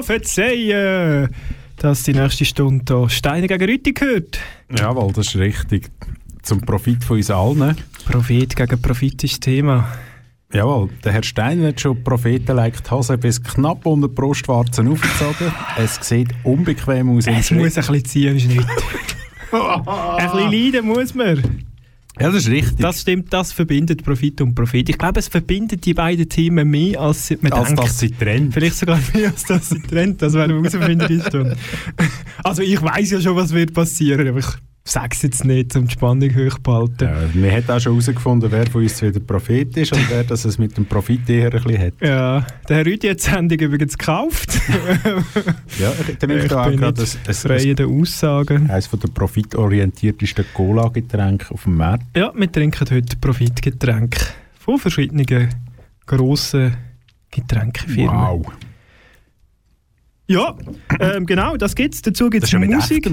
Ich 0.00 0.06
prophezeie, 0.06 1.28
dass 1.76 2.02
die 2.02 2.12
nächste 2.12 2.44
Stunde 2.44 2.84
hier 2.88 3.08
Steine 3.08 3.46
gegen 3.46 3.64
Rüti 3.64 3.92
gehört. 3.92 4.38
Jawohl, 4.76 5.12
das 5.12 5.28
ist 5.28 5.36
richtig. 5.36 5.90
Zum 6.42 6.60
Profit 6.60 7.04
von 7.04 7.16
uns 7.16 7.30
allen. 7.30 7.76
Prophet 8.04 8.54
gegen 8.54 8.80
Profit 8.80 9.24
ist 9.24 9.34
das 9.34 9.40
Thema. 9.40 9.88
Jawohl, 10.52 10.88
der 11.04 11.12
Herr 11.12 11.22
Steiner 11.22 11.68
hat 11.68 11.80
schon 11.80 12.02
Propheten-like 12.02 12.82
die 12.82 12.90
Hose 12.90 13.18
bis 13.18 13.42
knapp 13.42 13.84
unter 13.84 14.08
Brustwarzen 14.08 14.88
aufgezogen. 14.88 15.52
es 15.76 15.98
sieht 16.00 16.30
unbequem 16.42 17.10
aus. 17.10 17.26
Es 17.26 17.50
muss 17.50 17.76
ein 17.76 17.86
bisschen 17.86 18.04
ziehen 18.04 18.32
im 18.32 18.40
Schritt. 18.40 18.66
ein 19.52 20.30
bisschen 20.30 20.52
leiden 20.52 20.86
muss 20.86 21.14
man. 21.14 21.67
Ja, 22.20 22.26
das 22.32 22.44
ist 22.44 22.50
richtig. 22.50 22.78
Das 22.78 23.00
stimmt, 23.00 23.32
das 23.32 23.52
verbindet 23.52 24.04
Profit 24.04 24.40
und 24.40 24.54
Profit. 24.54 24.88
Ich 24.88 24.98
glaube, 24.98 25.20
es 25.20 25.28
verbindet 25.28 25.84
die 25.84 25.94
beiden 25.94 26.28
Themen 26.28 26.68
mehr, 26.68 27.00
als 27.00 27.32
man 27.40 27.52
als 27.52 27.68
denkt. 27.68 27.82
das 27.84 27.98
sie 27.98 28.10
trennt. 28.10 28.54
Vielleicht 28.54 28.76
sogar 28.76 28.98
mehr, 29.14 29.28
als 29.28 29.44
das 29.44 29.68
sie 29.68 29.80
trennt. 29.80 30.20
Das 30.20 30.32
werden 30.34 30.62
wir 30.62 30.70
herausfinden. 30.70 31.56
Also 32.44 32.62
ich 32.62 32.80
weiß 32.80 33.10
ja 33.10 33.20
schon, 33.20 33.36
was 33.36 33.52
wird 33.52 33.74
passieren, 33.74 34.26
aber 34.28 34.38
ich 34.38 34.46
sage 34.88 35.10
es 35.12 35.22
jetzt 35.22 35.44
nicht, 35.44 35.74
um 35.76 35.86
die 35.86 35.92
Spannung 35.92 36.34
hochzuhalten. 36.34 37.08
Ja, 37.08 37.34
wir 37.34 37.52
haben 37.52 37.68
auch 37.68 37.80
schon 37.80 37.92
herausgefunden, 37.92 38.50
wer 38.50 38.66
von 38.66 38.82
uns 38.82 39.02
wieder 39.02 39.20
Prophet 39.20 39.76
ist 39.76 39.92
und 39.92 40.10
wer 40.10 40.24
das 40.24 40.44
es 40.44 40.58
mit 40.58 40.76
dem 40.76 40.86
Profit 40.86 41.28
eher 41.28 41.52
ein 41.52 41.62
bisschen 41.62 41.78
hat. 41.78 41.94
Ja, 42.00 42.46
der 42.68 42.76
Herr 42.76 42.86
Rüdi 42.86 43.08
hat 43.08 43.18
die 43.18 43.22
Sendung 43.22 43.58
übrigens 43.58 43.96
gekauft. 43.96 44.58
Ja, 45.78 45.92
ich 46.08 46.20
nehme 46.20 46.42
ich 46.42 46.48
da 46.48 46.62
auch 46.62 46.68
bin 46.68 46.78
gerade 46.78 47.00
nicht 47.00 47.18
ein, 47.26 47.34
frei 47.34 47.56
ein, 47.56 47.68
in 47.68 47.76
den 47.76 48.00
Aussagen. 48.00 48.70
eines 48.70 48.90
der 48.90 49.08
profitorientiertesten 49.08 50.44
Cola-Getränke 50.52 51.52
auf 51.52 51.64
dem 51.64 51.76
Markt. 51.76 52.04
Ja, 52.16 52.32
wir 52.34 52.50
trinken 52.50 52.86
heute 52.90 53.16
Profitgetränke 53.16 54.18
von 54.58 54.78
verschiedenen 54.78 55.48
grossen 56.06 56.76
Getränkefirmen. 57.30 58.14
Wow. 58.14 58.46
Ja, 60.30 60.54
ähm, 61.00 61.24
genau, 61.24 61.56
das 61.56 61.74
gibt's. 61.74 62.02
Dazu 62.02 62.28
gibt 62.28 62.44
es 62.44 62.48
ist 62.50 62.52
ja 62.52 62.58
mit 62.58 62.70
Musik. 62.70 63.06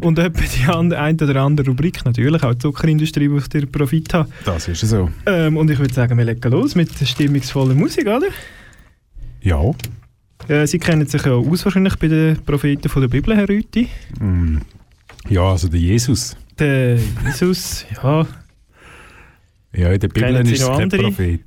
Und 0.00 0.18
etwa 0.18 0.40
die 0.42 0.64
an- 0.72 0.92
eine 0.92 1.16
oder 1.20 1.42
andere 1.42 1.66
Rubrik, 1.68 2.04
natürlich 2.04 2.40
auch 2.44 2.52
die 2.52 2.58
Zuckerindustrie, 2.58 3.28
wo 3.28 3.38
ich 3.38 3.48
dir 3.48 3.66
Profit 3.66 4.14
habe. 4.14 4.28
Das 4.44 4.68
ist 4.68 4.80
so. 4.82 5.10
Ähm, 5.26 5.56
und 5.56 5.68
ich 5.70 5.78
würde 5.80 5.92
sagen, 5.92 6.16
wir 6.16 6.24
legen 6.24 6.50
los 6.52 6.76
mit 6.76 6.90
stimmungsvoller 7.04 7.74
Musik, 7.74 8.06
oder? 8.06 8.28
Ja. 9.40 9.60
Äh, 10.46 10.66
Sie 10.68 10.78
kennen 10.78 11.06
sich 11.06 11.24
ja 11.24 11.32
aus 11.32 11.64
wahrscheinlich 11.64 11.96
bei 11.96 12.06
den 12.06 12.36
Propheten 12.44 12.88
von 12.88 13.02
der 13.02 13.08
Bibel, 13.08 13.36
Herr 13.36 13.48
Rüti. 13.48 13.88
Mm. 14.20 14.58
Ja, 15.28 15.42
also 15.50 15.66
der 15.68 15.80
Jesus. 15.80 16.36
Der 16.60 16.96
Jesus, 17.26 17.84
ja, 18.02 18.24
Ja, 19.74 19.90
in 19.92 19.98
der 20.00 20.08
Bibel 20.08 20.36
ist 20.46 20.60
es 20.60 20.66
kein 20.68 20.82
andere? 20.82 21.02
Prophet. 21.02 21.40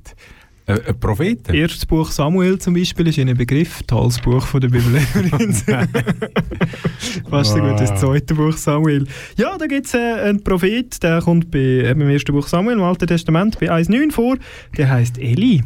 Äh, 0.66 0.80
ein 0.88 0.98
Prophet? 0.98 1.48
erstes 1.48 1.86
Buch 1.86 2.10
Samuel 2.10 2.58
zum 2.58 2.74
Beispiel 2.74 3.06
ist 3.06 3.18
Ihnen 3.18 3.30
ein 3.30 3.36
Begriff, 3.36 3.82
tolles 3.86 4.18
Buch 4.20 4.44
von 4.46 4.60
der 4.60 4.68
Bibel. 4.68 5.00
Fast 7.30 7.52
so 7.52 7.60
gut, 7.60 7.78
das 7.80 7.90
Ah. 7.92 7.96
zweite 7.96 8.34
Buch 8.34 8.56
Samuel. 8.56 9.06
Ja, 9.36 9.56
da 9.58 9.66
gibt 9.66 9.86
es 9.86 9.94
äh, 9.94 9.98
einen 9.98 10.42
Prophet, 10.42 11.02
der 11.02 11.20
kommt 11.22 11.50
bei, 11.50 11.58
eben 11.58 12.00
im 12.00 12.08
ersten 12.10 12.32
Buch 12.32 12.46
Samuel 12.48 12.76
im 12.78 12.82
Alten 12.82 13.06
Testament 13.06 13.58
bei 13.60 13.70
1,9 13.70 14.10
vor. 14.12 14.36
Der 14.76 14.90
heißt 14.90 15.18
Eli. 15.18 15.62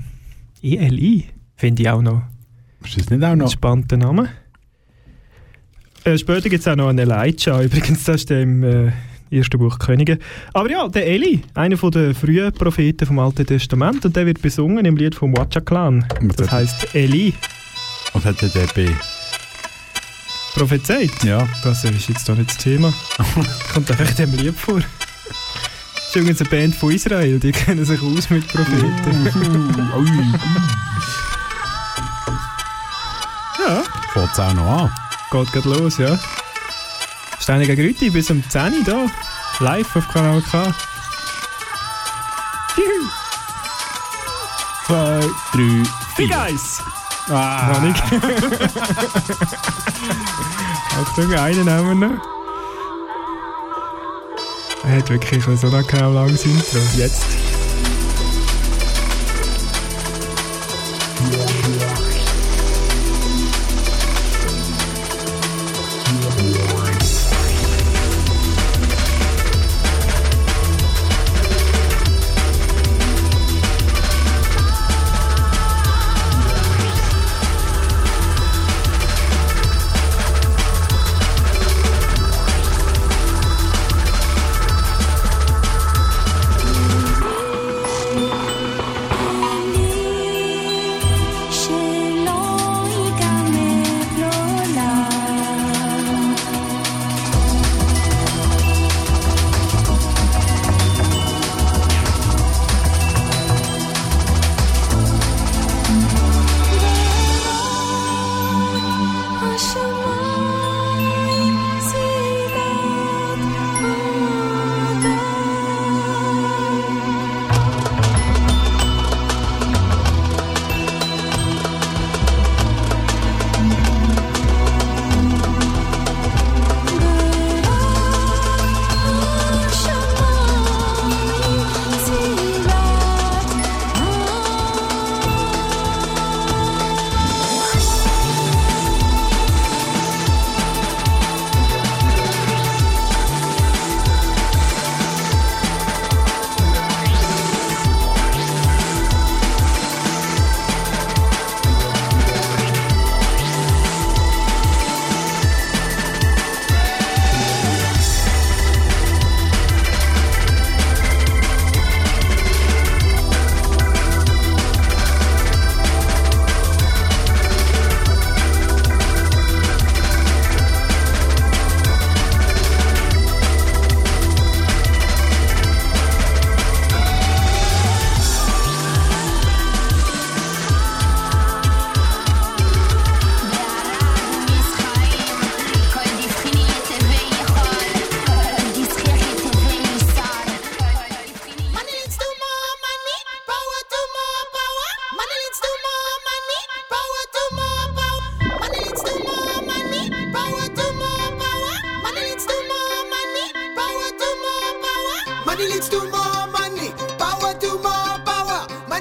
E-L-I. 0.62 1.25
Finde 1.56 1.83
ich 1.83 1.89
auch 1.89 2.03
noch 2.03 2.22
Ist 2.84 2.99
das 2.99 3.10
nicht 3.10 3.25
auch 3.25 3.37
noch? 3.37 3.50
spannenden 3.50 4.00
Namen. 4.00 4.28
Äh, 6.05 6.19
später 6.19 6.49
gibt 6.49 6.60
es 6.60 6.69
auch 6.69 6.77
noch 6.77 6.89
einen 6.89 6.99
Elijah, 6.99 7.62
übrigens, 7.62 8.05
das 8.05 8.16
ist 8.16 8.31
der 8.31 8.43
im 8.43 8.62
äh, 8.62 8.93
ersten 9.30 9.58
Buch 9.58 9.78
Könige. 9.78 10.18
Aber 10.52 10.70
ja, 10.70 10.88
der 10.88 11.06
Eli, 11.06 11.42
einer 11.54 11.76
der 11.76 12.14
frühen 12.14 12.52
Propheten 12.52 13.06
vom 13.06 13.18
Alten 13.18 13.46
Testament, 13.46 14.04
und 14.04 14.16
der 14.16 14.26
wird 14.26 14.42
besungen 14.42 14.84
im 14.84 14.96
Lied 14.96 15.14
vom 15.14 15.36
Watcha 15.36 15.60
Clan. 15.60 16.04
Das 16.36 16.50
heißt 16.50 16.94
Eli, 16.94 17.34
Was 18.12 18.24
hat 18.24 18.42
der 18.42 18.48
bei? 18.74 18.88
prophezeit. 20.54 21.12
Ja. 21.24 21.46
Das 21.62 21.84
ist 21.84 22.08
jetzt 22.08 22.28
doch 22.28 22.36
nicht 22.36 22.50
das 22.50 22.58
Thema. 22.58 22.92
Kommt 23.72 23.91
einfach 23.91 24.10
in 24.10 24.16
dem 24.16 24.34
Lied 24.34 24.54
vor. 24.56 24.80
Das 24.80 26.08
ist 26.08 26.16
übrigens 26.16 26.41
eine 26.41 26.50
Band 26.50 26.74
von 26.74 26.91
Israel, 26.92 27.38
die 27.38 27.52
kennen 27.52 27.84
sich 27.84 28.02
aus 28.02 28.28
mit 28.30 28.47
Propheten. 28.48 29.28
ja, 33.58 33.82
Fängt 34.12 34.32
es 34.32 34.41
auch 34.41 34.54
noch 34.54 34.82
an. 34.82 34.91
geht 35.30 35.52
gerade 35.52 35.68
los, 35.68 35.98
ja. 35.98 36.18
Steine 37.41 37.67
gegen 37.67 37.83
Rüti 37.83 38.11
bis 38.11 38.31
um 38.31 38.49
10 38.49 38.78
Uhr 38.78 38.84
da. 38.84 39.06
Live 39.65 39.97
auf 39.97 40.06
Kanal 40.09 40.43
K. 40.43 40.75
Juhu. 42.77 43.09
Zwei, 44.87 45.21
drei, 45.53 45.83
Big 46.17 46.28
vier. 46.28 46.37
Eyes! 46.37 46.83
Ah. 47.28 47.73
Noch 47.73 47.81
nicht. 47.83 48.03
Achtung, 51.01 51.33
einen 51.34 51.65
nehmen 51.65 52.01
wir 52.01 52.09
noch. 52.09 52.19
Er 54.84 54.97
hat 54.99 55.09
wirklich 55.11 55.45
so 55.45 55.51
ein 55.51 55.87
genau 55.87 56.12
langes 56.12 56.45
Intro. 56.45 56.78
Jetzt. 56.97 57.25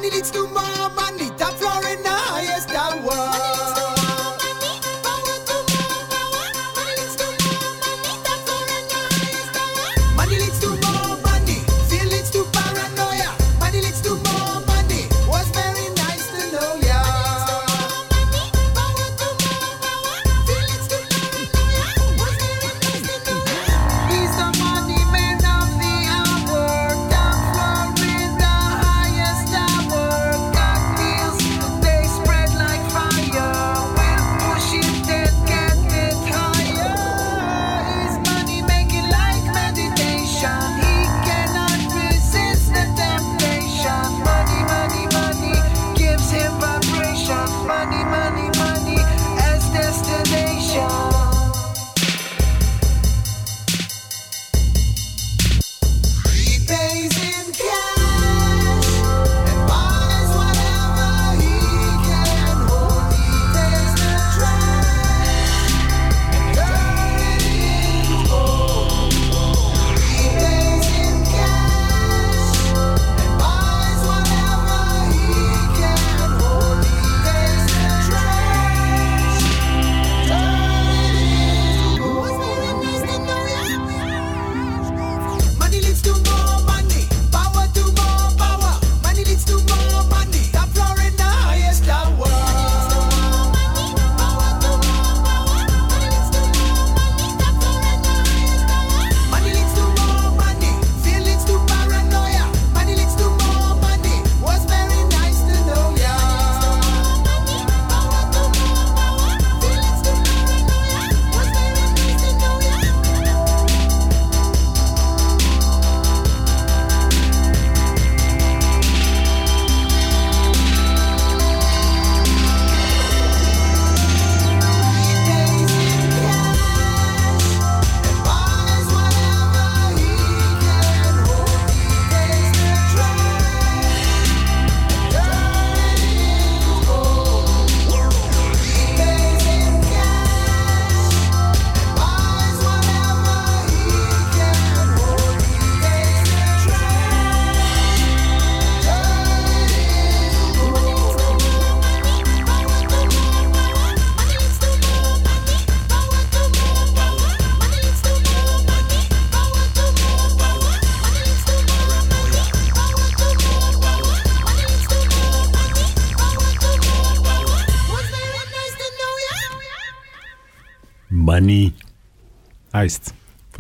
Power. 0.10 0.16
Money 0.16 0.16
leads 0.16 0.32
to 0.32 0.48
more 0.48 0.89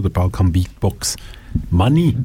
von 0.09 0.13
der 0.13 0.21
Balkan 0.21 0.51
Beatbox. 0.51 1.15
Money, 1.71 2.15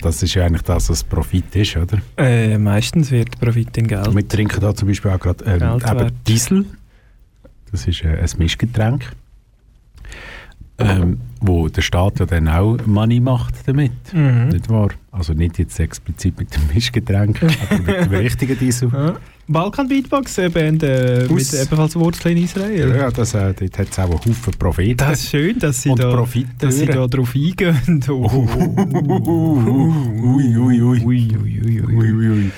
das 0.00 0.22
ist 0.22 0.34
ja 0.34 0.44
eigentlich 0.44 0.62
das, 0.62 0.90
was 0.90 1.04
Profit 1.04 1.54
ist, 1.54 1.76
oder? 1.76 1.98
Äh, 2.16 2.58
meistens 2.58 3.10
wird 3.10 3.38
Profit 3.38 3.76
in 3.76 3.86
Geld. 3.86 4.14
Wir 4.14 4.28
trinken 4.28 4.60
da 4.60 4.74
zum 4.74 4.88
Beispiel 4.88 5.10
auch 5.12 5.20
gerade 5.20 5.44
ähm. 5.46 6.10
Diesel. 6.26 6.64
Das 7.70 7.86
ist 7.86 8.02
äh, 8.02 8.18
ein 8.18 8.28
Mischgetränk. 8.38 9.12
Ähm, 10.78 11.20
wo 11.40 11.68
der 11.68 11.80
Staat 11.80 12.20
ja 12.20 12.26
dann 12.26 12.48
auch 12.48 12.76
Money 12.84 13.18
macht 13.18 13.54
damit. 13.66 13.92
Mhm. 14.12 14.48
Nicht 14.48 14.68
wahr? 14.68 14.90
Also 15.10 15.32
nicht 15.32 15.58
jetzt 15.58 15.80
explizit 15.80 16.38
mit 16.38 16.54
dem 16.54 16.66
Mischgetränk, 16.74 17.42
aber 17.70 17.78
mit 17.80 17.96
dem 17.96 18.10
richtigen 18.10 18.58
Diesel. 18.58 18.90
Ja. 19.48 19.52
Balkan 19.52 19.86
Beatbox, 19.88 20.38
eine 20.38 20.50
Band 20.50 20.82
äh, 20.82 21.26
mit 21.30 21.52
ebenfalls 21.54 21.94
Wurzeln 21.96 22.36
in 22.36 22.44
Israel. 22.44 22.96
Ja, 22.96 23.10
das, 23.10 23.34
äh, 23.34 23.54
dort 23.54 23.78
hat 23.78 23.88
es 23.90 23.98
auch 23.98 24.04
einen 24.10 24.18
Haufen 24.18 24.52
Propheten. 24.58 24.96
Das 24.96 25.20
ist 25.22 25.30
schön, 25.30 25.58
dass 25.58 25.82
sie, 25.82 25.94
da, 25.94 26.10
Profiteure. 26.10 26.52
dass 26.58 26.76
sie 26.76 26.86
da 26.86 27.06
drauf 27.06 27.32
eingehen. 27.34 28.02
Oh. 28.08 28.48
Ui, 30.24 30.56
ui, 30.56 30.82
ui. 30.82 31.04
Ui, 31.04 31.04
ui, 31.04 31.36
ui, 31.36 31.80
ui. 31.80 31.94
Ui, 31.94 32.12
ui, 32.12 32.28
ui. 32.30 32.50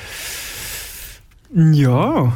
Ja. 1.74 2.32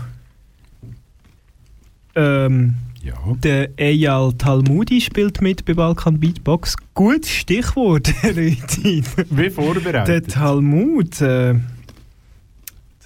Ähm, 2.14 2.74
Ja. 3.02 3.14
der 3.42 3.70
Eyal 3.78 4.32
Talmudi 4.34 5.00
spielt 5.00 5.40
mit 5.40 5.64
bei 5.64 5.74
Balkan 5.74 6.20
Beatbox. 6.20 6.76
Gutes 6.94 7.30
Stichwort, 7.30 8.12
Leute. 8.22 8.82
Wie 8.82 9.02
Der 9.42 9.50
vorbereitet. 9.50 10.30
Talmud, 10.30 11.20
äh, 11.22 11.54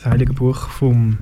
heilige 0.06 0.32
Buch 0.32 0.68
vom 0.68 1.18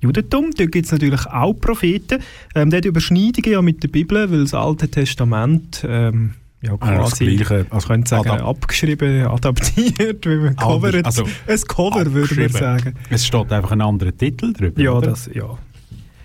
Judentum, 0.00 0.50
dort 0.56 0.72
gibt 0.72 0.86
es 0.86 0.92
natürlich 0.92 1.26
auch 1.26 1.54
Propheten. 1.54 2.20
Ähm, 2.54 2.70
der 2.70 2.78
hat 2.78 2.84
Überschneidungen 2.84 3.50
ja 3.52 3.62
mit 3.62 3.82
der 3.82 3.88
Bibel, 3.88 4.30
weil 4.30 4.40
das 4.42 4.54
Alte 4.54 4.88
Testament 4.88 5.84
ähm, 5.88 6.34
ja, 6.62 6.74
Ah, 6.80 6.96
quasi, 6.98 7.36
Gleiche. 7.36 7.66
man 7.70 7.80
könnte 7.80 8.08
sagen, 8.08 8.28
Adap- 8.30 8.42
abgeschrieben, 8.48 9.26
adaptiert, 9.26 10.26
wie 10.26 10.36
man 10.36 10.56
covert. 10.56 11.04
also, 11.04 11.24
ein 11.46 11.60
Cover, 11.68 12.12
würde 12.12 12.34
man 12.34 12.48
sagen. 12.50 12.94
Es 13.10 13.26
steht 13.26 13.52
einfach 13.52 13.72
ein 13.72 13.80
anderer 13.80 14.16
Titel 14.16 14.52
drüber. 14.52 14.80
Ja, 14.80 14.92
oder? 14.92 15.08
das, 15.10 15.30
ja. 15.32 15.56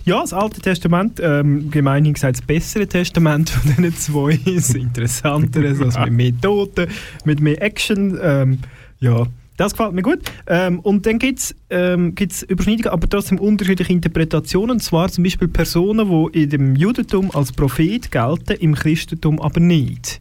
Ja, 0.04 0.22
das 0.22 0.34
Alte 0.34 0.62
Testament, 0.62 1.20
ähm, 1.24 1.70
gemeinhin 1.70 2.14
gesagt 2.14 2.38
das 2.40 2.42
bessere 2.46 2.88
Testament 2.88 3.52
von 3.52 3.70
diesen 3.76 3.96
zwei, 3.96 4.40
das 4.56 4.74
interessantere, 4.74 5.68
also 5.86 6.00
mit 6.02 6.12
mehr 6.14 6.32
Toten, 6.42 6.88
mit 7.24 7.40
mehr 7.40 7.62
Action, 7.62 8.18
ähm, 8.22 8.60
ja, 9.00 9.28
das 9.62 9.74
gefällt 9.74 9.94
mir 9.94 10.02
gut. 10.02 10.20
Ähm, 10.48 10.80
und 10.80 11.06
dann 11.06 11.20
gibt 11.20 11.40
es 11.40 11.56
ähm, 11.70 12.16
gibt's 12.16 12.42
Überschneidungen, 12.42 12.92
aber 12.92 13.08
trotzdem 13.08 13.40
unterschiedliche 13.40 13.94
Interpretationen, 13.94 14.72
und 14.72 14.80
zwar 14.82 15.10
zum 15.10 15.24
Beispiel 15.24 15.48
Personen, 15.48 16.10
die 16.34 16.44
in 16.44 16.50
dem 16.50 16.76
Judentum 16.76 17.30
als 17.32 17.52
Prophet 17.52 18.12
gelten, 18.12 18.54
im 18.60 18.74
Christentum 18.74 19.40
aber 19.40 19.60
nicht. 19.60 20.20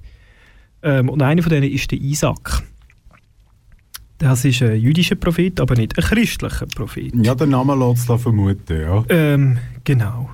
Ähm, 0.82 1.08
und 1.08 1.22
einer 1.22 1.42
von 1.42 1.50
denen 1.50 1.70
ist 1.70 1.90
der 1.90 1.98
Isaac. 2.00 2.62
Das 4.18 4.44
ist 4.44 4.60
ein 4.62 4.78
jüdischer 4.78 5.14
Prophet, 5.14 5.58
aber 5.58 5.74
nicht 5.74 5.96
ein 5.96 6.04
christlicher 6.04 6.66
Prophet. 6.66 7.12
Ja, 7.24 7.34
der 7.34 7.46
Name 7.46 7.74
lässt 7.74 8.02
es 8.02 8.06
da 8.06 8.18
vermuten, 8.18 8.78
ja. 8.78 9.02
Ähm, 9.08 9.56
genau. 9.84 10.28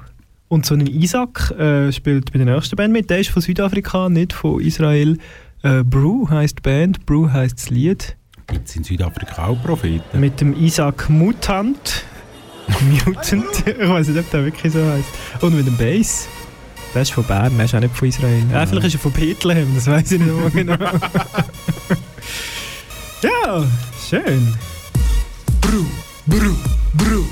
Und 0.48 0.66
so 0.66 0.74
ein 0.74 0.86
Isaac 0.88 1.52
äh, 1.52 1.92
spielt 1.92 2.32
bei 2.32 2.38
der 2.40 2.52
nächsten 2.52 2.74
Band 2.74 2.92
mit. 2.92 3.10
Der 3.10 3.20
ist 3.20 3.30
von 3.30 3.42
Südafrika, 3.42 4.08
nicht 4.08 4.32
von 4.32 4.60
Israel. 4.60 5.18
Äh, 5.62 5.84
Brew 5.84 6.28
heisst 6.28 6.58
die 6.58 6.62
Band, 6.62 7.06
Brew 7.06 7.30
heisst 7.30 7.58
das 7.58 7.70
Lied. 7.70 8.16
Gibt 8.46 8.68
es 8.68 8.76
in 8.76 8.84
Südafrika 8.84 9.46
auch 9.46 9.62
Propheten? 9.62 10.20
Mit 10.20 10.40
dem 10.40 10.54
Isaac 10.56 11.08
Mutant. 11.10 12.04
Mutant, 13.04 13.66
ich 13.66 13.88
weiß 13.88 14.08
nicht, 14.08 14.18
ob 14.20 14.30
der 14.30 14.44
wirklich 14.44 14.72
so 14.72 14.84
heißt. 14.84 15.42
Und 15.42 15.56
mit 15.56 15.66
dem 15.66 15.76
Bass. 15.76 16.28
Der 16.94 17.02
ist 17.02 17.12
von 17.12 17.24
Bern, 17.24 17.56
der 17.56 17.66
ist 17.66 17.74
auch 17.74 17.80
nicht 17.80 17.94
von 17.94 18.08
Israel. 18.08 18.42
Äh, 18.52 18.66
vielleicht 18.66 18.86
ist 18.86 18.94
er 18.94 19.00
von 19.00 19.12
Bethlehem, 19.12 19.74
das 19.74 19.86
weiß 19.86 20.12
ich 20.12 20.20
nicht 20.20 20.32
mehr 20.32 20.50
genau. 20.50 20.76
Ja, 23.22 23.64
schön. 24.08 24.54
Bru, 25.60 25.84
bru, 26.26 26.54
bru. 26.94 27.24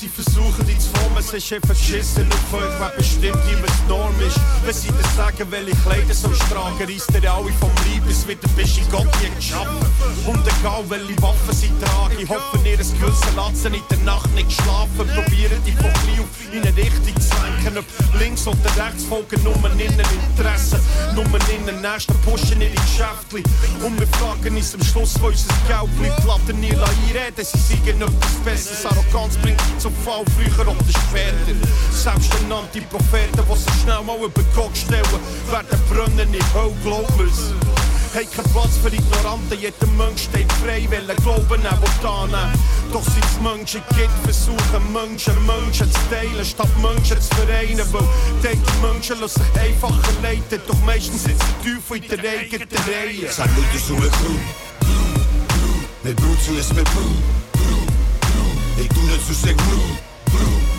Die 0.00 0.08
verzoeken 0.08 0.70
iets 0.70 0.86
ist 1.34 1.52
einfach 1.52 1.68
geschissen 1.74 2.26
auf 2.32 2.54
euch, 2.54 2.70
wer 2.78 2.88
bestimmt, 2.96 3.38
wie 3.46 3.62
was 3.62 3.88
Norm 3.88 4.14
ist. 4.26 4.40
Wenn 4.64 4.74
sie 4.74 4.88
dir 4.88 5.08
sagen, 5.16 5.50
welche 5.50 5.76
Kleider 5.82 6.14
du 6.14 6.30
tragen, 6.52 6.84
reisst 6.84 7.10
ihr 7.12 7.32
alle 7.32 7.52
vom 7.60 7.70
Leib, 7.84 8.06
bis 8.06 8.26
wieder 8.26 8.48
bist 8.56 8.78
in 8.78 8.88
Gott 8.90 9.06
je 9.20 9.28
geschaffen. 9.28 9.86
Und 10.26 10.40
egal, 10.46 10.84
welche 10.88 11.20
Waffen 11.20 11.52
sie 11.52 11.70
tragen, 11.78 12.18
ich 12.18 12.28
hoffe, 12.28 12.58
ihr 12.64 12.76
Gewissen 12.76 13.36
lassen 13.36 13.74
in 13.74 13.82
der 13.90 13.98
Nacht 13.98 14.32
nicht 14.34 14.50
schlafen. 14.50 15.06
Probieren 15.14 15.60
die 15.66 15.72
von 15.72 15.92
klein 15.92 16.24
in 16.52 16.62
eine 16.62 16.76
Richtung 16.76 17.20
zu 17.20 17.34
lenken, 17.44 17.78
ob 17.78 18.20
links 18.20 18.46
oder 18.46 18.58
rechts 18.76 19.04
folgen, 19.04 19.42
nur 19.44 19.54
innen 19.54 20.00
Interessen, 20.00 20.80
nur 21.14 21.24
innen 21.24 21.80
nächsten 21.80 22.18
pushen 22.22 22.60
ihre 22.60 22.72
Geschäfte. 22.72 23.42
Und 23.84 24.00
wir 24.00 24.06
fragen 24.18 24.56
uns 24.56 24.74
am 24.74 24.82
Schluss, 24.82 25.14
wo 25.20 25.26
unser 25.26 25.52
Geld 25.68 25.98
bleibt, 25.98 26.24
lassen 26.24 26.60
nie 26.60 26.70
einreden, 26.70 27.44
sie 27.44 27.76
sagen 27.76 28.02
etwas 28.02 28.34
Besseres, 28.44 28.86
Arroganz 28.86 29.36
bringt 29.36 29.60
zum 29.78 29.94
Fall 30.04 30.24
früher 30.34 30.66
oder 30.66 30.74
später. 30.88 31.09
Selbsternannte 31.92 32.80
Propheten, 32.82 33.36
die 33.36 33.58
sich 33.58 33.82
schnell 33.82 34.02
mal 34.02 34.16
über 34.16 34.42
Gott 34.54 34.76
stellen, 34.76 35.04
werden 35.50 35.78
brennen 35.88 36.32
in 36.32 36.54
Hölle, 36.54 36.74
glaub 36.82 37.16
mir's. 37.18 37.52
Hey, 38.12 38.26
kein 38.26 38.44
Platz 38.52 38.76
für 38.82 38.88
Ignoranten, 38.88 39.58
jeder 39.60 39.86
Mensch 39.98 40.24
steht 40.24 40.50
frei, 40.54 40.86
will 40.90 41.14
glauben, 41.22 41.64
er 41.64 41.78
will 41.80 42.08
annehmen. 42.08 42.58
Doch 42.92 43.04
seit 43.04 43.24
es 43.24 43.40
Menschen 43.40 43.82
gibt, 43.90 44.10
versuchen 44.24 44.92
Menschen, 44.92 45.34
Menschen 45.46 45.92
zu 45.92 46.00
teilen, 46.10 46.44
statt 46.44 46.70
Menschen 46.80 47.20
zu 47.20 47.36
vereinen. 47.36 47.86
Weil 47.92 48.08
denke, 48.42 48.72
Menschen 48.82 49.20
lassen 49.20 49.42
sich 49.42 49.62
einfacher 49.62 50.12
leiten, 50.22 50.60
doch 50.66 50.80
meistens 50.84 51.22
sitzen 51.22 51.54
Teufel 51.62 52.02
in 52.02 52.08
der 52.08 52.40
eigenen 52.40 52.68
Reihe. 52.88 53.30
Salute 53.30 53.78
sur 53.78 54.00
le 54.00 54.08
crew. 54.08 54.38
Mes 56.02 56.14
bros, 56.14 56.36
tu 56.44 56.52
laisses 56.54 56.72
mes 56.72 56.82
bros. 56.82 57.50
Et 58.78 58.88
tout 58.88 59.02
ne 59.02 59.18
sous 59.18 59.34
ses 59.34 59.54
crew. 59.54 60.69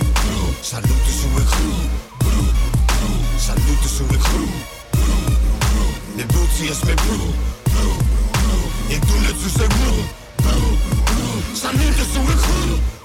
Saluti 0.63 1.11
sulle 1.11 1.43
crew, 1.43 1.73
bru, 2.19 2.45
bru, 2.85 3.13
saluti 3.37 3.87
crew, 4.19 4.47
bru, 4.91 5.35
bru, 5.57 5.85
ne 6.15 6.23
buci 6.25 6.67
jesme 6.67 6.93
bru, 6.93 7.17
bru, 7.63 7.95
bru, 8.31 8.59
i 8.89 8.99
tu 8.99 9.19
lecu 9.25 9.49
se 9.49 9.67
bru, 9.67 9.95
bru, 10.37 10.77
crew, 12.35 13.00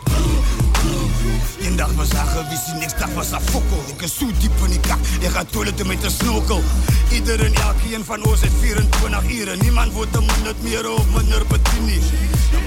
Een 1.60 1.76
dag 1.76 1.92
was 1.92 2.12
haar 2.12 2.26
gewisie, 2.26 2.74
niks 2.74 2.94
dag 2.98 3.12
was 3.14 3.30
haar. 3.30 3.40
Ik 3.86 4.02
is 4.02 4.18
zo 4.18 4.26
diep 4.38 4.52
in 4.64 4.70
die 4.70 4.80
kak, 4.80 4.98
ik 5.20 5.28
ga 5.28 5.44
toiletten 5.44 5.86
met 5.86 6.04
een 6.04 6.10
snorkel. 6.10 6.62
Iedereen, 7.10 7.54
elkeen 7.54 8.04
van 8.04 8.24
ons 8.24 8.40
heeft 8.40 8.54
24 8.60 9.30
uren. 9.30 9.58
Niemand 9.58 9.92
wordt 9.92 10.16
een 10.16 10.26
minuut 10.36 10.62
meer 10.62 10.90
of 10.90 11.06
minder 11.14 11.46
betini. 11.46 12.00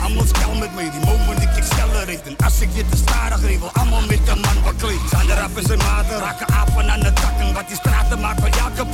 Allemaal 0.02 0.26
spel 0.26 0.54
met 0.56 0.76
mij, 0.76 0.92
die 0.92 1.06
moment 1.06 1.42
ik 1.42 1.50
accelerate. 1.50 2.30
En 2.30 2.36
als 2.46 2.62
ik 2.62 2.74
dit 2.76 2.92
te 2.92 2.98
starig 2.98 3.40
wil 3.40 3.70
allemaal 3.74 4.02
met 4.02 4.28
een 4.28 4.40
man 4.40 4.64
bekleed. 4.64 5.00
Zijn 5.10 5.28
de 5.28 5.34
rappers 5.34 5.70
en 5.70 5.78
maten, 5.78 6.20
raken 6.20 6.54
apen 6.54 6.92
aan 6.92 7.00
de 7.00 7.14
takken. 7.14 7.54
Wat 7.54 7.68
die 7.68 7.78
straten 7.78 8.20
maken 8.20 8.42
van 8.42 8.52
elke 8.52 8.86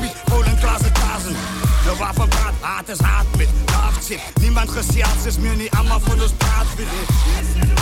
en 0.46 0.92
Kazen. 0.92 1.65
De 1.86 1.96
wapen 1.98 2.28
praat, 2.28 2.54
haat 2.60 2.90
is 2.90 3.00
haat 3.00 3.26
met 3.38 3.50
nachtzit. 3.66 4.20
Niemand 4.42 4.70
gezield 4.70 5.26
is 5.26 5.38
meer 5.38 5.56
niet 5.56 5.72
allemaal 5.72 6.00
voor 6.00 6.22
ons 6.22 6.32
praat. 6.38 6.66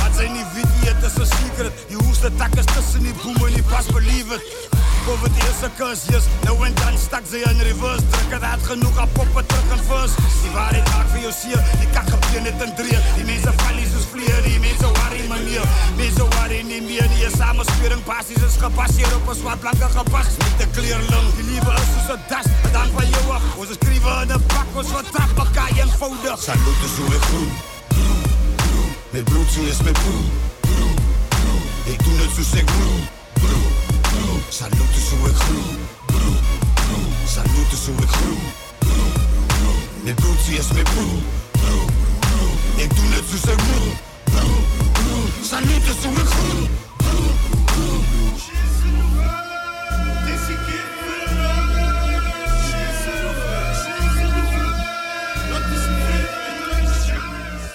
Wat 0.02 0.16
zijn 0.16 0.34
die 0.34 0.46
video, 0.54 0.94
het 0.94 1.04
is 1.12 1.18
een 1.18 1.26
secret. 1.26 1.72
Die 1.88 1.98
hoeste 1.98 2.36
takken 2.36 2.66
tussen 2.66 3.04
die 3.04 3.14
boemen, 3.24 3.54
die 3.54 3.64
pas 3.64 3.86
believe 3.86 4.34
it. 4.34 4.44
Over 5.08 5.28
het 5.30 5.38
eerste 5.44 5.70
kusjes, 5.78 6.24
nou 6.44 6.66
en 6.66 6.74
dan 6.74 6.98
stak 7.06 7.24
ze 7.30 7.38
in 7.40 7.60
reverse. 7.60 8.08
Drukken 8.10 8.40
dat 8.40 8.64
genoeg 8.64 8.98
aan 8.98 9.12
poppen 9.12 9.46
terug 9.46 9.70
en 9.76 9.84
first. 9.90 10.16
Die 10.42 10.52
waarheid 10.52 10.86
maakt 10.92 11.10
voor 11.10 11.20
jou 11.20 11.34
sier, 11.42 11.62
die 11.80 11.90
kak 11.96 12.08
gepleen 12.10 12.46
het 12.50 12.62
in 12.66 12.74
drieën. 12.80 13.02
Die 13.16 13.26
mensen 13.32 13.54
vallen 13.62 13.88
soos 13.94 14.08
vleer, 14.12 14.40
die 14.44 14.60
mensen 14.60 14.92
waar 14.98 15.14
in 15.22 15.28
manier. 15.28 15.64
Mensen 15.96 16.30
waar 16.36 16.52
in 16.52 16.68
nie 16.68 16.82
meer, 16.82 17.08
je 17.24 17.30
samen 17.38 17.66
spuren 17.66 18.04
basis 18.06 18.42
is 18.50 18.56
gepasseerd 18.60 19.16
op 19.16 19.28
een 19.28 19.36
zwart 19.36 19.60
blanke 19.60 19.88
gepas. 19.98 20.28
Met 20.44 20.56
de 20.58 20.68
kleerlung, 20.76 21.28
die 21.36 21.46
lieve 21.52 21.72
is 21.82 21.90
tussen 21.96 22.20
das. 22.30 22.46
Bedankt 22.62 22.94
van 22.98 23.06
je 23.14 23.22
wacht, 23.28 23.50
onze 23.56 23.78
krieven 23.78 24.22
in 24.22 24.28
de 24.28 24.40
bak, 24.48 24.68
ons 24.74 24.88
vertrap 24.88 25.30
elkaar 25.38 25.72
eenvoudig. 25.84 26.38
Zijn 26.42 26.60
bloed 26.64 26.82
is 26.88 26.96
hoe 27.00 27.16
ik 27.18 27.24
groen. 27.30 27.52
Met 29.10 29.24
bloed 29.24 29.50
zo 29.52 29.62
is 29.62 29.82
mijn 29.82 29.94
broer. 30.02 30.26
Ik 31.94 32.04
doe 32.04 32.14
het 32.22 32.46
zo 32.50 32.58
ik 32.58 32.66
broer. 32.66 33.02
Salute 34.50 34.98
is 35.02 35.10
hoe 35.10 35.30
ik 35.30 35.36
groen. 35.36 35.78
Salut 37.36 37.72
is 37.76 37.86
hoe 37.88 38.02
ik 38.06 38.12
groen. 38.18 38.44
Mijn 40.04 40.16
bloed 40.16 40.48
is 40.60 40.72
mijn 40.74 40.88
broer. 40.92 41.20
Ik 42.76 42.96
doe 42.96 43.06
het 43.16 43.26
zo 43.44 43.52
ik 43.52 43.58
broer. 43.58 43.94
Salute 45.42 45.90
is 45.94 46.06
hoe 46.06 46.16
ik 46.16 46.28
groen. 46.28 46.84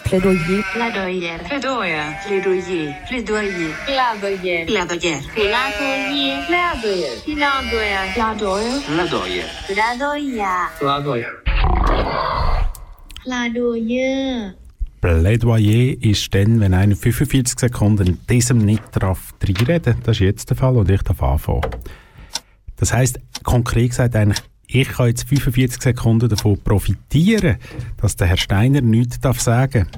Plädoyer. 0.08 0.62
Plädoyer. 0.72 1.38
Plädoyer. 1.48 2.14
Plädoyer. 2.26 3.06
Plädoyer. 3.08 3.74
Plädoyer. 3.86 4.66
Plädoyer. 4.66 5.22
Plädoyer. 5.26 7.20
Plädoyer. 7.24 8.12
Plädoyer. 8.14 9.44
Plädoyer. 9.66 10.68
Plädoyer. 10.78 11.32
Plädoyer. 13.24 14.67
Plädoyer 15.00 15.96
ist 16.02 16.34
dann, 16.34 16.60
wenn 16.60 16.74
einer 16.74 16.96
45 16.96 17.58
Sekunden 17.58 18.18
diesem 18.28 18.58
nicht 18.58 18.82
darf 18.92 19.34
reinreden. 19.42 19.96
Das 20.02 20.16
ist 20.16 20.20
jetzt 20.20 20.50
der 20.50 20.56
Fall 20.56 20.76
und 20.76 20.90
ich 20.90 21.02
darf 21.02 21.22
anfangen. 21.22 21.62
Das 22.76 22.92
heisst, 22.92 23.20
konkret 23.42 23.90
gesagt 23.90 24.16
eigentlich, 24.16 24.42
ich 24.66 24.88
kann 24.88 25.08
jetzt 25.08 25.28
45 25.28 25.82
Sekunden 25.82 26.28
davon 26.28 26.60
profitieren, 26.62 27.56
dass 27.96 28.16
der 28.16 28.26
Herr 28.26 28.36
Steiner 28.36 28.80
nichts 28.80 29.18
darf 29.20 29.40
sagen 29.40 29.88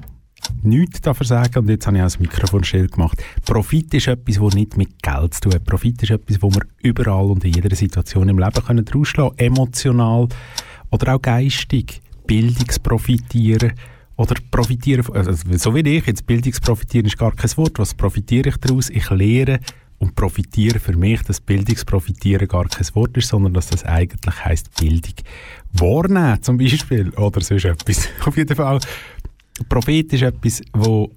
Nichts 0.63 1.01
darf 1.01 1.21
er 1.21 1.27
sagen 1.27 1.59
und 1.59 1.69
jetzt 1.69 1.87
habe 1.87 1.97
ich 1.97 2.03
auch 2.03 2.07
das 2.07 2.21
Mikrofon 2.21 2.65
still 2.65 2.89
gemacht. 2.89 3.23
Profit 3.45 3.95
ist 3.95 4.09
etwas, 4.09 4.37
das 4.37 4.55
nicht 4.55 4.77
mit 4.77 5.03
Geld 5.03 5.35
zu 5.35 5.41
tun 5.43 5.55
hat. 5.55 5.65
Profit 5.65 6.03
ist 6.03 6.11
etwas, 6.11 6.43
wo 6.43 6.51
wir 6.51 6.63
überall 6.83 7.31
und 7.31 7.45
in 7.45 7.53
jeder 7.53 7.75
Situation 7.75 8.29
im 8.29 8.39
Leben 8.39 8.65
können 8.65 8.85
rausschlagen 8.87 9.37
können. 9.37 9.53
Emotional 9.53 10.29
oder 10.91 11.15
auch 11.15 11.23
geistig. 11.23 12.01
Bildungsprofitieren 12.27 13.73
oder 14.21 14.35
profitieren, 14.51 15.03
also 15.15 15.33
so 15.57 15.75
wie 15.75 15.97
ich, 15.97 16.05
jetzt 16.05 16.27
Bildungsprofitieren 16.27 17.07
ist 17.07 17.17
gar 17.17 17.35
kein 17.35 17.57
Wort. 17.57 17.79
Was 17.79 17.95
profitiere 17.95 18.51
ich 18.51 18.59
daraus? 18.59 18.91
Ich 18.91 19.09
lehre 19.09 19.61
und 19.97 20.15
profitiere 20.15 20.79
für 20.79 20.95
mich, 20.95 21.23
dass 21.23 21.41
Bildungsprofitieren 21.41 22.47
gar 22.47 22.69
kein 22.69 22.87
Wort 22.95 23.17
ist, 23.17 23.29
sondern 23.29 23.55
dass 23.55 23.69
das 23.69 23.83
eigentlich 23.83 24.45
heisst 24.45 24.79
Bildung 24.79 25.15
wahrnehmen 25.73 26.43
zum 26.43 26.59
Beispiel 26.59 27.09
oder 27.17 27.41
sonst 27.41 27.65
etwas. 27.65 28.09
Auf 28.27 28.37
jeden 28.37 28.55
Fall, 28.55 28.81
Prophet 29.71 30.13
ist 30.13 30.23
etwas, 30.23 30.61
wo 30.75 31.11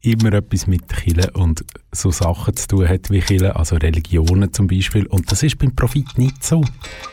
immer 0.00 0.32
etwas 0.32 0.66
mit 0.66 0.88
Kirche 0.88 1.30
und 1.32 1.62
so 1.92 2.10
Sachen 2.10 2.56
zu 2.56 2.68
tun 2.68 2.88
hat 2.88 3.10
wie 3.10 3.20
Kirche, 3.20 3.54
also 3.54 3.76
Religionen 3.76 4.50
zum 4.54 4.66
Beispiel. 4.66 5.04
Und 5.08 5.30
das 5.30 5.42
ist 5.42 5.58
beim 5.58 5.76
Profit 5.76 6.16
nicht 6.16 6.42
so. 6.42 6.64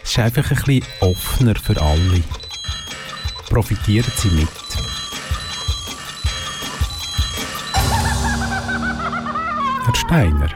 Es 0.04 0.12
ist 0.12 0.20
einfach 0.20 0.50
ein 0.52 0.64
bisschen 0.64 0.84
offener 1.02 1.56
für 1.56 1.82
alle. 1.82 2.24
Profitieren 3.50 4.12
Sie 4.16 4.30
mit. 4.30 4.63
Herr 10.14 10.28
Steiner, 10.30 10.50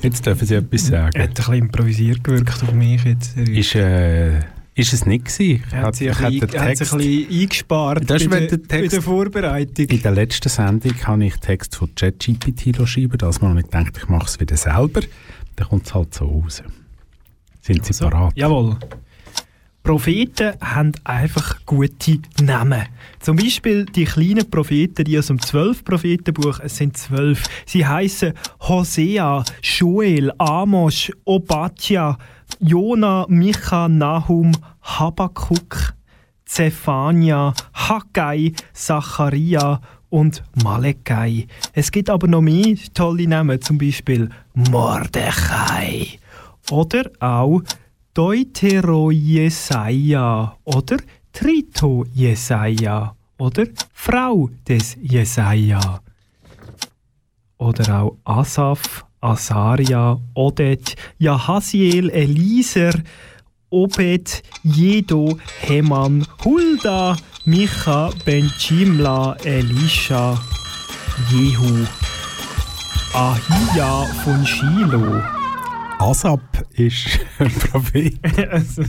jetzt 0.00 0.24
dürfen 0.26 0.46
Sie 0.46 0.54
etwas 0.54 0.90
Er 0.90 1.04
hat 1.04 1.12
sagen. 1.14 1.22
ein 1.22 1.34
bisschen 1.34 1.54
improvisiert 1.54 2.24
gewirkt 2.24 2.62
auf 2.62 2.72
mich 2.72 3.04
jetzt. 3.04 3.36
Ist, 3.36 3.74
äh, 3.74 4.38
ist 4.74 4.92
es 4.92 5.04
nicht 5.06 5.26
gewesen? 5.26 5.62
hat 5.70 5.92
bisschen, 5.98 6.40
den 6.40 6.50
er 6.54 6.64
hat 6.64 6.76
sich 6.78 6.92
ein 6.92 6.98
bisschen 6.98 7.40
eingespart 7.42 8.10
Das 8.10 8.22
ist, 8.22 8.30
bei, 8.30 8.40
der, 8.46 8.62
Text- 8.62 8.92
der 8.92 9.02
Vorbereitung. 9.02 9.86
In 9.86 10.02
der 10.02 10.12
letzten 10.12 10.48
Sendung 10.48 10.94
habe 11.04 11.24
ich 11.26 11.36
Text 11.36 11.76
von 11.76 11.94
ChatGPT 11.94 12.76
schreiben. 12.88 13.18
Das 13.18 13.40
Mal 13.40 13.50
habe 13.50 13.60
ich 13.60 13.66
gedacht, 13.66 13.96
ich 13.96 14.08
mache 14.08 14.26
es 14.26 14.40
wieder 14.40 14.56
selber. 14.56 15.00
Dann 15.56 15.68
kommt 15.68 15.86
es 15.86 15.94
halt 15.94 16.14
so 16.14 16.24
raus. 16.26 16.62
Sind 17.60 17.84
Sie 17.84 17.90
Also, 17.90 18.08
parat? 18.10 18.32
Jawohl. 18.36 18.76
Propheten 19.84 20.54
haben 20.62 20.92
einfach 21.04 21.66
gute 21.66 22.18
Namen. 22.42 22.86
Zum 23.20 23.36
Beispiel 23.36 23.84
die 23.84 24.06
kleinen 24.06 24.48
Propheten, 24.48 25.04
die 25.04 25.18
aus 25.18 25.26
dem 25.26 25.38
zwölf 25.38 25.84
Prophetenbuch, 25.84 26.58
es 26.60 26.78
sind 26.78 26.96
zwölf. 26.96 27.42
Sie 27.66 27.84
heißen 27.84 28.32
Hosea, 28.60 29.44
Joel, 29.62 30.32
Amos, 30.38 31.12
Obadja, 31.26 32.16
Jona, 32.60 33.26
Micha, 33.28 33.86
Nahum, 33.86 34.52
Habakkuk, 34.80 35.92
Zephania, 36.46 37.52
Haggai, 37.74 38.54
Zacharia 38.72 39.82
und 40.08 40.42
Malekai. 40.62 41.46
Es 41.74 41.92
gibt 41.92 42.08
aber 42.08 42.26
noch 42.26 42.40
mehr 42.40 42.74
tolle 42.94 43.28
Namen, 43.28 43.60
zum 43.60 43.76
Beispiel 43.76 44.30
Mordechai 44.54 46.18
oder 46.70 47.10
auch 47.20 47.60
Deutero 48.14 49.10
Jesaja 49.10 50.56
oder? 50.62 50.98
Trito 51.32 52.06
Jesaja 52.14 53.16
oder? 53.38 53.66
Frau 53.92 54.50
des 54.68 54.96
Jesaja. 55.02 56.00
Oder 57.58 58.02
auch 58.02 58.16
Asaf, 58.24 59.04
Asaria, 59.20 60.16
Odet, 60.34 60.94
Jahasiel, 61.18 62.10
Eliezer, 62.10 62.92
Obed, 63.70 64.44
Jedo, 64.62 65.36
Heman, 65.62 66.24
Hulda, 66.44 67.16
Micha, 67.46 68.10
Benjimla, 68.24 69.36
Elisha, 69.42 70.40
Jehu, 71.30 71.84
Ahia 73.12 74.04
von 74.22 74.46
Shiloh. 74.46 75.33
Asap 75.98 76.40
ist 76.72 77.20
ein 77.38 77.50
Prophet. 77.50 78.18
also, 78.50 78.82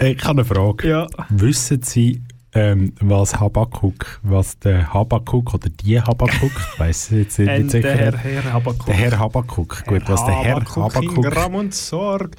Ich 0.00 0.22
habe 0.24 0.30
eine 0.42 0.44
Frage. 0.44 0.88
ja, 0.88 1.06
Wissen 1.30 1.82
Sie, 1.82 2.22
ähm, 2.52 2.92
was 3.00 3.38
Habakkuk, 3.40 4.20
was 4.22 4.58
der 4.60 4.92
Habakkuk 4.92 5.54
oder 5.54 5.68
die 5.70 6.00
Habakkuk, 6.00 6.52
ich 6.74 6.78
weiss 6.78 7.10
jetzt 7.10 7.38
nicht, 7.38 7.48
nicht 7.58 7.70
sicher. 7.70 7.82
der 7.82 7.96
Herr, 7.96 8.16
Herr 8.18 8.52
Habakkuk. 8.52 8.86
Der 8.86 8.94
Herr 8.94 9.18
Habakkuk, 9.18 9.84
gut, 9.86 10.02
was 10.06 10.24
der 10.24 10.34
Herr 10.34 10.58
in 10.58 10.66
Habakkuk 10.76 11.24
Gram 11.32 11.54
und 11.56 11.74
Sorg. 11.74 12.36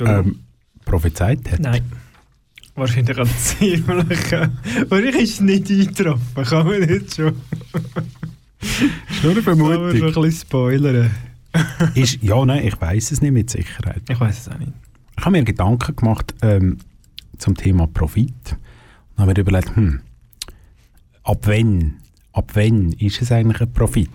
ähm, 0.00 0.40
prophezeit 0.84 1.50
hat. 1.50 1.60
Nein. 1.60 1.82
Wahrscheinlich 2.76 3.16
ganz 3.16 3.58
ziemlich. 3.58 4.32
äh, 4.32 4.48
Wahrscheinlich 4.88 5.16
ist 5.16 5.32
es 5.34 5.40
nicht 5.40 5.68
eingetroffen, 5.68 6.44
kann 6.44 6.66
man 6.66 6.80
nicht 6.80 7.14
schon. 7.16 7.34
Ist 8.60 9.24
nur 9.24 9.32
eine 9.32 9.42
Kann 9.42 9.58
man 9.58 9.66
schon 9.66 9.88
ein 9.88 9.96
Vermutung. 9.98 10.22
bisschen 10.22 10.46
spoilern. 10.46 11.10
Ist, 11.94 12.22
ja, 12.22 12.44
nein, 12.44 12.66
ich 12.66 12.80
weiß 12.80 13.12
es 13.12 13.20
nicht 13.20 13.32
mit 13.32 13.50
Sicherheit. 13.50 14.02
Ich 14.08 14.18
weiß 14.20 14.38
es 14.38 14.48
auch 14.48 14.58
nicht. 14.58 14.72
Ich 15.18 15.24
habe 15.24 15.32
mir 15.32 15.44
Gedanken 15.44 15.96
gemacht 15.96 16.34
ähm, 16.42 16.78
zum 17.38 17.56
Thema 17.56 17.86
Profit. 17.86 18.32
Und 19.16 19.22
habe 19.22 19.32
mir 19.32 19.38
überlegt, 19.38 19.74
hm, 19.74 20.00
ab 21.24 21.38
wann, 21.42 21.96
ab 22.32 22.50
wann 22.54 22.92
ist 22.92 23.20
es 23.20 23.32
eigentlich 23.32 23.60
ein 23.60 23.72
Profit? 23.72 24.10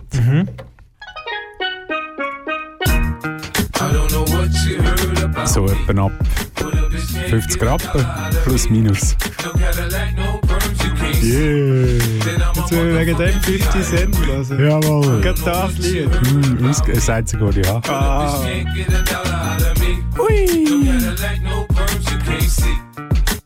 So 5.44 5.66
etwa 5.66 6.06
ab 6.06 6.12
50 7.28 7.62
Rappen, 7.62 8.06
plus 8.44 8.70
minus. 8.70 9.16
Yeah! 11.22 12.43
Jetzt 12.70 12.72
ich 12.72 12.98
wegen 12.98 13.16
dem 13.18 13.40
50 13.42 13.82
Cent 13.84 14.26
hören. 14.26 14.82
Jawohl! 14.82 15.20
Gerade 15.20 15.40
das 15.44 15.78
Lied. 15.78 16.08
Hm, 16.28 16.68
aus- 16.70 16.82
das 16.82 17.08
einzige, 17.10 17.46
was 17.46 17.56
ich 17.56 17.68
habe. 17.68 17.88
Ah. 17.90 18.40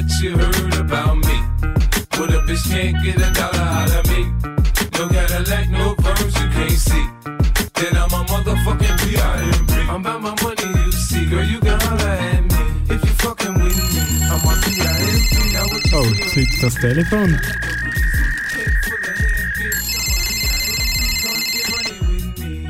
What 0.00 0.22
you 0.22 0.30
heard 0.34 0.74
about 0.80 1.16
me. 1.18 1.36
But 2.16 2.32
a 2.32 2.40
bitch 2.48 2.64
can't 2.70 2.96
get 3.04 3.16
a 3.16 3.30
dollar 3.34 3.68
out 3.80 3.90
of 3.98 4.08
me. 4.08 4.24
No 4.96 5.06
Cadillac, 5.10 5.68
no 5.68 5.94
perms, 5.94 6.34
you 6.40 6.48
can't 6.56 6.70
see. 6.70 7.04
Then 7.74 7.96
I'm 7.98 8.08
a 8.08 8.24
motherfucking 8.24 8.96
P.I.M.P. 9.04 9.72
I'm 9.90 10.00
about 10.00 10.22
my 10.22 10.34
money, 10.42 10.84
you 10.86 10.92
see. 10.92 11.26
Girl, 11.26 11.44
you 11.44 11.60
can 11.60 11.78
holler 11.80 12.16
at 12.16 12.42
me. 12.42 12.94
If 12.94 13.04
you 13.04 13.10
fucking 13.24 13.52
with 13.52 13.76
me, 13.92 14.24
I'm 14.24 14.40
a 14.40 14.54
P.I.M.P. 14.64 15.52
Now 15.52 15.64
what 15.68 15.84
you 15.84 15.98
Oh, 15.98 16.34
liegt 16.34 16.62
das 16.62 16.74
Telefon. 16.76 17.38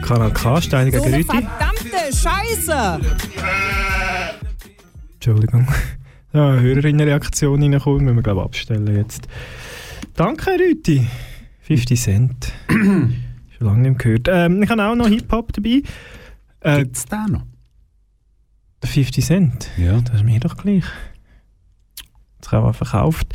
Kanal 0.03 0.33
K, 0.33 0.61
Steiniger 0.61 0.99
So 0.99 1.05
Grüti. 1.05 1.25
verdammte 1.25 2.13
Scheiße! 2.13 3.01
Entschuldigung. 5.15 5.67
Ja, 6.33 6.51
eine 6.53 6.61
Hörerinnenreaktion 6.61 7.63
reinkommen, 7.63 8.05
müssen 8.05 8.17
wir 8.17 8.23
glaube 8.23 8.41
ich 8.41 8.45
abstellen 8.45 8.97
jetzt. 8.97 9.27
Danke, 10.15 10.51
Rüti. 10.51 11.07
50 11.63 12.01
Cent. 12.01 12.53
Schon 12.69 13.13
lange 13.67 13.89
nicht 13.91 13.99
gehört. 14.01 14.29
Ähm, 14.31 14.63
ich 14.63 14.69
habe 14.71 14.85
auch 14.85 14.95
noch 14.95 15.09
Hip-Hop 15.09 15.53
dabei. 15.53 15.83
Äh, 16.61 16.79
Gibt 16.85 16.97
es 16.97 17.05
den 17.07 17.27
noch? 17.33 17.43
50 18.85 19.25
Cent. 19.25 19.71
Ja. 19.77 20.01
Das 20.01 20.17
ist 20.17 20.25
mir 20.25 20.41
doch 20.41 20.57
gleich. 20.57 20.85
Das 22.41 22.53
haben 22.53 22.65
wir 22.67 22.73
verkauft. 22.73 23.27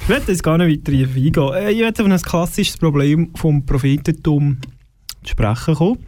Ich 0.00 0.08
werde 0.08 0.32
jetzt 0.32 0.42
gar 0.42 0.56
nicht 0.58 0.88
weiter 0.88 0.96
eingehen. 0.96 1.52
Äh, 1.54 1.72
Ich 1.72 1.80
werde 1.80 2.02
auf 2.02 2.08
ein 2.10 2.18
klassisches 2.22 2.76
Problem 2.78 3.30
vom 3.34 3.64
Prophetentum 3.66 4.58
zu 5.22 5.30
sprechen 5.32 5.74
kommen. 5.74 5.98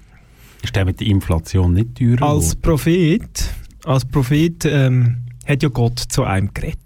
Ist 0.63 0.75
der 0.75 0.85
mit 0.85 0.99
der 1.01 1.07
Inflation 1.09 1.75
nicht 1.75 1.97
teurer 1.97 2.23
Als? 2.23 2.57
Prophet, 2.57 3.51
als 3.85 4.05
Prophet 4.05 4.65
ähm, 4.65 5.19
hat 5.49 5.63
ja 5.63 5.69
Gott 5.69 5.99
zu 5.99 6.25
einem 6.25 6.53
geredet. 6.53 6.79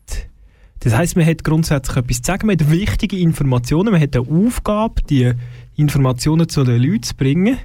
Das 0.81 0.94
heißt, 0.96 1.16
man 1.16 1.27
hat 1.27 1.44
grundsätzlich 1.44 1.96
etwas 1.96 2.16
zu 2.22 2.27
sagen, 2.27 2.46
man 2.46 2.59
hat 2.59 2.70
wichtige 2.70 3.18
Informationen, 3.18 3.92
man 3.92 4.01
hat 4.01 4.16
eine 4.16 4.27
Aufgabe, 4.29 5.03
die 5.09 5.33
Informationen 5.77 6.48
zu 6.48 6.64
den 6.64 6.83
Leuten 6.83 7.03
zu 7.05 7.14
bringen. 7.14 7.59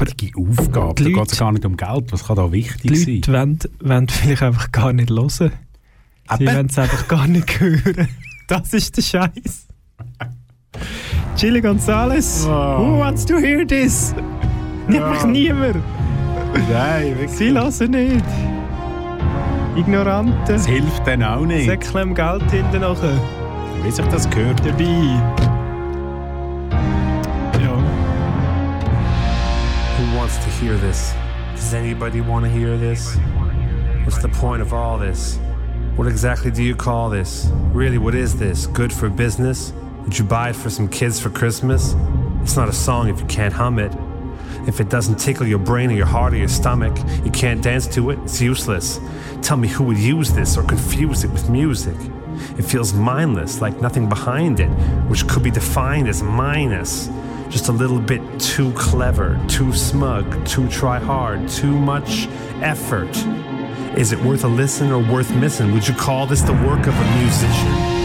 Wichtige 0.00 0.38
Aufgabe. 0.40 0.94
die 0.94 1.12
Da 1.12 1.20
geht 1.20 1.32
es 1.32 1.38
gar 1.38 1.52
nicht 1.52 1.66
um 1.66 1.76
Geld. 1.76 2.10
Was 2.12 2.24
kann 2.24 2.36
da 2.36 2.50
wichtig 2.50 2.90
Die 2.90 2.96
sein? 2.96 3.14
Leute 3.16 3.32
wollen, 3.32 3.58
wollen 3.82 4.08
vielleicht 4.08 4.42
einfach 4.42 4.72
gar 4.72 4.92
nicht 4.94 5.10
hören. 5.10 5.28
Sie 6.38 6.44
Eben. 6.44 6.54
wollen 6.54 6.66
es 6.66 6.78
einfach 6.78 7.08
gar 7.08 7.26
nicht 7.26 7.60
hören. 7.60 8.08
Das 8.48 8.72
ist 8.74 8.96
der 8.96 9.02
Scheiß. 9.02 9.66
Chili 11.34 11.60
Gonzales, 11.60 12.46
who 12.46 13.00
wants 13.00 13.26
to 13.26 13.38
hear 13.38 13.66
this? 13.66 14.14
Nämlich 14.86 15.24
niemand. 15.24 15.76
Nein, 16.70 17.16
Sie 17.26 17.48
lassen 17.48 17.90
nicht. 17.90 18.24
Ignoranten. 19.76 20.34
Das 20.46 20.66
hilft 20.66 21.06
dann 21.06 21.22
auch 21.22 21.44
nicht. 21.44 21.66
Säckchen 21.66 22.14
Geld 22.14 22.50
hinten 22.50 22.80
nachher. 22.80 23.20
Wie 23.82 23.90
sich 23.90 24.06
das 24.06 24.28
gehört. 24.30 24.58
Dabei. 24.64 24.84
Ja. 27.62 27.76
Who 29.96 30.18
wants 30.18 30.38
to 30.38 30.50
hear 30.60 30.76
this? 30.78 31.14
Does 31.54 31.74
anybody 31.74 32.20
want 32.20 32.44
to 32.44 32.50
hear 32.50 32.78
this? 32.78 33.18
What's 34.04 34.22
the 34.22 34.28
point 34.28 34.62
of 34.62 34.72
all 34.72 34.98
this? 34.98 35.38
What 35.96 36.06
exactly 36.06 36.50
do 36.50 36.62
you 36.62 36.74
call 36.74 37.10
this? 37.10 37.50
Really, 37.74 37.98
what 37.98 38.14
is 38.14 38.34
this? 38.36 38.66
Good 38.66 38.92
for 38.92 39.10
business? 39.10 39.72
Would 40.04 40.18
you 40.18 40.24
buy 40.24 40.50
it 40.50 40.56
for 40.56 40.70
some 40.70 40.88
kids 40.88 41.20
for 41.20 41.30
Christmas? 41.30 41.96
It's 42.42 42.56
not 42.56 42.68
a 42.68 42.72
song 42.72 43.08
if 43.08 43.20
you 43.20 43.26
can't 43.26 43.52
hum 43.52 43.78
it. 43.78 43.92
If 44.66 44.80
it 44.80 44.88
doesn't 44.88 45.16
tickle 45.16 45.46
your 45.46 45.60
brain 45.60 45.90
or 45.90 45.94
your 45.94 46.06
heart 46.06 46.34
or 46.34 46.36
your 46.36 46.48
stomach, 46.48 46.96
you 47.24 47.30
can't 47.30 47.62
dance 47.62 47.86
to 47.94 48.10
it, 48.10 48.18
it's 48.24 48.40
useless. 48.40 48.98
Tell 49.40 49.56
me 49.56 49.68
who 49.68 49.84
would 49.84 49.98
use 49.98 50.32
this 50.32 50.56
or 50.56 50.64
confuse 50.64 51.22
it 51.22 51.30
with 51.30 51.48
music. 51.48 51.96
It 52.58 52.62
feels 52.62 52.92
mindless, 52.92 53.60
like 53.60 53.80
nothing 53.80 54.08
behind 54.08 54.58
it, 54.58 54.68
which 55.08 55.26
could 55.28 55.44
be 55.44 55.52
defined 55.52 56.08
as 56.08 56.22
minus. 56.22 57.08
Just 57.48 57.68
a 57.68 57.72
little 57.72 58.00
bit 58.00 58.20
too 58.40 58.72
clever, 58.72 59.40
too 59.46 59.72
smug, 59.72 60.46
too 60.46 60.68
try 60.68 60.98
hard, 60.98 61.48
too 61.48 61.78
much 61.78 62.26
effort. 62.60 63.16
Is 63.96 64.10
it 64.10 64.20
worth 64.20 64.42
a 64.42 64.48
listen 64.48 64.90
or 64.90 64.98
worth 64.98 65.32
missing? 65.36 65.72
Would 65.72 65.86
you 65.86 65.94
call 65.94 66.26
this 66.26 66.42
the 66.42 66.52
work 66.52 66.86
of 66.88 66.94
a 66.94 67.18
musician? 67.18 67.95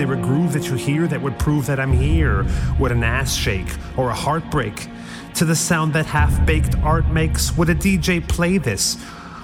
There 0.00 0.14
a 0.14 0.16
groove 0.16 0.54
that 0.54 0.66
you 0.66 0.76
hear 0.76 1.06
that 1.06 1.20
would 1.20 1.38
prove 1.38 1.66
that 1.66 1.78
I'm 1.78 1.92
here? 1.92 2.46
Would 2.78 2.90
an 2.90 3.04
ass 3.04 3.34
shake 3.34 3.68
or 3.98 4.08
a 4.08 4.14
heartbreak? 4.14 4.88
To 5.34 5.44
the 5.44 5.54
sound 5.54 5.92
that 5.92 6.06
half 6.06 6.46
baked 6.46 6.74
art 6.78 7.08
makes, 7.08 7.54
would 7.58 7.68
a 7.68 7.74
DJ 7.74 8.26
play 8.26 8.56
this? 8.56 8.96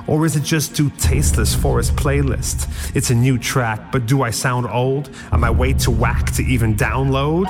Or 0.07 0.25
is 0.25 0.35
it 0.35 0.43
just 0.43 0.75
too 0.75 0.89
tasteless 0.97 1.55
for 1.55 1.77
his 1.77 1.91
playlist? 1.91 2.97
It's 2.97 3.11
a 3.11 3.15
new 3.15 3.37
track, 3.37 3.93
but 3.93 4.07
do 4.07 4.23
I 4.23 4.31
sound 4.31 4.67
old? 4.67 5.11
Am 5.31 5.45
I 5.45 5.51
way 5.51 5.75
too 5.75 5.91
whack 5.91 6.31
to 6.37 6.43
even 6.43 6.75
download? 6.75 7.45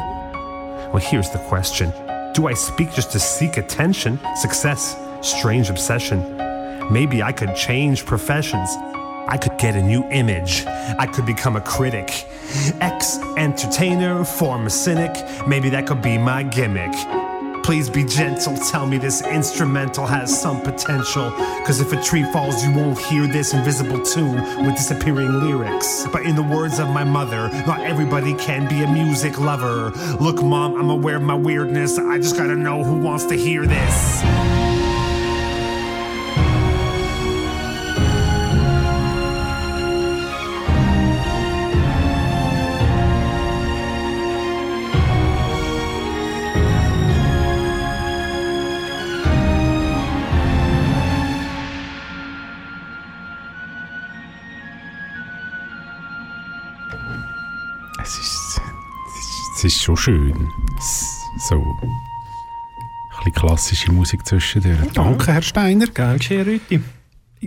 Well, 0.93 0.97
here's 0.97 1.31
the 1.31 1.39
question 1.39 1.93
Do 2.35 2.49
I 2.49 2.55
speak 2.55 2.93
just 2.93 3.13
to 3.13 3.21
seek 3.21 3.57
attention? 3.57 4.19
Success? 4.35 4.97
Strange 5.23 5.71
obsession. 5.71 6.19
Maybe 6.93 7.23
I 7.23 7.31
could 7.31 7.55
change 7.55 8.05
professions. 8.05 8.69
I 9.29 9.37
could 9.37 9.59
get 9.59 9.75
a 9.75 9.83
new 9.83 10.05
image. 10.11 10.65
I 10.67 11.07
could 11.07 11.27
become 11.27 11.57
a 11.57 11.61
critic. 11.61 12.27
Ex 12.81 13.19
entertainer, 13.37 14.25
former 14.25 14.71
cynic. 14.71 15.13
Maybe 15.47 15.69
that 15.71 15.87
could 15.87 16.01
be 16.01 16.17
my 16.17 16.43
gimmick. 16.45 16.95
Please 17.65 17.91
be 17.91 18.05
gentle, 18.05 18.57
tell 18.71 18.87
me 18.87 18.97
this 18.97 19.23
instrumental 19.27 20.07
has 20.07 20.41
some 20.41 20.61
potential. 20.61 21.33
Cause 21.67 21.81
if 21.81 21.93
a 21.93 22.01
tree 22.01 22.23
falls, 22.33 22.65
you 22.65 22.73
won't 22.73 22.97
hear 22.97 23.27
this 23.27 23.53
invisible 23.53 24.01
tune 24.05 24.37
with 24.65 24.77
disappearing 24.77 25.33
lyrics. 25.41 26.07
But 26.13 26.23
in 26.23 26.37
the 26.37 26.45
words 26.45 26.79
of 26.79 26.89
my 26.91 27.03
mother, 27.03 27.49
not 27.67 27.81
everybody 27.81 28.35
can 28.35 28.69
be 28.69 28.85
a 28.85 28.87
music 28.87 29.41
lover. 29.41 29.91
Look, 30.21 30.45
mom, 30.45 30.77
I'm 30.77 30.91
aware 30.91 31.17
of 31.17 31.23
my 31.23 31.35
weirdness. 31.35 31.99
I 31.99 32.19
just 32.19 32.37
gotta 32.37 32.55
know 32.55 32.85
who 32.85 33.01
wants 33.01 33.25
to 33.25 33.35
hear 33.35 33.67
this. 33.67 34.66
Schon 59.87 59.97
schön. 59.97 60.49
So. 61.49 61.55
Ein 61.55 63.19
bisschen 63.19 63.33
klassische 63.35 63.93
Musik 63.93 64.27
zwischendurch. 64.27 64.93
Danke, 64.95 65.33
Herr 65.33 65.43
Steiner. 65.43 65.87
Gern 65.87 66.19
geschehen, 66.19 66.45
Rüti. 66.45 66.81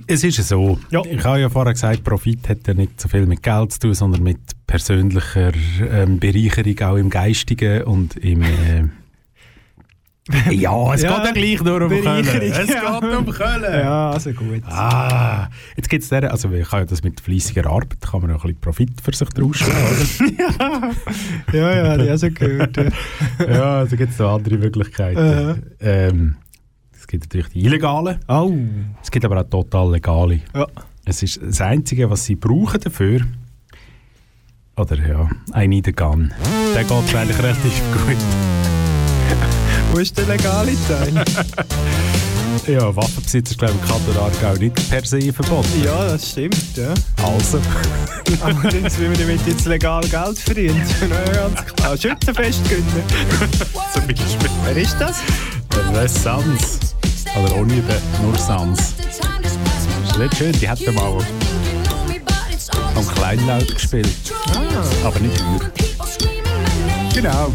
Es 0.07 0.23
ist 0.23 0.37
ja 0.37 0.43
so. 0.43 0.79
Ja. 0.89 1.01
Ich 1.03 1.23
habe 1.23 1.41
ja 1.41 1.49
vorher 1.49 1.73
gesagt, 1.73 2.03
Profit 2.03 2.47
hat 2.47 2.67
ja 2.67 2.73
nicht 2.73 3.01
so 3.01 3.09
viel 3.09 3.25
mit 3.25 3.43
Geld 3.43 3.73
zu 3.73 3.79
tun, 3.79 3.93
sondern 3.93 4.23
mit 4.23 4.39
persönlicher 4.67 5.51
ähm, 5.81 6.19
Bereicherung 6.19 6.79
auch 6.81 6.95
im 6.95 7.09
Geistigen 7.09 7.83
und 7.83 8.15
im. 8.15 8.43
Äh, 8.43 8.87
ja, 10.51 10.93
es 10.93 11.01
Ja, 11.01 11.17
geht 11.17 11.25
ja 11.25 11.31
gleich 11.31 11.63
nur 11.63 11.81
um 11.81 11.89
Köln. 11.89 12.25
Es 12.25 12.69
ja. 12.69 12.99
geht 12.99 13.17
um 13.17 13.25
Köln. 13.25 13.63
Ja, 13.63 14.11
also 14.11 14.31
gut. 14.31 14.63
Ah, 14.65 15.49
jetzt 15.75 15.89
gibt 15.89 16.03
es 16.03 16.11
also 16.11 16.51
ich 16.51 16.69
kann 16.69 16.79
ja 16.79 16.85
das 16.85 17.03
mit 17.03 17.19
fleissiger 17.19 17.65
Arbeit, 17.67 18.01
kann 18.01 18.21
man 18.21 18.29
ja 18.29 18.35
ein 18.35 18.41
bisschen 18.41 18.59
Profit 18.59 19.01
für 19.01 19.13
sich 19.13 19.29
draus 19.29 19.57
schlagen, 19.57 20.35
Ja, 21.53 21.75
ja, 21.75 21.83
die 21.83 21.89
habe 21.89 22.05
ich 22.05 22.11
auch 22.11 22.17
so 22.17 22.31
gehört. 22.31 22.77
Ja. 22.77 22.85
ja, 23.47 23.79
also 23.79 23.95
gibt 23.95 24.13
es 24.13 24.19
noch 24.19 24.35
andere 24.35 24.57
Möglichkeiten. 24.57 25.17
Aha. 25.17 25.55
Ähm, 25.79 26.35
es 26.93 27.07
gibt 27.07 27.23
natürlich 27.25 27.49
die 27.49 27.65
illegalen, 27.65 28.19
Au. 28.27 28.53
es 29.01 29.09
gibt 29.09 29.25
aber 29.25 29.41
auch 29.41 29.49
total 29.49 29.91
legale. 29.91 30.41
Ja. 30.53 30.67
Es 31.05 31.23
ist 31.23 31.39
das 31.41 31.61
Einzige, 31.61 32.09
was 32.09 32.25
sie 32.25 32.35
brauchen 32.35 32.79
dafür, 32.81 33.21
oder 34.75 34.95
ja, 34.95 35.29
ein 35.51 35.71
Gun. 35.81 36.33
Der 36.75 36.83
geht 36.83 37.15
eigentlich 37.15 37.39
relativ 37.39 37.81
gut. 37.91 38.17
Wo 39.91 39.97
ist 39.99 40.17
der 40.17 40.25
legale 40.25 40.71
Teil? 40.87 41.23
Ja, 42.67 42.93
Waffenbesitz 42.95 43.51
ist 43.51 43.57
glaube 43.57 43.73
ich 43.73 43.81
im 43.81 43.87
Kanton 43.87 44.17
Aargau 44.17 44.59
nicht 44.59 44.89
per 44.89 45.03
se 45.03 45.33
verboten. 45.33 45.83
ja, 45.83 46.09
das 46.09 46.29
stimmt, 46.31 46.55
ja. 46.75 46.93
Also, 47.23 47.59
Allerdings, 48.41 48.99
wie 48.99 49.07
man 49.07 49.17
damit 49.17 49.47
jetzt 49.47 49.65
legal 49.65 50.01
Geld 50.01 50.37
verdient. 50.37 50.75
Ja, 51.09 51.47
ganz 51.47 51.65
klar. 51.65 51.97
Schützenfest 51.97 52.69
gönnen. 52.69 52.85
zum 53.93 54.07
Beispiel. 54.07 54.49
Wer 54.65 54.77
ist 54.77 54.97
das? 54.99 55.17
Der 55.73 56.01
Les 56.01 56.23
Sans. 56.23 56.79
Oder 57.41 57.55
ohne 57.55 57.73
den, 57.73 57.83
nur 58.23 58.37
Sans. 58.37 58.77
Das 58.97 60.11
ist 60.11 60.17
nicht 60.19 60.37
schön, 60.37 60.51
die 60.51 60.69
hat 60.69 60.79
mal 60.93 61.17
am 62.95 63.07
Kleinlaut 63.15 63.73
gespielt. 63.73 64.09
Aber 65.03 65.19
nicht 65.19 65.37
hier. 65.37 67.21
Genau. 67.21 67.51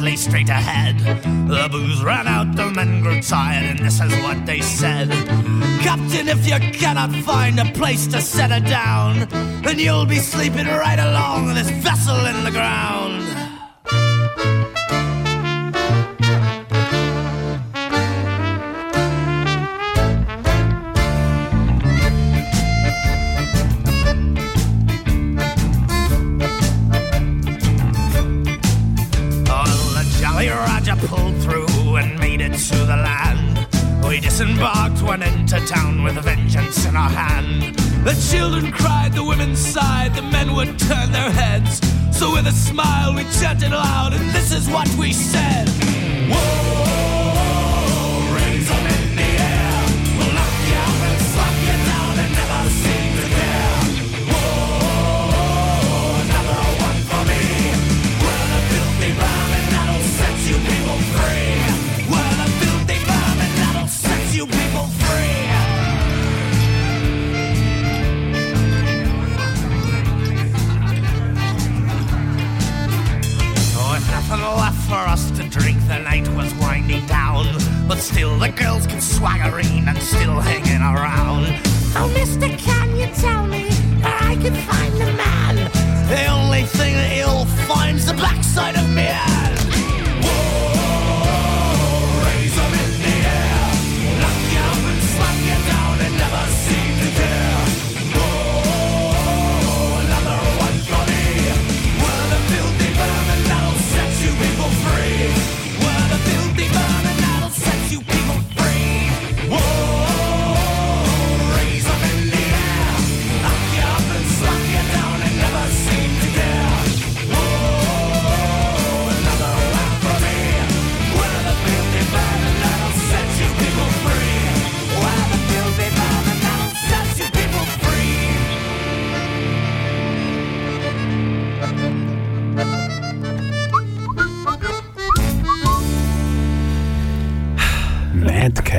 Lay 0.00 0.16
straight 0.16 0.48
ahead. 0.48 0.98
The 1.48 1.68
booze 1.70 2.02
ran 2.02 2.26
out, 2.26 2.54
the 2.56 2.70
men 2.70 3.02
grew 3.02 3.20
tired, 3.20 3.64
and 3.64 3.78
this 3.78 4.00
is 4.00 4.12
what 4.22 4.46
they 4.46 4.60
said. 4.60 5.19
You 6.50 6.58
cannot 6.72 7.14
find 7.24 7.60
a 7.60 7.64
place 7.66 8.08
to 8.08 8.20
set 8.20 8.50
her 8.50 8.58
down, 8.58 9.28
and 9.64 9.78
you'll 9.78 10.04
be 10.04 10.18
sleeping 10.18 10.66
right 10.66 10.98
along 10.98 11.54
this 11.54 11.70
vessel 11.70 12.26
in 12.26 12.42
the 12.42 12.50
ground. 12.50 12.99
We 43.24 43.30
chanted 43.32 43.70
loud, 43.70 44.14
and 44.14 44.30
this 44.30 44.52
is 44.52 44.68
what 44.68 44.88
we 44.96 45.12
said. 45.12 45.69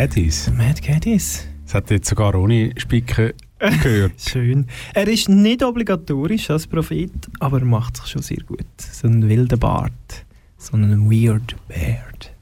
Caddies. 0.01 0.49
Mad 0.57 0.81
Caddies. 0.81 1.45
Das 1.63 1.75
hat 1.75 1.91
jetzt 1.91 2.09
sogar 2.09 2.33
ohne 2.33 2.71
Spicken 2.75 3.33
gehört. 3.83 4.13
Schön. 4.19 4.65
Er 4.95 5.07
ist 5.07 5.29
nicht 5.29 5.61
obligatorisch 5.61 6.49
als 6.49 6.65
Prophet, 6.65 7.11
aber 7.39 7.59
er 7.59 7.65
macht 7.65 7.97
sich 7.97 8.07
schon 8.07 8.23
sehr 8.23 8.39
gut. 8.39 8.65
So 8.79 9.07
ein 9.07 9.29
wilder 9.29 9.57
Bart. 9.57 10.25
So 10.57 10.75
ein 10.75 11.07
weird 11.07 11.55
Beard. 11.67 12.33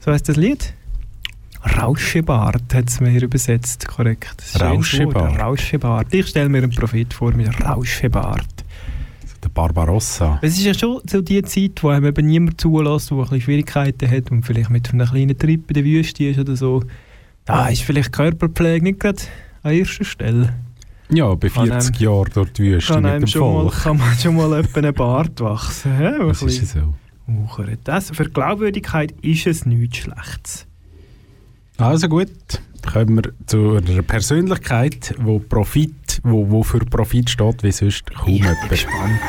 So 0.00 0.10
heißt 0.10 0.28
das 0.28 0.34
Lied? 0.34 0.74
Rauschebart 1.76 2.74
hat 2.74 2.88
es 2.88 2.98
mir 2.98 3.22
übersetzt, 3.22 3.86
korrekt. 3.86 4.42
Rauschebart. 4.60 5.38
Rauschebart. 5.38 6.12
Ich 6.12 6.26
stelle 6.26 6.48
mir 6.48 6.64
einen 6.64 6.72
Prophet 6.72 7.14
vor 7.14 7.32
mit 7.32 7.48
Rauschebart. 7.64 8.57
Der 9.42 9.48
Barbarossa. 9.50 10.38
Es 10.42 10.58
ist 10.58 10.64
ja 10.64 10.74
schon 10.74 11.00
so 11.08 11.20
die 11.22 11.42
Zeit, 11.42 11.82
wo 11.82 11.88
einem 11.90 12.06
eben 12.06 12.26
niemand 12.26 12.60
zulässt, 12.60 13.10
der 13.10 13.18
ein 13.18 13.22
bisschen 13.24 13.40
Schwierigkeiten 13.42 14.10
hat 14.10 14.30
und 14.32 14.42
vielleicht 14.44 14.70
mit 14.70 14.90
einem 14.92 15.06
kleinen 15.06 15.38
Trip 15.38 15.62
in 15.70 15.74
der 15.74 15.84
Wüste 15.84 16.24
ist 16.24 16.38
oder 16.40 16.56
so. 16.56 16.82
Da 17.44 17.68
ist 17.68 17.82
vielleicht 17.82 18.12
Körperpflege 18.12 18.84
nicht 18.84 19.00
gerade 19.00 19.18
an 19.62 19.72
erster 19.74 20.04
Stelle. 20.04 20.54
Ja, 21.10 21.34
bei 21.34 21.48
Kann 21.48 21.68
40 21.68 21.94
einem- 21.94 22.02
Jahren 22.04 22.30
durch 22.34 22.52
die 22.52 22.62
Wüste 22.64 22.92
Kann, 22.94 23.02
mit 23.04 23.12
dem 23.22 23.26
schon 23.28 23.40
mal, 23.54 23.60
Volk. 23.62 23.74
kann 23.82 23.96
man 23.98 24.18
schon 24.18 24.36
mal 24.36 24.52
etwa 24.58 24.78
einen 24.80 24.94
Bart 24.94 25.40
wachsen. 25.40 25.92
Ja, 26.02 26.18
Das 26.26 26.42
ist 26.42 26.74
ja 26.74 26.82
so. 26.82 26.94
Wuchert. 27.26 27.78
Das, 27.84 28.10
für 28.10 28.24
Glaubwürdigkeit 28.24 29.12
ist 29.22 29.46
es 29.46 29.64
nichts 29.66 29.98
Schlechtes. 29.98 30.66
Also 31.76 32.08
gut, 32.08 32.28
kommen 32.92 33.16
wir 33.22 33.32
zu 33.46 33.76
einer 33.76 34.02
Persönlichkeit, 34.02 35.14
wo 35.18 35.38
Profit, 35.38 35.94
wo, 36.22 36.50
wo 36.50 36.62
für 36.62 36.78
Profit 36.80 37.30
steht, 37.30 37.62
wie 37.62 37.72
sonst 37.72 38.14
kaum 38.14 38.28
jemand. 38.28 38.68
gespannt. 38.68 39.20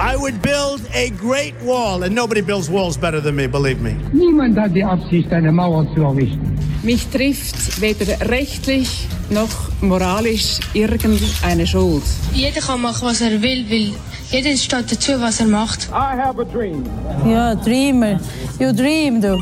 I 0.00 0.16
would 0.16 0.40
build 0.42 0.80
a 0.94 1.10
great 1.10 1.54
wall, 1.64 2.02
and 2.04 2.14
nobody 2.14 2.40
builds 2.40 2.70
walls 2.70 2.96
better 2.96 3.20
than 3.20 3.34
me, 3.34 3.46
believe 3.48 3.80
me. 3.82 3.96
Niemand 4.12 4.56
hat 4.56 4.74
die 4.74 4.84
Absicht, 4.84 5.32
eine 5.32 5.50
Mauer 5.52 5.86
zu 5.94 6.02
errichten. 6.02 6.56
Mich 6.82 7.06
trifft 7.08 7.80
weder 7.80 8.06
rechtlich 8.30 9.08
noch 9.30 9.48
moralisch 9.80 10.60
irgendeine 10.74 11.66
Schuld. 11.66 12.04
Jeder 12.32 12.60
kann 12.60 12.80
machen, 12.80 13.08
was 13.08 13.20
er 13.20 13.42
will, 13.42 13.64
weil 13.68 13.92
jeder 14.30 14.56
steht 14.56 14.92
dazu, 14.92 15.20
was 15.20 15.40
er 15.40 15.46
macht. 15.46 15.88
I 15.90 16.16
have 16.16 16.40
a 16.40 16.44
dream. 16.44 16.84
Ja, 17.26 17.54
Dreamer. 17.56 18.20
You 18.60 18.72
dream, 18.72 19.20
du. 19.20 19.36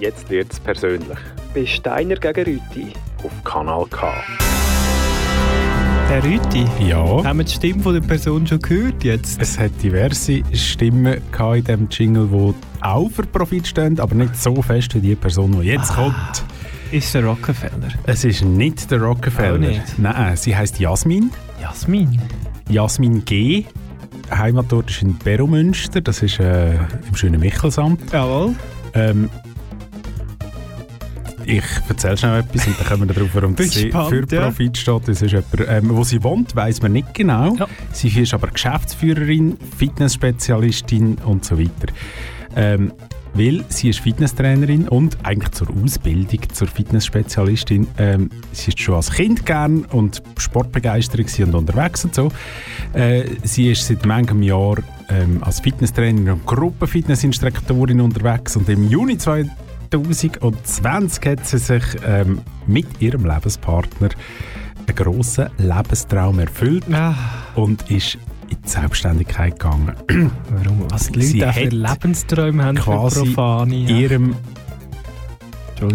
Jetzt 0.00 0.30
wird's 0.30 0.58
persönlich. 0.58 1.18
Bei 1.54 1.66
Steiner 1.66 2.14
gegen 2.14 2.44
Rüti. 2.44 2.94
Auf 3.22 3.44
Kanal 3.44 3.84
K. 3.90 4.10
Der 6.08 6.24
Rüti? 6.24 6.64
Ja. 6.88 7.22
Haben 7.22 7.40
wir 7.40 7.44
die 7.44 7.52
Stimme 7.52 7.82
von 7.82 7.92
der 7.92 8.00
Person 8.00 8.46
schon 8.46 8.60
gehört 8.60 9.04
jetzt? 9.04 9.38
Es 9.42 9.58
hat 9.58 9.72
diverse 9.82 10.40
Stimmen 10.54 11.20
in 11.38 11.64
diesem 11.64 11.88
Jingle, 11.90 12.28
die 12.28 12.54
auch 12.80 13.10
für 13.10 13.24
Profit 13.24 13.66
stehen, 13.66 14.00
aber 14.00 14.14
nicht 14.14 14.34
so 14.36 14.62
fest 14.62 14.94
wie 14.94 15.00
die 15.00 15.14
Person, 15.14 15.60
die 15.60 15.66
jetzt 15.66 15.92
kommt. 15.94 16.44
Ist 16.92 17.14
der 17.14 17.26
Rockefeller? 17.26 17.88
Es 18.06 18.24
ist 18.24 18.42
nicht 18.42 18.90
der 18.90 19.02
Rockefeller. 19.02 19.56
Auch 19.56 19.58
nicht. 19.58 19.98
Nein, 19.98 20.34
sie 20.34 20.56
heißt 20.56 20.80
Jasmin. 20.80 21.30
Jasmin? 21.60 22.18
Jasmin 22.70 23.22
G. 23.26 23.66
Heimatort 24.30 24.88
ist 24.88 25.02
in 25.02 25.18
Beromünster, 25.18 26.00
das 26.00 26.22
ist 26.22 26.40
äh, 26.40 26.72
im 26.72 27.14
schönen 27.14 27.38
Michelsamt. 27.38 28.10
Jawohl. 28.10 28.54
Ähm, 28.94 29.28
ich 31.50 31.64
erzähle 31.88 32.16
schnell 32.16 32.40
etwas 32.40 32.66
und 32.66 32.78
dann 32.78 32.86
kommen 32.86 33.08
wir 33.08 33.14
darauf, 33.14 33.30
warum 33.34 33.56
sie 33.56 33.84
gespannt, 33.84 34.08
für 34.08 34.34
ja. 34.34 34.42
Profit 34.42 34.76
steht. 34.76 35.08
Das 35.08 35.22
ist 35.22 35.32
jemand, 35.32 35.46
ähm, 35.68 35.96
wo 35.96 36.04
sie 36.04 36.22
wohnt, 36.22 36.54
weiß 36.54 36.82
man 36.82 36.92
nicht 36.92 37.14
genau. 37.14 37.56
Sie 37.92 38.08
ist 38.08 38.34
aber 38.34 38.48
Geschäftsführerin, 38.48 39.56
Fitnessspezialistin 39.76 41.16
und 41.24 41.44
so 41.44 41.58
weiter. 41.58 41.92
Ähm, 42.56 42.92
weil 43.34 43.64
sie 43.68 43.90
ist 43.90 44.00
Fitnesstrainerin 44.00 44.88
und 44.88 45.16
eigentlich 45.24 45.52
zur 45.52 45.68
Ausbildung 45.70 46.40
zur 46.52 46.66
Fitnessspezialistin. 46.66 47.86
Ähm, 47.98 48.30
sie 48.52 48.70
ist 48.70 48.80
schon 48.80 48.96
als 48.96 49.12
Kind 49.12 49.46
gern 49.46 49.84
und 49.84 50.22
sportbegeistert 50.36 51.38
und 51.38 51.54
unterwegs 51.54 52.04
und 52.04 52.14
so. 52.14 52.32
Äh, 52.92 53.24
sie 53.44 53.70
ist 53.70 53.86
seit 53.86 54.04
manchem 54.04 54.42
Jahr 54.42 54.78
ähm, 55.08 55.42
als 55.42 55.60
Fitnesstrainerin 55.60 56.30
und 56.30 56.46
Gruppenfitnessinstruktorin 56.46 58.00
unterwegs 58.00 58.56
und 58.56 58.68
im 58.68 58.88
Juni 58.88 59.16
2020 59.16 59.69
hat 61.26 61.46
sie 61.46 61.58
sich 61.58 61.82
ähm, 62.06 62.40
mit 62.66 63.00
ihrem 63.00 63.26
Lebenspartner 63.26 64.10
einen 64.86 64.96
grossen 64.96 65.48
Lebenstraum 65.58 66.38
erfüllt 66.38 66.84
und 67.54 67.90
ist 67.90 68.18
in 68.48 68.58
die 68.64 68.68
Selbstständigkeit 68.68 69.58
gegangen. 69.58 69.92
Warum? 70.50 70.86
Was 70.90 71.08
die 71.08 71.22
Sie 71.22 71.40
Leute 71.40 71.52
für 71.52 71.60
hat 71.60 71.72
Lebenssträume 71.72 72.64
haben 72.64 72.76
für 72.76 72.82
quasi 72.82 73.24
Profane. 73.26 73.76
ja. 73.76 73.96
ihrem 73.96 74.36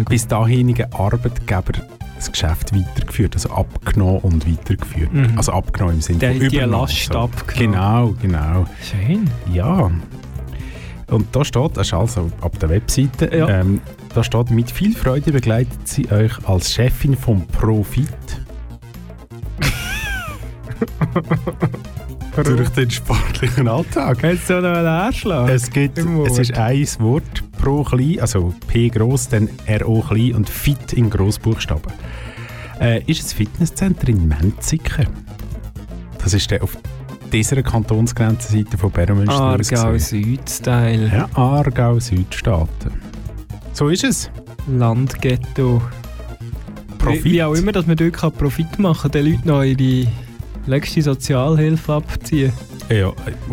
bis 0.08 0.26
dahinigen 0.26 0.92
Arbeitgeber 0.92 1.72
das 2.16 2.32
Geschäft 2.32 2.74
weitergeführt, 2.74 3.34
also 3.34 3.50
abgenommen 3.50 4.20
und 4.20 4.50
weitergeführt. 4.50 5.12
Mhm. 5.12 5.34
Also 5.36 5.52
abgenommen 5.52 5.96
im 5.96 6.00
Sinne 6.00 6.18
von 6.18 6.28
hat 6.28 6.40
die 6.40 6.46
übernommen. 6.46 6.72
Last 6.72 7.12
so. 7.12 7.18
abgenommen. 7.18 7.72
Genau, 7.72 8.14
genau. 8.20 8.66
Schön. 8.82 9.30
Ja. 9.52 9.90
Und 11.10 11.34
da 11.34 11.44
steht, 11.44 11.76
das 11.76 11.86
ist 11.88 11.94
also 11.94 12.30
ab 12.40 12.58
der 12.58 12.68
Webseite, 12.70 13.30
Ja. 13.36 13.48
ähm, 13.60 13.80
da 14.14 14.24
steht, 14.24 14.50
mit 14.50 14.70
viel 14.70 14.94
Freude 14.96 15.30
begleitet 15.32 15.86
sie 15.86 16.10
euch 16.10 16.32
als 16.48 16.72
Chefin 16.72 17.16
vom 17.16 17.46
Profit 17.46 18.08
durch 22.44 22.68
den 22.70 22.90
sportlichen 22.90 23.68
Alltag. 23.68 24.22
Jetzt 24.22 24.46
so 24.48 24.54
noch 24.60 24.76
einen 24.76 24.86
Anschlag. 24.86 25.48
Es, 25.48 25.70
gibt, 25.70 25.98
es 25.98 26.38
ist 26.38 26.56
ein 26.56 26.86
Wort 26.98 27.42
pro 27.58 27.82
klein, 27.82 28.20
also 28.20 28.52
P 28.66 28.88
groß, 28.88 29.28
dann 29.28 29.48
RO 29.80 30.00
klein 30.00 30.34
und 30.34 30.48
Fit 30.48 30.92
in 30.92 31.08
Grossbuchstaben. 31.08 31.92
Äh, 32.80 33.02
ist 33.06 33.22
ein 33.24 33.36
Fitnesscenter 33.36 34.08
in 34.08 34.28
Menziken. 34.28 35.06
Das 36.22 36.34
ist 36.34 36.50
der 36.50 36.62
auf 36.62 36.76
dieser 37.32 37.62
Kantonsgrenzenseite 37.62 38.78
von 38.78 38.90
Bernmünster 38.90 39.40
Aargau. 39.40 39.98
Süd-Style. 39.98 41.10
Ja, 41.12 41.28
Aargau 41.34 41.98
Südstaaten. 41.98 42.92
So 43.72 43.88
ist 43.88 44.04
es. 44.04 44.30
Landghetto. 44.68 45.82
Profit. 46.98 47.24
Wie, 47.24 47.32
wie 47.32 47.42
auch 47.42 47.54
immer, 47.54 47.72
dass 47.72 47.86
man 47.86 47.96
dort 47.96 48.36
Profit 48.38 48.78
machen 48.78 49.10
kann, 49.12 49.22
den 49.22 49.32
Leuten 49.32 49.48
noch 49.48 49.62
ihre 49.62 50.08
letzte 50.66 51.02
Sozialhilfe 51.02 51.92
abziehen. 51.92 52.52
Ja, 52.88 53.12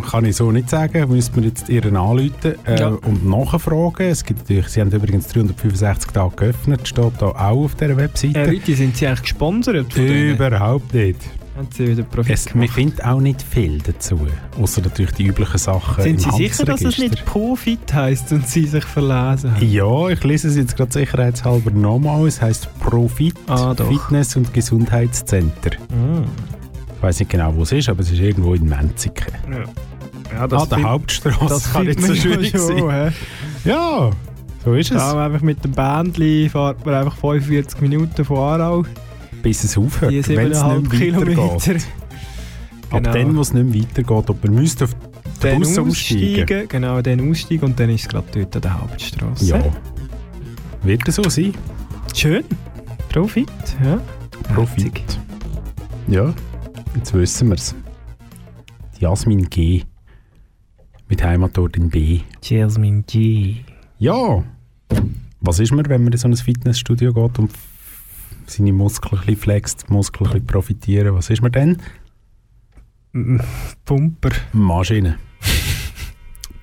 kann 0.10 0.26
ich 0.26 0.36
so 0.36 0.52
nicht 0.52 0.70
sagen. 0.70 1.10
Müsste 1.10 1.36
man 1.36 1.46
jetzt 1.46 1.68
ihren 1.68 1.96
anrufen 1.98 2.54
äh, 2.66 2.80
Ja. 2.80 2.90
und 2.90 3.28
nachfragen. 3.28 4.08
Es 4.08 4.24
gibt 4.24 4.42
natürlich, 4.42 4.68
sie 4.68 4.80
haben 4.82 4.92
übrigens 4.92 5.28
365 5.30 6.12
Tage 6.12 6.36
geöffnet, 6.36 6.88
steht 6.88 7.14
da 7.20 7.28
auch 7.28 7.36
auf 7.66 7.76
dieser 7.76 7.98
Webseite. 7.98 8.40
Äh, 8.40 8.52
Leute, 8.52 8.76
sind 8.76 8.96
sie 8.96 9.08
eigentlich 9.08 9.24
gesponsert 9.24 9.92
von 9.92 10.06
denen? 10.06 10.36
Überhaupt 10.36 10.94
nicht. 10.94 11.18
Haben 11.56 11.68
sie 11.72 11.88
wieder 11.88 12.04
Profit 12.04 12.34
Es, 12.34 12.56
man 12.56 12.68
findet 12.68 13.04
auch 13.06 13.20
nicht 13.20 13.42
viel 13.42 13.78
dazu, 13.80 14.20
außer 14.60 14.82
natürlich 14.82 15.12
die 15.12 15.26
üblichen 15.28 15.58
Sachen 15.60 16.04
Sind 16.04 16.22
Sie 16.22 16.32
sicher, 16.32 16.66
dass 16.66 16.82
es 16.82 16.98
nicht 16.98 17.24
Profit 17.26 17.94
heisst 17.94 18.32
und 18.32 18.48
Sie 18.48 18.66
sich 18.66 18.84
verlesen 18.84 19.54
haben? 19.54 19.72
Ja, 19.72 20.10
ich 20.10 20.24
lese 20.24 20.48
es 20.48 20.56
jetzt 20.56 20.76
gerade 20.76 20.92
sicherheitshalber 20.92 21.70
nochmal. 21.70 22.26
Es 22.28 22.42
heisst 22.42 22.70
Profit 22.80 23.36
Ah. 23.48 23.76
Fitness- 23.76 24.36
und 24.36 24.52
Gesundheitscenter. 24.54 25.72
Mm. 25.90 26.24
Ich 26.96 27.04
weiß 27.04 27.20
nicht 27.20 27.30
genau, 27.30 27.54
wo 27.56 27.64
es 27.64 27.72
ist, 27.72 27.88
aber 27.90 28.00
es 28.02 28.12
ist 28.12 28.20
irgendwo 28.20 28.56
in 28.56 28.68
Menziken. 28.68 29.34
Ja. 29.52 29.64
Ja, 30.34 30.48
ah, 30.50 30.66
der 30.66 30.82
Hauptstraße 30.84 31.46
das 31.48 31.72
kann 31.74 31.86
nicht 31.86 32.02
so 32.02 32.16
schwierig 32.16 32.54
ja 32.54 32.60
schon, 32.60 32.90
sein. 32.90 33.12
hä? 33.12 33.70
Ja, 33.70 34.10
so 34.66 34.74
ist 34.74 34.92
es. 34.92 34.98
Ja, 34.98 35.26
einfach 35.26 35.42
mit 35.42 35.64
dem 35.64 35.74
Bändli 35.74 36.50
fährt 36.50 36.84
man 36.86 36.96
einfach 36.96 37.16
45 37.18 37.82
Minuten 37.82 38.26
von 38.26 38.38
Aarau. 38.38 38.86
Bis 39.44 39.64
es 39.64 39.78
aufhört, 39.78 40.12
wenn 40.30 40.52
es 40.52 40.60
7,5 40.60 40.90
nicht 41.00 41.00
mehr 41.00 41.38
weitergeht. 41.38 41.86
Ab 42.90 43.04
Genau. 43.04 43.14
dann, 43.14 43.36
wo 43.38 43.42
es 43.42 43.54
nicht 43.54 43.66
mehr 43.66 43.84
weitergeht, 43.84 44.30
ob 44.30 44.44
man 44.44 44.56
müsste 44.56 44.86
auf 44.86 44.96
den 45.44 45.60
Bus 45.60 45.78
umsteigen. 45.78 46.44
aussteigen, 46.44 46.68
genau, 46.70 47.02
dann 47.02 47.30
aussteigen 47.30 47.66
und 47.66 47.80
dann 47.80 47.90
ist 47.90 48.02
es 48.04 48.08
gerade 48.08 48.28
dort 48.34 48.56
an 48.56 48.62
der 48.62 48.82
Hauptstraße. 48.82 49.46
Ja. 49.46 49.64
Wird 50.84 51.08
es 51.08 51.16
so 51.16 51.30
sein? 51.30 51.54
Schön. 52.16 52.44
Profit, 53.10 53.48
ja. 53.84 54.00
Profit. 54.54 55.02
Ja, 56.08 56.34
jetzt 56.96 57.14
wissen 57.14 57.50
wir 57.50 57.56
es. 57.56 57.76
Jasmin 59.00 59.50
G. 59.50 59.84
Mit 61.10 61.24
Heimatort 61.24 61.76
in 61.78 61.90
B. 61.90 62.22
Jasmin 62.42 63.04
G. 63.06 63.58
Ja. 64.00 64.44
Was 65.42 65.60
ist 65.60 65.72
man, 65.74 65.88
wenn 65.90 66.04
man 66.04 66.14
in 66.14 66.18
so 66.20 66.28
ein 66.28 66.36
Fitnessstudio 66.36 67.14
geht 67.14 67.40
und 67.40 67.52
seine 68.50 68.74
Muskeln 68.74 69.14
ein 69.14 69.26
bisschen 69.26 69.42
flext, 69.42 69.86
die 69.88 69.94
Muskeln 69.94 70.28
ein 70.28 70.34
bisschen 70.34 70.48
profitieren? 70.48 71.16
Was 71.16 71.30
ist 71.30 71.42
man 71.42 71.52
denn? 71.52 71.78
Pumper. 73.86 74.32
Maschine. 74.54 75.20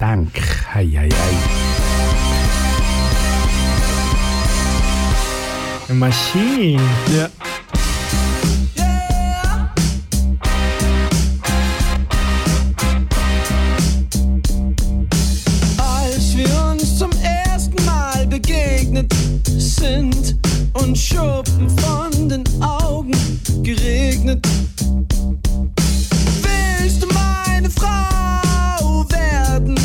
Denk. 0.00 0.40
Hei, 0.74 0.86
hei, 0.86 1.08
hei. 1.08 1.70
Eine 5.88 5.98
Maschine. 5.98 6.80
Ja. 7.14 7.28
Als 15.78 16.36
wir 16.36 16.70
uns 16.72 16.98
zum 16.98 17.10
ersten 17.22 17.84
Mal 17.84 18.26
begegnet 18.26 19.12
sind 19.44 20.40
und 20.90 20.98
Schuppen 20.98 21.70
von 21.78 22.28
den 22.28 22.42
Augen 22.60 23.12
geregnet. 23.62 24.44
Willst 26.42 27.00
du 27.00 27.06
meine 27.14 27.70
Frau 27.70 29.06
werden? 29.10 29.76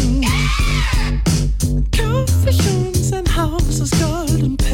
Kauf 1.96 2.32
ich 2.50 2.60
uns 2.72 3.14
ein 3.14 3.36
Haus 3.36 3.82
aus 3.82 3.92
Gold 3.92 4.42
und 4.42 4.65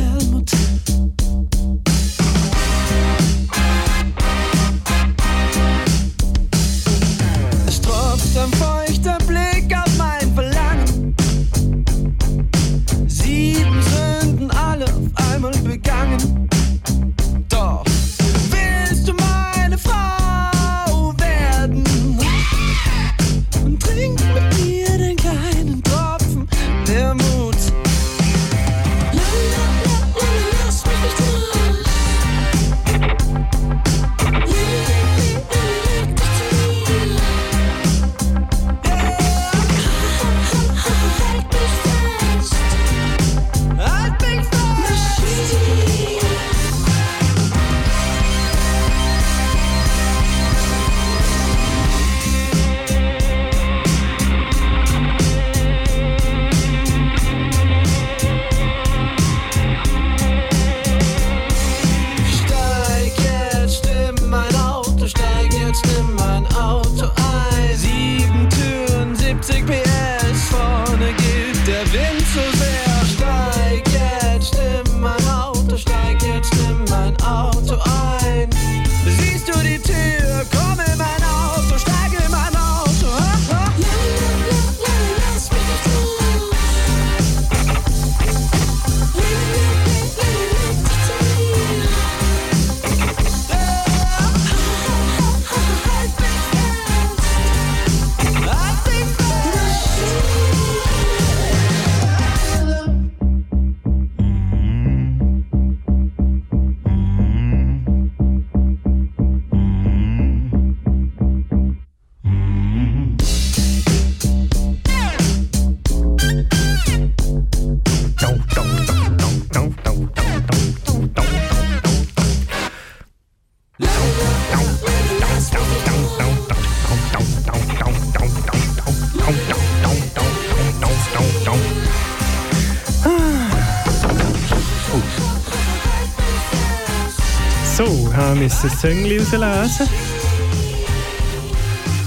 das 138.61 138.79
Zöngli 138.79 139.17
rauslesen. 139.17 139.87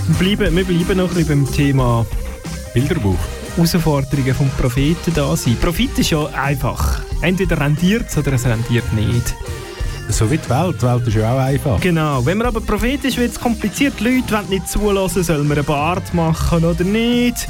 Wir 0.06 0.36
bleiben, 0.36 0.56
wir 0.56 0.64
bleiben 0.64 0.98
noch 0.98 1.08
ein 1.08 1.14
bisschen 1.14 1.44
beim 1.44 1.52
Thema 1.52 2.06
Bilderbuch. 2.72 3.18
Herausforderungen 3.56 4.34
vom 4.34 4.50
Propheten 4.50 5.12
da 5.14 5.36
sein. 5.36 5.56
Prophet 5.60 5.98
ist 5.98 6.10
ja 6.10 6.26
einfach. 6.26 7.00
Entweder 7.22 7.60
rendiert 7.60 8.06
es 8.08 8.18
oder 8.18 8.32
es 8.34 8.44
rendiert 8.44 8.92
nicht. 8.92 9.34
So 10.08 10.30
wie 10.30 10.38
die 10.38 10.48
Welt. 10.48 10.76
Die 10.80 10.86
Welt 10.86 11.08
ist 11.08 11.14
ja 11.14 11.34
auch 11.34 11.38
einfach. 11.38 11.80
Genau. 11.80 12.24
Wenn 12.24 12.38
man 12.38 12.46
aber 12.48 12.60
Prophet 12.60 13.04
ist, 13.04 13.16
wird 13.16 13.32
es 13.32 13.40
kompliziert. 13.40 13.94
Die 13.98 14.04
Leute 14.04 14.34
wollen 14.34 14.48
nicht 14.50 14.68
zulassen, 14.68 15.24
soll 15.24 15.42
man 15.44 15.58
einen 15.58 15.66
Bart 15.66 16.12
machen 16.14 16.64
oder 16.64 16.84
nicht. 16.84 17.48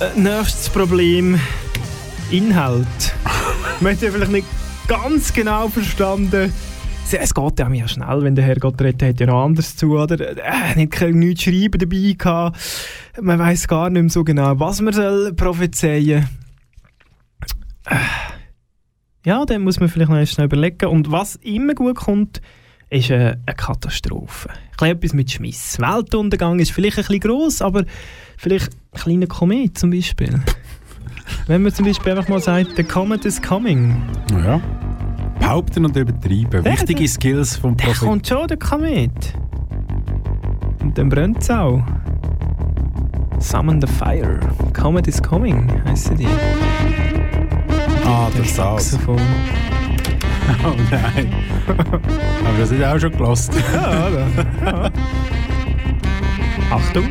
Äh, 0.00 0.18
nächstes 0.18 0.68
Problem: 0.68 1.38
Inhalt. 2.30 2.86
man 3.80 3.92
hat 3.92 4.02
ja 4.02 4.10
vielleicht 4.10 4.32
nicht 4.32 4.46
ganz 4.88 5.32
genau 5.32 5.68
verstanden. 5.68 6.52
Es- 7.10 7.34
geht 7.34 7.58
ja 7.58 7.68
mir 7.68 7.88
schnell, 7.88 8.22
wenn 8.22 8.34
der 8.34 8.44
Herr 8.44 8.56
Gott 8.56 8.80
redet, 8.80 9.02
hat 9.02 9.20
ja 9.20 9.26
noch 9.26 9.44
anders 9.44 9.76
zu, 9.76 9.98
oder? 9.98 10.18
Äh, 10.20 10.74
nicht 10.76 11.00
nichts 11.14 11.42
schreiben 11.42 11.78
dabei 11.78 12.14
gehabt. 12.16 12.58
Man 13.20 13.38
weiß 13.38 13.68
gar 13.68 13.90
nicht 13.90 14.00
mehr 14.02 14.10
so 14.10 14.24
genau, 14.24 14.58
was 14.58 14.80
man 14.80 14.94
soll 14.94 15.32
prophezeien. 15.34 16.28
Äh, 17.86 17.96
Ja, 19.24 19.44
dann 19.44 19.62
muss 19.62 19.78
man 19.78 19.88
vielleicht 19.88 20.10
noch 20.10 20.26
schnell 20.26 20.46
überlegen. 20.46 20.86
Und 20.86 21.12
was 21.12 21.36
immer 21.36 21.74
gut 21.74 21.96
kommt, 21.96 22.40
ist 22.90 23.10
äh, 23.10 23.36
eine 23.46 23.56
Katastrophe. 23.56 24.48
Ein 24.80 24.96
etwas 24.96 25.12
mit 25.12 25.30
Schmiss. 25.30 25.78
Weltuntergang 25.78 26.58
ist 26.58 26.72
vielleicht 26.72 26.98
ein 26.98 27.04
bisschen 27.04 27.20
gross, 27.20 27.62
aber 27.62 27.84
vielleicht 28.36 28.70
ein 28.92 29.00
kleiner 29.00 29.26
Komet 29.26 29.78
zum 29.78 29.90
Beispiel. 29.90 30.40
Wenn 31.46 31.62
man 31.62 31.72
zum 31.72 31.84
Beispiel 31.86 32.12
einfach 32.12 32.28
mal 32.28 32.40
sagt, 32.40 32.76
the 32.76 32.82
comet 32.84 33.24
is 33.24 33.40
coming. 33.40 34.02
Ja. 34.32 34.60
Behaupten 35.42 35.84
und 35.84 35.96
übertreiben. 35.96 36.64
Ja, 36.64 36.72
Wichtige 36.72 37.00
der- 37.00 37.08
Skills 37.08 37.56
vom 37.56 37.76
Der 37.76 37.86
Prophet. 37.86 38.08
kommt 38.08 38.26
schon, 38.26 38.46
der 38.48 38.56
Komet. 38.56 39.34
Und 40.80 40.96
dann 40.96 41.08
brennt 41.08 41.38
es 41.42 41.50
auch. 41.50 41.82
Summon 43.38 43.80
the 43.80 43.86
fire. 43.88 44.38
Comet 44.72 45.08
is 45.08 45.20
coming, 45.22 45.68
heissen 45.84 46.16
die. 46.16 46.26
Ah, 48.06 48.28
das 48.36 48.54
Saß. 48.56 48.90
Saxophon. 48.92 49.18
Oh 50.64 50.74
nein. 50.90 51.32
Aber 51.66 52.58
das 52.58 52.70
ist 52.72 52.84
auch 52.84 52.98
schon 52.98 53.12
gelost. 53.12 53.52
Ja, 53.72 54.08
oder? 54.08 54.26
Ja. 54.64 54.90
Achtung. 56.70 57.04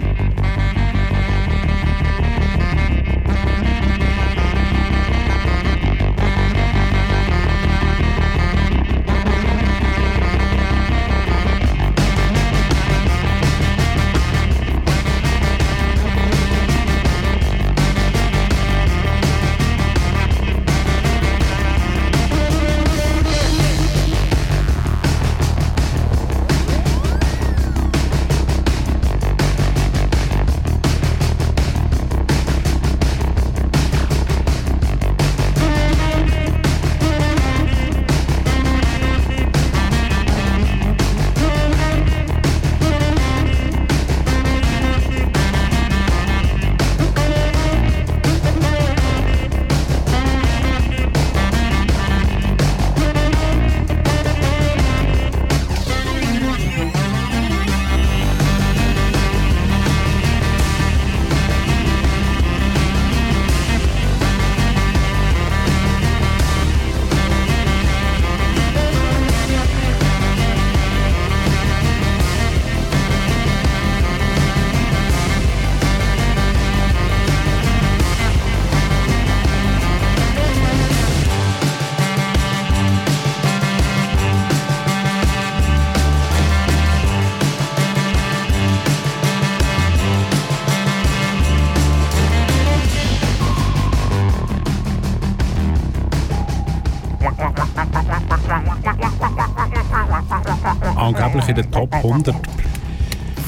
Top 101.92 102.06
100 102.06 102.36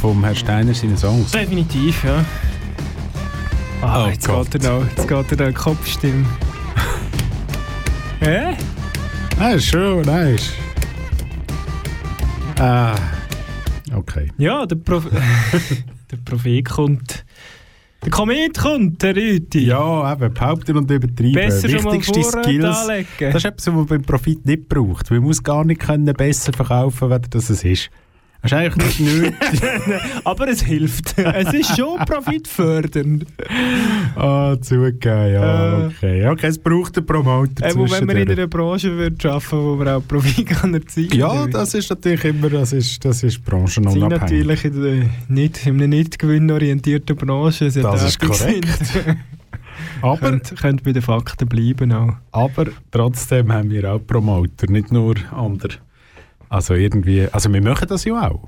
vom 0.02 0.24
Herr 0.24 0.36
Steiner 0.36 0.74
seine 0.74 0.98
Songs. 0.98 1.32
Definitiv, 1.32 2.04
ja. 2.04 2.26
Ah, 3.82 4.06
Oh 4.06 4.10
jetzt, 4.10 4.28
Gott. 4.28 4.52
geht 4.52 4.64
er 4.66 4.72
noch, 4.80 4.86
jetzt 4.86 5.08
geht 5.08 5.12
er 5.12 5.38
noch 5.38 5.46
in 5.48 5.48
die 5.48 5.54
Kopfstimme. 5.54 6.26
Hä? 8.20 8.56
Ah, 9.39 9.58
schon, 9.60 10.02
nice. 10.02 10.52
Ah, 12.60 12.96
okay. 13.96 14.30
Ja, 14.38 14.66
der, 14.66 14.76
Pro 14.76 15.00
der 16.12 16.18
Prophet 16.26 16.66
kommt. 16.70 17.26
Der 18.04 18.12
Komet 18.12 18.58
kommt, 18.58 19.02
der 19.02 19.16
Rüti. 19.16 19.66
Ja, 19.66 20.12
eben, 20.14 20.34
behaupten 20.34 20.76
und 20.78 20.91
übertreiben. 20.91 21.34
Besser 21.34 21.70
schon 21.70 21.84
mal 21.84 21.94
Wichtigste 21.94 22.24
Skills. 22.24 22.66
anlegen. 22.66 23.08
Das 23.20 23.36
ist 23.36 23.46
etwas, 23.46 23.68
was 23.68 23.74
man 23.74 23.86
beim 23.86 24.02
Profit 24.02 24.46
nicht 24.46 24.68
braucht. 24.68 25.10
Man 25.12 25.22
muss 25.22 25.41
gar 25.41 25.64
nicht 25.64 25.80
können 25.82 26.14
besser 26.14 26.52
verkaufen, 26.52 27.10
wenn 27.10 27.22
das 27.30 27.50
es 27.50 27.64
ist. 27.64 27.89
Eigentlich 28.52 29.00
nicht 29.00 29.00
nötig. 29.00 29.62
Aber 30.26 30.48
es 30.50 30.62
hilft. 30.64 31.18
Es 31.18 31.54
ist 31.54 31.78
schon 31.78 31.98
profitfördernd. 32.06 33.26
Ah, 34.16 34.56
zugegeben, 34.60 35.34
ja, 35.34 35.80
Äh. 35.80 35.86
okay. 35.88 36.28
Okay, 36.28 36.48
es 36.48 36.58
braucht 36.60 36.98
einen 36.98 37.06
Promoter 37.06 37.66
Äh, 37.66 37.76
wenn 37.76 38.06
man 38.06 38.18
in 38.18 38.30
einer 38.32 38.48
Branche 38.48 38.98
wird 38.98 39.26
arbeiten 39.26 39.52
wo 39.52 39.76
man 39.78 39.88
auch 39.88 40.08
Profit 40.08 40.46
kann 40.48 40.74
erzielen 40.74 41.18
Ja, 41.18 41.48
das 41.48 41.74
ist 41.74 41.89
natürlich 41.89 42.26
immer, 42.26 42.50
das 42.50 42.74
ist, 42.74 43.04
das 43.06 43.24
ist 43.24 43.36
Sie 43.36 43.39
branchenunabhängig. 43.50 44.20
natürlich 44.22 44.66
in, 44.66 44.82
der 44.82 45.10
nicht, 45.30 45.66
in 45.66 45.76
einer 45.76 45.88
nicht 45.88 46.20
gewinnorientierten 46.20 47.16
Branche 47.16 47.72
sind 47.72 47.84
Das 47.84 48.04
ist 48.04 48.20
korrekt. 48.20 48.68
Aber, 50.02 50.18
könnt, 50.32 50.54
könnt 50.60 50.84
bei 50.84 50.91
den 50.91 51.02
Fakten 51.02 51.48
bleiben 51.48 51.91
auch. 51.94 52.14
aber 52.32 52.66
trotzdem 52.91 53.52
haben 53.54 53.70
wir 53.72 53.91
auch 53.94 54.00
Promoter, 54.06 54.70
nicht 54.70 54.91
nur 54.91 55.16
andere. 55.32 55.76
Also 56.54 56.76
irgendwie, 56.76 57.28
also 57.32 57.51
wir 57.51 57.64
machen 57.64 57.88
das 57.88 58.06
ja 58.06 58.30
auch. 58.30 58.45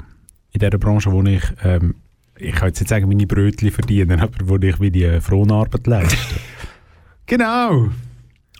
In 0.52 0.60
der 0.60 0.70
Branche, 0.78 1.12
wo 1.12 1.24
ich, 1.24 1.42
ähm, 1.64 1.96
ich 2.38 2.54
kann 2.54 2.68
jetzt 2.68 2.80
nicht 2.80 2.90
sagen, 2.90 3.08
meine 3.08 3.26
Brötchen 3.26 3.72
verdienen, 3.72 4.20
aber 4.22 4.38
wo 4.44 4.58
ich 4.58 4.80
wie 4.80 4.92
die 4.92 5.20
Fronarbeit 5.20 5.88
leiste. 5.88 6.16
genau. 7.26 7.90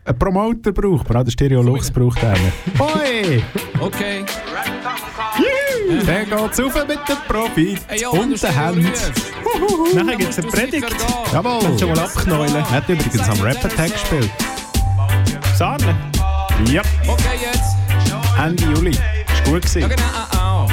Ein 0.04 0.18
Promoter 0.18 0.72
braucht 0.72 1.08
man, 1.08 1.20
auch 1.20 1.24
der 1.24 1.32
Stereo 1.32 1.62
Lux 1.62 1.92
braucht 1.92 2.24
einen. 2.24 2.52
Hoi! 2.80 3.44
Okay. 3.80 4.26
Der 6.08 6.26
geht's 6.26 6.60
rauf 6.60 6.88
mit 6.88 7.00
dem 7.08 7.18
Profit 7.28 7.80
Hey, 7.88 8.06
und 8.08 8.42
den 8.42 8.52
Händen. 8.52 8.92
Nachher 9.94 10.18
gibt 10.18 10.32
es 10.32 10.40
eine 10.40 10.48
Predigt. 10.48 10.96
Jawohl. 11.32 11.60
Kannst 11.62 11.82
du 11.82 11.86
schon 11.86 11.96
mal 11.96 12.00
abknäulen. 12.00 12.56
Er 12.56 12.72
hat 12.72 12.90
übrigens 12.90 13.30
am 13.30 13.40
Rap-Attack 13.42 13.92
gespielt. 13.92 14.32
Sahne. 15.56 15.96
Ja, 16.72 16.82
Okay, 17.08 17.38
jetzt. 17.44 17.76
Ende 18.40 18.64
Juli. 18.64 18.98
Gut 19.46 19.62
gewesen. 19.62 19.82
Ja, 19.82 19.88
genau. 19.88 20.04
Ah, 20.14 20.28
ah. 20.38 20.68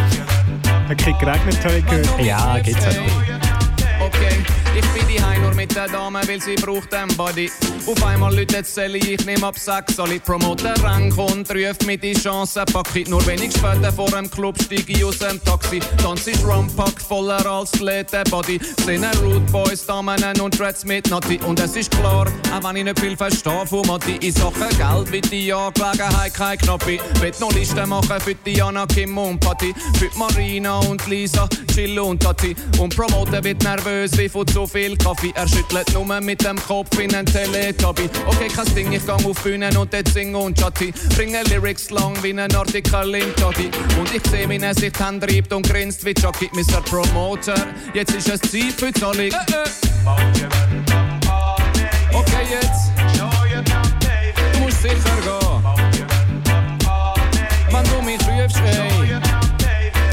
Hat 0.88 0.98
kein 0.98 1.18
geregnet, 1.18 1.64
habe 1.64 1.78
ich 1.78 1.86
gehört. 1.86 2.20
Ja, 2.20 2.58
geht's 2.58 2.84
halt. 2.84 3.00
Okay, 4.00 4.61
ich 4.74 4.86
bin 4.88 5.06
die 5.08 5.40
nur 5.40 5.54
mit 5.54 5.74
der 5.74 5.88
Dame, 5.88 6.20
weil 6.26 6.40
sie 6.40 6.54
braucht 6.54 6.92
einen 6.94 7.14
Body. 7.16 7.50
Auf 7.86 8.04
einmal 8.04 8.34
läutet 8.34 8.66
Sally, 8.66 8.98
ich 8.98 9.24
nehm 9.26 9.42
ab 9.44 9.56
soll 9.58 10.12
ich 10.12 10.22
promoten, 10.22 10.72
Rang 10.82 11.12
und 11.12 11.50
ruf 11.50 11.76
mir 11.84 11.98
die 11.98 12.14
Chance, 12.14 12.64
pack 12.72 12.94
ich 12.94 13.08
nur 13.08 13.24
wenig 13.26 13.52
später 13.52 13.92
vor 13.92 14.08
dem 14.10 14.30
Club, 14.30 14.56
steig 14.62 14.88
ich 14.88 15.04
aus 15.04 15.18
dem 15.18 15.42
Taxi, 15.42 15.80
tanz 16.02 16.26
ich 16.28 16.44
Rumpack 16.44 17.00
voller 17.00 17.44
als 17.44 17.72
Body, 18.30 18.60
sehne 18.84 19.10
Rude 19.22 19.40
Boys, 19.50 19.84
Damen 19.84 20.40
und 20.40 20.58
Dreads 20.58 20.84
mit 20.84 21.10
Nati. 21.10 21.38
Und 21.46 21.58
es 21.60 21.76
ist 21.76 21.90
klar, 21.90 22.26
auch 22.52 22.64
wenn 22.64 22.76
ich 22.76 22.84
nicht 22.84 23.00
viel 23.00 23.16
verstehe 23.16 23.66
von 23.66 23.86
Matti, 23.86 24.16
in 24.20 24.32
Sachen 24.32 24.68
Geld 24.78 25.12
wird 25.12 25.32
die 25.32 25.52
Angelegenheit 25.52 26.34
kein 26.34 26.58
Knoppi, 26.58 27.00
will 27.20 27.32
noch 27.40 27.52
Listen 27.52 27.88
machen 27.88 28.20
für 28.20 28.34
Diana, 28.34 28.86
Kim 28.86 29.18
und 29.18 29.40
Patti, 29.40 29.74
für 29.98 30.10
Marina 30.16 30.78
und 30.78 31.06
Lisa, 31.08 31.48
Chill 31.74 31.98
und 31.98 32.22
Tati. 32.22 32.54
Und 32.78 32.94
promoten 32.94 33.42
wird 33.42 33.62
nervös 33.64 34.16
wie 34.16 34.28
von 34.28 34.46
zu 34.66 34.78
viel 34.78 34.96
Kaffee, 34.96 35.32
er 35.34 35.48
schüttelt 35.48 35.92
nur 35.92 36.20
mit 36.20 36.44
dem 36.44 36.56
Kopf 36.56 36.98
in 36.98 37.14
ein 37.14 37.26
Teletubby, 37.26 38.08
okay 38.26 38.48
kein 38.48 38.74
Ding, 38.74 38.92
ich 38.92 39.04
gang 39.04 39.24
auf 39.24 39.42
Bühnen 39.42 39.76
und 39.76 39.92
dort 39.92 40.08
sing 40.08 40.34
und 40.34 40.56
chatti, 40.58 40.92
bringe 41.16 41.42
Lyrics 41.44 41.90
lang 41.90 42.16
wie 42.22 42.32
ein 42.32 42.54
Artikel 42.54 43.14
im 43.14 43.34
Toddy 43.36 43.70
und 43.98 44.14
ich 44.14 44.22
seh, 44.30 44.48
wie 44.48 44.58
er 44.58 44.74
sich 44.74 44.92
die 44.92 45.04
Hände 45.04 45.26
reibt 45.26 45.52
und 45.52 45.68
grinst 45.68 46.04
wie 46.04 46.14
Chucky, 46.14 46.48
Mr. 46.52 46.80
Promoter, 46.82 47.66
jetzt 47.94 48.14
ist 48.14 48.28
es 48.28 48.40
Zeit 48.40 48.72
für 48.76 48.92
die 48.92 49.00
Zahlung. 49.00 49.30
Okay, 52.12 52.46
jetzt. 52.50 52.92
Du 54.52 54.60
musst 54.60 54.82
sicher 54.82 54.94
gehen. 55.24 55.71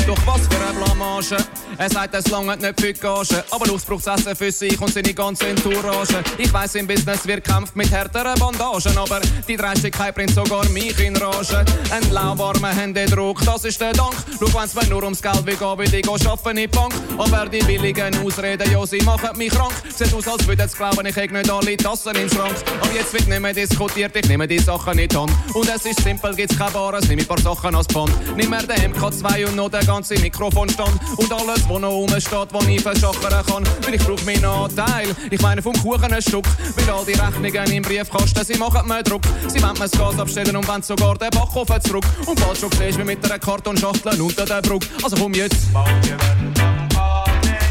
Doch 0.09 0.25
was 0.25 0.41
für 0.47 0.65
eine 0.65 0.73
Blamage. 0.73 1.37
Er 1.77 1.87
sagt, 1.87 2.15
es 2.15 2.27
lange 2.29 2.57
nicht 2.57 2.81
für 2.81 2.93
Gage. 2.93 3.43
Aber 3.51 3.67
Lust 3.67 3.85
braucht's 3.85 4.07
Essen 4.07 4.35
für 4.35 4.51
sich 4.51 4.81
und 4.81 4.91
seine 4.91 5.13
ganze 5.13 5.47
Entourage. 5.47 6.23
Ich 6.39 6.51
weiss, 6.51 6.73
im 6.73 6.87
Business 6.87 7.27
wird 7.27 7.43
kämpft 7.43 7.75
mit 7.75 7.91
härteren 7.91 8.33
Bandagen. 8.39 8.97
Aber 8.97 9.21
die 9.47 9.55
Dreistigkeit 9.55 10.15
bringt 10.15 10.33
sogar 10.33 10.67
mich 10.69 10.99
in 10.99 11.15
Rage. 11.15 11.63
Ein 11.91 12.11
lauwarmer 12.11 12.75
Händedruck, 12.75 13.45
das 13.45 13.65
ist 13.65 13.79
der 13.79 13.93
Dank. 13.93 14.15
Schau, 14.39 14.59
wenn's 14.59 14.73
mir 14.73 14.87
nur 14.87 15.03
ums 15.03 15.21
Geld 15.21 15.45
wie 15.45 15.51
geht, 15.51 15.77
will 15.77 15.93
ich 15.93 16.01
gehen 16.01 16.09
arbeiten 16.09 16.49
in 16.49 16.55
die 16.55 16.67
Bank. 16.67 16.93
Aber 17.19 17.45
die 17.45 17.59
billigen 17.59 18.25
Ausreden, 18.25 18.71
ja, 18.71 18.83
sie 18.87 19.01
machen 19.03 19.37
mich 19.37 19.51
krank. 19.51 19.73
Sieht 19.95 20.11
aus, 20.11 20.27
als 20.27 20.47
würden 20.47 20.67
sie 20.67 20.75
glauben, 20.75 21.05
ich 21.05 21.15
hätte 21.15 21.35
nicht 21.35 21.51
alle 21.51 21.77
Tassen 21.77 22.15
im 22.15 22.29
Schrank. 22.29 22.55
Aber 22.81 22.93
jetzt 22.93 23.13
wird 23.13 23.27
nicht 23.27 23.39
mehr 23.39 23.53
diskutiert, 23.53 24.15
ich 24.15 24.27
nehme 24.27 24.47
die 24.47 24.57
Sachen 24.57 24.95
nicht 24.95 25.15
an. 25.15 25.29
Und 25.53 25.69
es 25.69 25.85
ist 25.85 26.01
simpel, 26.01 26.35
gibt's 26.35 26.57
kein 26.57 26.73
Bares, 26.73 27.07
nimm 27.07 27.19
ein 27.19 27.27
paar 27.27 27.39
Sachen 27.39 27.75
als 27.75 27.85
Pfand. 27.85 28.11
Nimm 28.35 28.49
mir 28.49 28.63
den 28.63 28.91
MK2 28.91 29.45
und 29.45 29.55
noch 29.55 29.69
den 29.69 29.85
ganzen 29.85 29.98
Mikrofonstand. 30.07 30.99
Und 31.17 31.31
alles, 31.31 31.67
was 31.67 31.79
noch 31.79 31.91
rumsteht, 31.91 32.47
was 32.51 32.67
ich 32.67 32.81
verschachern 32.81 33.45
kann. 33.45 33.63
Weil 33.83 33.95
ich 33.95 34.05
brauch 34.05 34.21
meinen 34.23 34.45
Anteil, 34.45 35.15
ich 35.29 35.41
meine 35.41 35.61
vom 35.61 35.73
Kuchen 35.73 36.13
ein 36.13 36.21
Stück. 36.21 36.45
Weil 36.75 36.89
all 36.89 37.05
die 37.05 37.13
Rechnungen 37.13 37.71
im 37.71 37.83
Briefkasten, 37.83 38.45
sie 38.45 38.57
machen 38.57 38.87
mir 38.87 39.03
Druck. 39.03 39.23
Sie 39.47 39.61
wollen 39.61 39.73
mir 39.73 39.79
das 39.79 39.91
Gas 39.91 40.19
abstellen 40.19 40.55
und 40.55 40.67
wollen 40.67 40.81
sogar 40.81 41.17
den 41.17 41.29
Backofen 41.31 41.81
zurück. 41.81 42.05
Und 42.25 42.39
bald 42.39 42.57
schon 42.57 42.71
siehst, 42.71 42.97
wie 42.97 43.03
mit 43.03 43.23
einer 43.25 43.39
Kartonschachtel 43.39 44.21
unter 44.21 44.45
der 44.45 44.61
Brücke. 44.61 44.87
Also 45.03 45.15
komm 45.17 45.33
jetzt. 45.33 45.67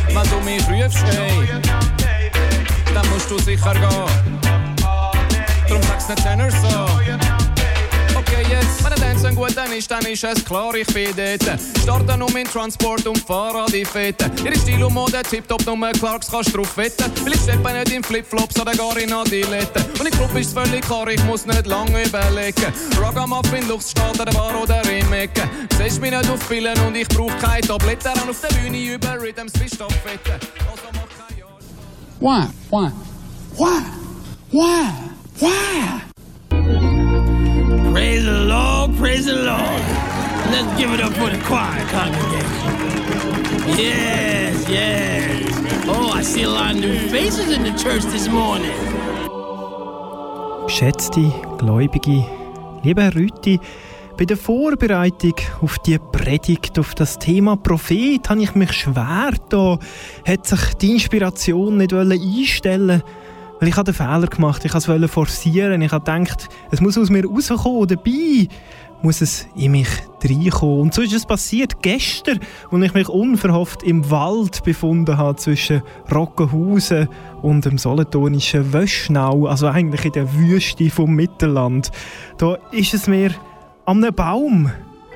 Wenn 0.09 0.31
du 0.31 0.41
mich 0.45 0.63
rufst, 0.69 1.05
ey, 1.13 1.49
dann 2.95 3.09
musst 3.11 3.31
du 3.31 3.39
sicher 3.39 3.73
gehen. 3.75 4.39
Drum 5.69 5.83
sag's 5.83 6.09
nicht 6.09 6.23
Tenor 6.23 6.51
so. 6.51 7.48
Wenn 8.83 8.91
der 8.91 9.01
Dance 9.01 9.33
gut 9.35 9.57
dann 9.57 9.73
ist, 9.73 9.91
dann 9.91 10.05
ist 10.07 10.25
es 10.25 10.45
klar, 10.45 10.75
ich 10.75 10.87
bin 10.89 11.11
dort. 11.17 11.61
Starte 11.83 12.25
um 12.25 12.37
in 12.37 12.47
Transport 12.47 13.07
und 13.07 13.19
fahre 13.19 13.63
an 13.63 13.73
die 13.73 13.85
Fete. 13.85 14.31
Ihre 14.45 14.57
Stil 14.57 14.83
und 14.85 14.95
Mode 14.95 15.23
tipptopp, 15.23 15.65
nur 15.67 15.91
Clarks 15.93 16.31
kannst 16.31 16.57
drauf 16.57 16.77
wetten. 16.77 17.11
Weil 17.25 17.35
ich 17.35 17.41
steppe 17.41 17.73
nicht 17.73 17.93
in 17.93 18.03
Flipflops 18.03 18.61
oder 18.61 18.73
gar 18.73 18.97
in 18.97 19.13
Adiletten. 19.13 19.85
Und 19.99 20.07
im 20.07 20.13
Club 20.13 20.35
ist 20.37 20.53
völlig 20.53 20.83
klar, 20.83 21.09
ich 21.09 21.23
muss 21.25 21.47
nicht 21.47 21.67
lange 21.67 22.05
überlegen. 22.05 22.73
Ragamuffin, 23.01 23.69
Luchs 23.69 23.91
steht 23.91 24.05
an 24.05 24.27
der 24.27 24.33
Bar 24.33 24.63
oder 24.63 24.83
im 24.91 25.13
Ecken. 25.13 25.49
Siehst 25.77 26.01
mich 26.01 26.11
nicht 26.11 26.31
auf 26.31 26.49
Pillen 26.49 26.79
und 26.87 26.95
ich 26.95 27.09
brauch 27.09 27.37
keine 27.39 27.61
Tabletten. 27.63 28.09
Ran 28.09 28.29
auf 28.29 28.41
der 28.41 28.55
Bühne 28.57 28.95
über 28.95 29.21
Rhythms 29.21 29.53
wie 29.61 29.69
Staffeln. 29.69 30.19
Also 30.25 30.89
mach 30.93 31.27
kein 31.27 31.39
Jahr. 31.39 31.59
Why? 32.21 32.49
Why? 32.71 32.91
Why? 33.57 33.83
Why? 34.51 34.93
Why? 35.41 36.18
Praise 37.99 38.25
the 38.25 38.45
Lord, 38.45 38.97
praise 38.97 39.25
the 39.25 39.35
Lord. 39.35 39.83
Let's 40.53 40.73
give 40.79 40.93
it 40.93 41.01
up 41.03 41.13
for 41.15 41.31
the 41.31 41.39
choir 41.49 41.85
congregation. 41.91 42.71
Yes, 43.77 44.69
yes. 44.69 45.85
Oh, 45.89 46.13
I 46.15 46.23
see 46.23 46.45
a 46.45 46.49
lot 46.49 46.77
of 46.77 46.81
new 46.81 46.97
faces 47.09 47.51
in 47.51 47.65
the 47.65 47.73
church 47.73 48.05
this 48.13 48.29
morning. 48.29 48.71
Geschätzte 50.67 51.33
Gläubige, 51.59 52.25
lieber 52.85 53.03
Herr 53.03 53.17
Rütti, 53.17 53.59
bei 54.17 54.27
der 54.27 54.37
Vorbereitung 54.37 55.35
auf 55.61 55.81
die 55.81 55.99
Predigt, 55.99 56.79
auf 56.79 56.95
das 56.95 57.19
Thema 57.19 57.57
Prophet, 57.57 58.31
habe 58.31 58.43
ich 58.43 58.55
mich 58.55 58.75
schwer 58.75 59.33
da, 59.49 59.77
hat 60.25 60.47
sich 60.47 60.75
die 60.75 60.93
Inspiration 60.93 61.79
nicht 61.79 61.93
einstellen 61.93 63.03
weil 63.61 63.69
ich 63.69 63.77
habe 63.77 63.93
den 63.93 63.95
Fehler 63.95 64.27
gemacht, 64.27 64.65
ich 64.65 64.73
wollte 64.73 65.05
es 65.05 65.11
forcieren, 65.11 65.83
ich 65.83 65.93
habe 65.93 66.05
gedacht, 66.05 66.49
es 66.71 66.81
muss 66.81 66.99
aus 66.99 67.11
mir 67.11 67.25
rauskommen, 67.27 67.89
dabei 67.89 68.49
muss 69.03 69.21
es 69.21 69.47
in 69.55 69.73
mich 69.73 69.89
reinkommen. 70.23 70.81
Und 70.81 70.95
so 70.95 71.03
ist 71.03 71.13
es 71.13 71.27
passiert 71.27 71.83
gestern, 71.83 72.41
als 72.71 72.83
ich 72.83 72.95
mich 72.95 73.09
unverhofft 73.09 73.83
im 73.83 74.11
Wald 74.11 74.65
befunden 74.65 75.17
habe, 75.17 75.37
zwischen 75.37 75.83
Rockenhausen 76.13 77.09
und 77.43 77.65
dem 77.65 77.79
solothurnischen 77.79 78.73
Wöschnau, 78.73 79.47
also 79.47 79.69
eigentlich 79.69 80.05
in 80.05 80.13
der 80.13 80.35
Wüste 80.35 80.91
vom 80.91 81.15
Mittelland. 81.15 81.91
Da 82.39 82.57
ist 82.73 82.95
es 82.95 83.07
mir 83.07 83.31
an 83.85 84.03
einem 84.03 84.15
Baum 84.15 84.71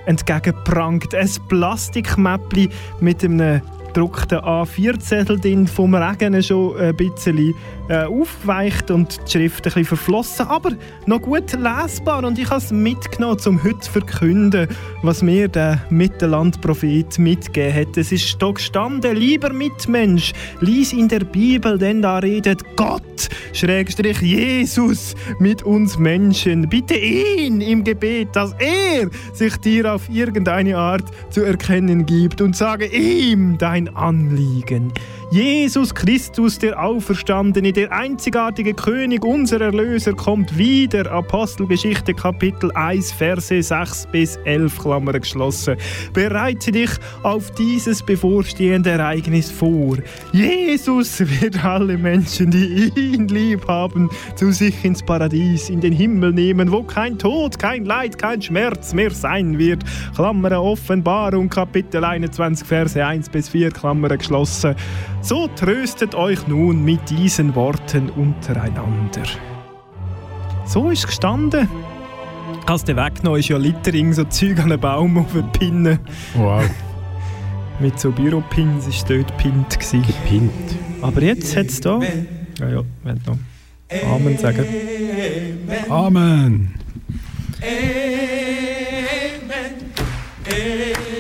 entgegengeprangert, 0.06 1.14
ein 1.14 1.30
Plastikmäppli 1.48 2.68
mit 3.00 3.24
einem 3.24 3.62
gedruckten 3.88 4.38
A4-Zettel 4.38 5.38
drin, 5.38 5.66
vom 5.66 5.94
Regen 5.94 6.42
schon 6.42 6.76
ein 6.78 6.96
bisschen 6.96 7.54
äh, 7.92 8.04
aufgeweicht 8.04 8.90
und 8.90 9.20
die 9.26 9.32
Schrift 9.32 9.58
ein 9.58 9.62
bisschen 9.64 9.84
verflossen, 9.84 10.46
aber 10.46 10.70
noch 11.04 11.20
gut 11.20 11.52
lesbar 11.52 12.24
und 12.24 12.38
ich 12.38 12.48
habe 12.48 12.56
es 12.56 12.72
mitgenommen, 12.72 13.38
um 13.44 13.62
heute 13.62 13.80
zu 13.80 13.92
verkünden, 13.92 14.66
was 15.02 15.22
mir 15.22 15.46
der 15.46 15.78
Mittellandprophet 15.90 17.18
mitgegeben 17.18 17.74
hat. 17.74 17.96
Es 17.98 18.10
ist 18.10 18.40
da 18.40 18.50
gestanden, 18.50 19.14
lieber 19.14 19.52
Mitmensch, 19.52 20.32
lies 20.60 20.94
in 20.94 21.08
der 21.08 21.20
Bibel, 21.20 21.76
denn 21.76 22.00
da 22.00 22.18
redet 22.18 22.62
Gott, 22.76 23.28
Schrägstrich 23.52 24.22
Jesus, 24.22 25.14
mit 25.38 25.62
uns 25.62 25.98
Menschen. 25.98 26.70
Bitte 26.70 26.94
ihn 26.94 27.60
im 27.60 27.84
Gebet, 27.84 28.28
dass 28.32 28.54
er 28.58 29.10
sich 29.34 29.54
dir 29.58 29.92
auf 29.92 30.08
irgendeine 30.08 30.78
Art 30.78 31.04
zu 31.28 31.42
erkennen 31.42 32.06
gibt 32.06 32.40
und 32.40 32.56
sage 32.56 32.86
ihm 32.86 33.58
dein 33.58 33.94
Anliegen. 33.94 34.92
Jesus 35.32 35.94
Christus, 35.94 36.58
der 36.58 36.78
Auferstandene, 36.78 37.72
der 37.72 37.90
einzigartige 37.90 38.74
König, 38.74 39.24
unser 39.24 39.62
Erlöser, 39.62 40.12
kommt 40.12 40.58
wieder. 40.58 41.10
Apostelgeschichte 41.10 42.12
Kapitel 42.12 42.70
1, 42.72 43.12
Verse 43.12 43.62
6 43.62 44.08
bis 44.12 44.36
11, 44.44 44.78
Klammer 44.78 45.12
geschlossen. 45.12 45.78
Bereite 46.12 46.70
dich 46.70 46.90
auf 47.22 47.50
dieses 47.52 48.02
bevorstehende 48.02 48.90
Ereignis 48.90 49.50
vor. 49.50 49.96
Jesus 50.32 51.20
wird 51.20 51.64
alle 51.64 51.96
Menschen, 51.96 52.50
die 52.50 52.92
ihn 52.94 53.26
lieb 53.28 53.66
haben, 53.66 54.10
zu 54.34 54.52
sich 54.52 54.84
ins 54.84 55.02
Paradies, 55.02 55.70
in 55.70 55.80
den 55.80 55.94
Himmel 55.94 56.34
nehmen, 56.34 56.70
wo 56.70 56.82
kein 56.82 57.18
Tod, 57.18 57.58
kein 57.58 57.86
Leid, 57.86 58.18
kein 58.18 58.42
Schmerz 58.42 58.92
mehr 58.92 59.12
sein 59.12 59.58
wird. 59.58 59.82
Klammer 60.14 60.62
Offenbarung, 60.62 61.48
Kapitel 61.48 62.04
21, 62.04 62.68
Verse 62.68 63.02
1 63.02 63.30
bis 63.30 63.48
4, 63.48 63.70
Klammer 63.70 64.10
geschlossen. 64.18 64.76
So 65.24 65.46
tröstet 65.46 66.16
euch 66.16 66.48
nun 66.48 66.84
mit 66.84 67.08
diesen 67.08 67.54
Worten 67.54 68.10
untereinander. 68.10 69.22
So 70.66 70.90
ist 70.90 70.98
es 70.98 71.06
gestanden. 71.06 71.68
Als 72.66 72.82
der 72.82 72.96
weggenommen 72.96 73.38
ist 73.38 73.48
ja 73.48 73.56
Littering, 73.56 74.12
so 74.12 74.24
Zeug 74.24 74.58
an 74.58 74.72
einen 74.72 74.80
Baum 74.80 75.18
auf 75.18 75.32
den 75.32 75.50
Pinnen. 75.52 76.00
Wow. 76.34 76.64
Mit 77.78 78.00
so 78.00 78.10
Büropins 78.10 78.86
war 78.86 79.16
dort 79.16 79.38
gepinnt. 79.38 79.78
Gepinnt. 79.78 80.52
Aber 81.00 81.22
jetzt 81.22 81.56
hat 81.56 81.66
es 81.66 81.80
da... 81.80 82.00
Ja, 82.58 82.68
ja, 82.68 82.82
wenn 83.04 83.20
noch 83.24 83.38
Amen 84.12 84.38
sagen. 84.38 84.66
Amen. 85.88 86.74
Amen. 90.40 91.11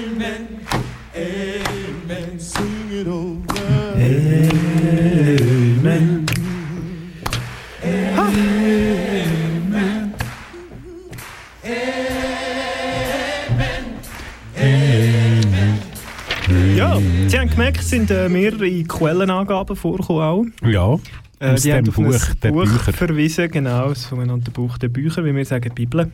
Gemerkt, 17.62 17.80
es 17.80 17.90
sind 17.90 18.10
äh, 18.10 18.28
mehrere 18.28 18.82
Quellenangaben 18.84 19.76
vorgekommen 19.76 20.22
auch. 20.22 20.44
Ja. 20.68 20.98
Äh, 21.38 21.52
Aus 21.54 21.62
die 21.62 21.72
haben 21.72 21.84
dem 21.84 21.90
auf 21.92 21.98
ein 21.98 22.04
Buch 22.06 22.34
der 22.42 22.50
Buch 22.50 22.64
Bücher. 22.64 22.92
verwiesen, 22.92 23.50
genau, 23.50 23.88
das 23.90 24.02
sogenannte 24.08 24.50
Buch 24.50 24.78
der 24.78 24.88
Bücher, 24.88 25.24
wie 25.24 25.34
wir 25.34 25.44
sagen, 25.44 25.72
Bibel. 25.74 26.10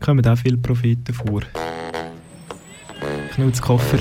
Da 0.00 0.04
kommen 0.06 0.26
auch 0.26 0.36
viele 0.38 0.56
Propheten 0.58 1.12
vor. 1.14 1.42
Knuts 3.34 3.60
Koffer 3.62 3.98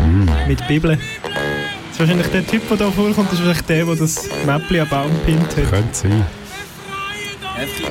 Mm. 0.00 0.26
mit 0.48 0.66
Bibel. 0.66 0.96
Das 0.96 1.92
ist 1.92 2.00
wahrscheinlich 2.00 2.26
der 2.28 2.46
Typ, 2.46 2.66
der 2.68 2.76
da 2.78 2.90
vorkommt, 2.90 3.30
das 3.30 3.38
ist 3.38 3.46
wahrscheinlich 3.46 3.66
der, 3.66 3.84
der 3.84 3.94
das 3.96 4.28
Mäppli 4.46 4.80
am 4.80 4.88
Baum 4.88 5.10
pinnt 5.26 5.42
hat. 5.56 5.70
Könnte 5.70 5.94
sein. 5.94 6.24
Ich 7.62 7.82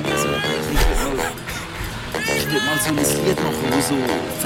würde 2.50 2.66
mal 2.66 2.78
so 2.78 2.88
ein 2.90 2.96
Lied 2.96 3.36
machen, 3.36 3.64
wo 3.70 3.80
so 3.80 3.94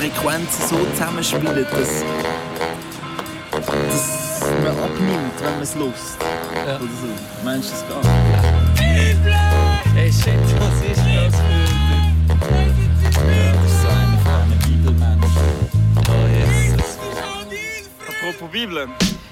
Frequenzen 0.00 0.68
so 0.68 0.76
zusammenspielen, 0.92 1.66
dass, 1.72 2.04
dass 3.97 4.51
man 4.62 4.78
abnimmt, 4.78 5.40
wenn 5.40 5.53
man 5.53 5.62
es 5.62 5.74
lust. 5.74 6.16
Oder 6.62 6.78
so. 6.78 6.86
Meinst 7.44 7.70
du 7.70 7.72
das 7.72 7.88
gar 7.88 7.99
nicht? 7.99 9.16
Hey 9.94 10.12
shit, 10.12 10.34
was 10.59 10.76
ist 10.84 10.99
das 10.99 11.34
für 11.36 11.53
ein 11.94 12.66
Ja, 13.26 13.53
das 13.53 13.72
ist 13.72 13.82
so 13.82 13.88
einer 13.88 14.18
von 14.18 14.34
einem 14.42 14.59
Bibelmenschen. 14.61 15.47
Oh 15.97 16.26
Jesus. 16.28 16.99
Apropos 18.09 18.51
Bibel. 18.51 18.88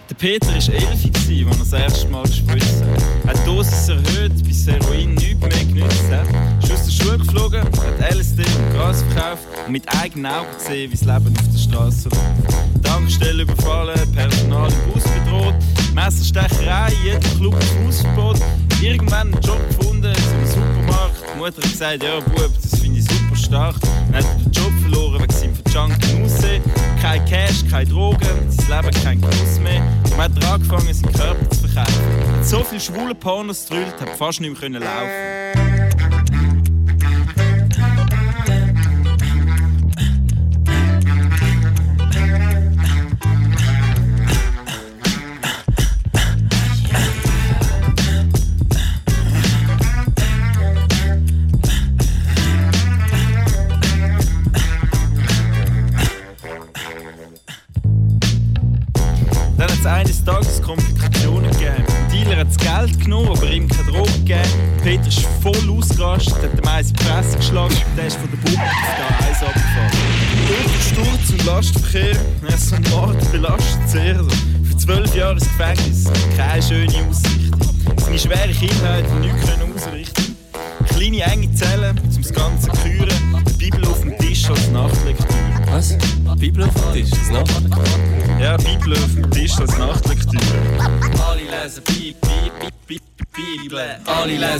Der 0.09 0.15
Peter 0.15 0.47
war 0.47 0.55
11, 0.55 1.14
als 1.43 1.57
er 1.57 1.59
das 1.59 1.73
erste 1.73 2.09
Mal 2.09 2.23
gespritzt 2.23 2.83
hat. 2.85 3.29
Hat 3.29 3.47
Dosis 3.47 3.89
erhöht, 3.89 4.45
bis 4.45 4.67
Heroin 4.67 5.15
nichts 5.15 5.41
mehr 5.41 5.65
genützt 5.65 6.11
hat. 6.11 6.29
Ist 6.63 6.73
aus 6.73 6.85
der 6.85 6.93
Schule 6.93 7.19
geflogen, 7.19 7.61
hat 7.63 8.15
LSD 8.15 8.43
und 8.43 8.73
Gras 8.75 9.03
verkauft 9.03 9.43
und 9.67 9.73
mit 9.73 9.89
eigenen 10.01 10.27
Augen 10.27 10.49
gesehen, 10.57 10.93
wie 10.93 10.97
das 10.97 11.05
Leben 11.07 11.37
auf 11.37 11.53
der 11.53 11.59
Straße 11.59 12.09
läuft. 12.09 12.85
Tankstelle 12.85 13.43
überfallen, 13.43 14.13
Personal 14.13 14.71
im 14.71 14.93
Bus 14.93 15.03
bedroht, 15.03 15.55
Messerstecherei, 15.95 16.93
jeder 17.05 17.21
Club 17.37 17.57
im 17.79 17.87
Hausverbot. 17.87 18.41
Irgendwann 18.83 19.33
einen 19.33 19.43
Job 19.43 19.59
gefunden, 19.69 20.13
so 20.15 20.35
im 20.35 20.47
Supermarkt. 20.47 21.17
Die 21.35 21.39
Mutter 21.39 21.57
hat 21.57 21.63
gesagt, 21.63 22.03
ja 22.03 22.21
Bub, 22.21 22.51
das 22.63 22.81
finde 22.81 22.99
ich 22.99 23.05
super 23.05 23.37
stark. 23.37 23.77
Dann 23.81 24.17
hat 24.17 24.25
er 24.25 24.45
den 24.45 24.53
Job 24.53 24.73
verloren 24.83 25.27
verjunkten 25.75 26.25
Aussehen. 26.25 26.63
Kein 27.03 27.25
Cash, 27.25 27.65
keine 27.69 27.91
Drogen, 27.91 28.19
sein 28.49 28.85
Leben 28.85 29.03
kein 29.03 29.21
Genuss 29.21 29.59
mehr. 29.61 29.83
Dann 30.11 30.19
hat 30.19 30.31
er 30.43 30.53
angefangen, 30.53 30.95
seinen 30.95 31.13
Körper 31.13 31.51
zu 31.51 31.69
verkaufen. 31.69 32.37
Hat 32.37 32.45
so 32.45 32.63
viele 32.63 32.81
schwule 32.81 33.15
Pornos 33.15 33.67
gedrüllt, 33.67 34.01
hat 34.01 34.11
fast 34.11 34.41
nicht 34.41 34.61
mehr 34.61 34.81
laufen. 34.81 35.74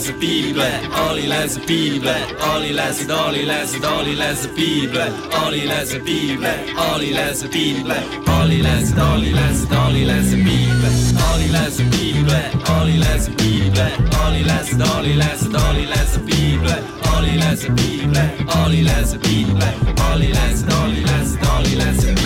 Lesen 0.05 0.19
Bibel, 0.19 0.63
alle 0.93 1.21
lesen 1.27 1.61
Bibel. 1.65 2.15
Alle 2.39 2.71
lesen, 2.71 3.11
alle 3.11 3.43
lesen, 3.43 3.83
alle 3.83 4.13
lesen 4.13 4.53
Bibel. 4.55 5.11
Alle 5.31 5.65
lesen 5.65 6.03
Bibel, 6.03 6.49
alle 6.77 7.11
lesen 7.11 7.49
Bibel. 7.49 7.95
Alle 8.27 8.61
lesen, 8.61 8.99
alle 8.99 9.31
lesen, 9.31 9.73
alle 9.73 10.05
lesen 10.05 10.43
Bibel. 10.43 10.91
Alle 11.31 11.47
lesen 11.47 11.89
Bibel, 11.89 12.43
alle 12.67 12.97
lesen 12.97 13.35
Bibel. 13.35 13.91
Alle 14.23 14.43
lesen, 14.43 14.81
alle 14.81 15.15
lesen, 15.15 15.55
alle 15.55 15.85
lesen 15.85 16.25
Bibel. 16.25 16.83
Alle 17.15 17.31
lesen 17.37 17.75
Bibel, 17.75 18.29
alle 18.47 18.81
lesen 18.83 19.19
Bibel. 19.21 19.73
Alle 20.11 20.27
lesen, 20.27 20.69
alle 20.69 21.01
lesen, 21.01 21.39
alle 21.49 21.75
lesen 21.75 22.15
Bibel. 22.15 22.24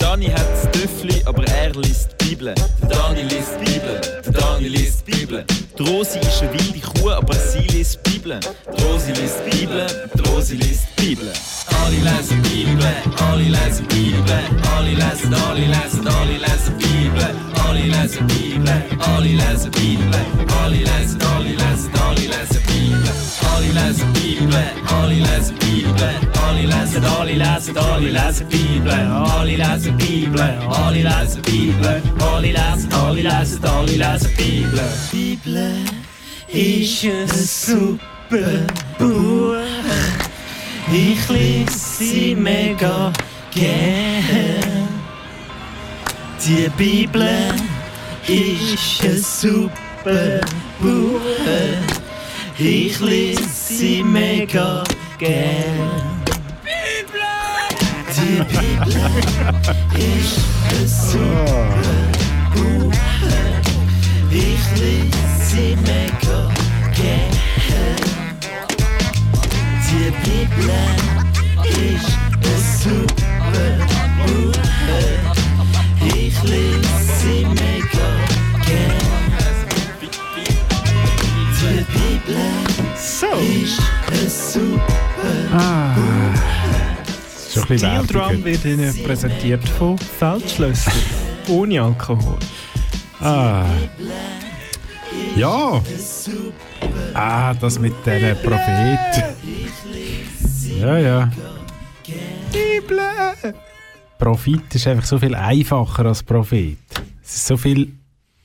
Der 0.00 0.08
Dani 0.08 0.26
hat 0.26 0.46
das 0.50 0.72
Töffli, 0.72 1.22
aber 1.24 1.44
er 1.46 1.72
liest 1.74 2.16
die 2.20 2.30
Bibel. 2.30 2.52
Der 2.82 2.88
Dani 2.88 3.22
liest 3.22 3.52
die 3.60 3.64
Bibel. 3.64 4.00
Der 4.24 4.32
Dani 4.32 4.66
liest 4.66 5.06
die 5.06 5.12
Bibel. 5.12 5.44
Die 5.78 5.82
Rosi 5.82 6.18
ist 6.18 6.42
eine 6.42 6.52
wilde 6.52 6.80
Kuh, 6.80 7.10
aber 7.10 7.34
sie 7.34 7.60
liest 7.60 8.00
die 8.04 8.10
Bibel. 8.10 8.40
Die 8.76 8.82
Rosi 8.82 9.12
liest 9.12 9.36
die 9.46 9.56
Bibel. 9.56 9.86
Die 10.14 10.28
Rosi 10.28 10.56
liest 10.56 10.86
die 10.98 11.14
Bibel. 11.14 11.32
Alle 11.84 11.96
lesen 11.96 12.42
Bibel, 12.42 12.94
alle 13.20 13.44
lesen 13.44 13.86
Bibel, 13.86 14.40
alle 14.76 14.90
lesen, 14.90 15.34
alle 15.34 15.60
lesen, 15.60 16.08
alle 16.08 16.38
lesen 16.38 16.78
Bibel, 16.78 17.30
alle 17.68 17.82
lesen 17.88 18.26
Bibel, 18.26 18.82
alle 19.00 19.28
lesen 19.28 19.70
Bibel, 19.70 20.20
alle 20.62 20.76
lesen, 20.76 21.20
alle 21.22 21.50
lesen, 21.50 21.90
alle 22.06 22.26
lesen 22.32 22.62
Bibel, 22.66 23.12
alle 23.52 23.72
lesen 23.72 24.12
Bibel, 24.12 24.64
alle 24.88 25.14
lesen 25.14 25.56
Bibel, 25.58 26.14
alle 26.46 26.66
lesen, 26.66 27.04
alle 27.04 27.32
lesen, 27.32 27.76
alle 27.76 28.10
lesen 28.10 28.48
Bibel, 28.48 28.92
alle 28.92 29.56
lesen 29.56 29.96
Bibel, 29.96 30.58
alle 30.70 31.02
lesen 31.02 31.42
Bibel, 31.42 32.02
alle 32.20 32.52
lesen, 32.52 32.92
alle 32.92 33.22
lesen, 33.22 33.64
alle 33.64 33.92
lesen 33.92 34.30
Bibel. 34.36 34.90
Bibel 35.10 35.76
ist 36.48 37.04
ein 37.04 37.28
super 37.28 38.66
Buch. 38.98 39.54
Ich 40.92 41.28
lese 41.28 41.78
sie 41.98 42.34
mega 42.34 43.12
gern. 43.52 44.63
Die 46.46 46.68
Bibel 46.76 47.26
ist 48.26 49.02
ein 49.02 49.16
super 49.16 50.40
Buch. 50.78 51.22
Ich 52.58 53.00
lese 53.00 53.42
sie 53.48 54.02
mega 54.02 54.84
gern. 55.18 56.22
Die 58.14 58.42
Bibel 58.42 58.94
ist 59.96 60.38
ein 60.68 60.86
super 60.86 61.80
Buch. 62.54 62.92
Ich 64.30 64.80
lese 64.80 65.16
sie 65.48 65.76
mega 65.76 66.50
gern. 66.94 67.32
Die 69.88 70.10
Bibel 70.28 70.70
ist 71.70 72.18
ein 72.42 72.62
super 72.82 73.68
Buch. 74.26 75.23
Super 84.54 85.04
Ah. 85.52 85.94
Drum 88.06 88.44
wird 88.44 88.64
Ihnen 88.64 89.04
präsentiert 89.04 89.66
von 89.68 89.96
Feldschlösser. 89.98 90.92
Ohne 91.48 91.82
Alkohol. 91.82 92.38
Ah. 93.20 93.64
Ja. 95.36 95.80
Ah, 97.14 97.54
das 97.54 97.78
mit 97.78 97.94
diesen 98.04 98.36
Propheten. 98.42 99.24
Ja, 100.80 100.98
ja. 100.98 101.30
Bibel! 102.52 103.54
Profit 104.24 104.74
ist 104.74 104.86
einfach 104.86 105.04
so 105.04 105.18
viel 105.18 105.34
einfacher 105.34 106.06
als 106.06 106.22
Prophet. 106.22 106.78
Es 107.22 107.34
ist 107.34 107.46
so 107.46 107.58
viel 107.58 107.92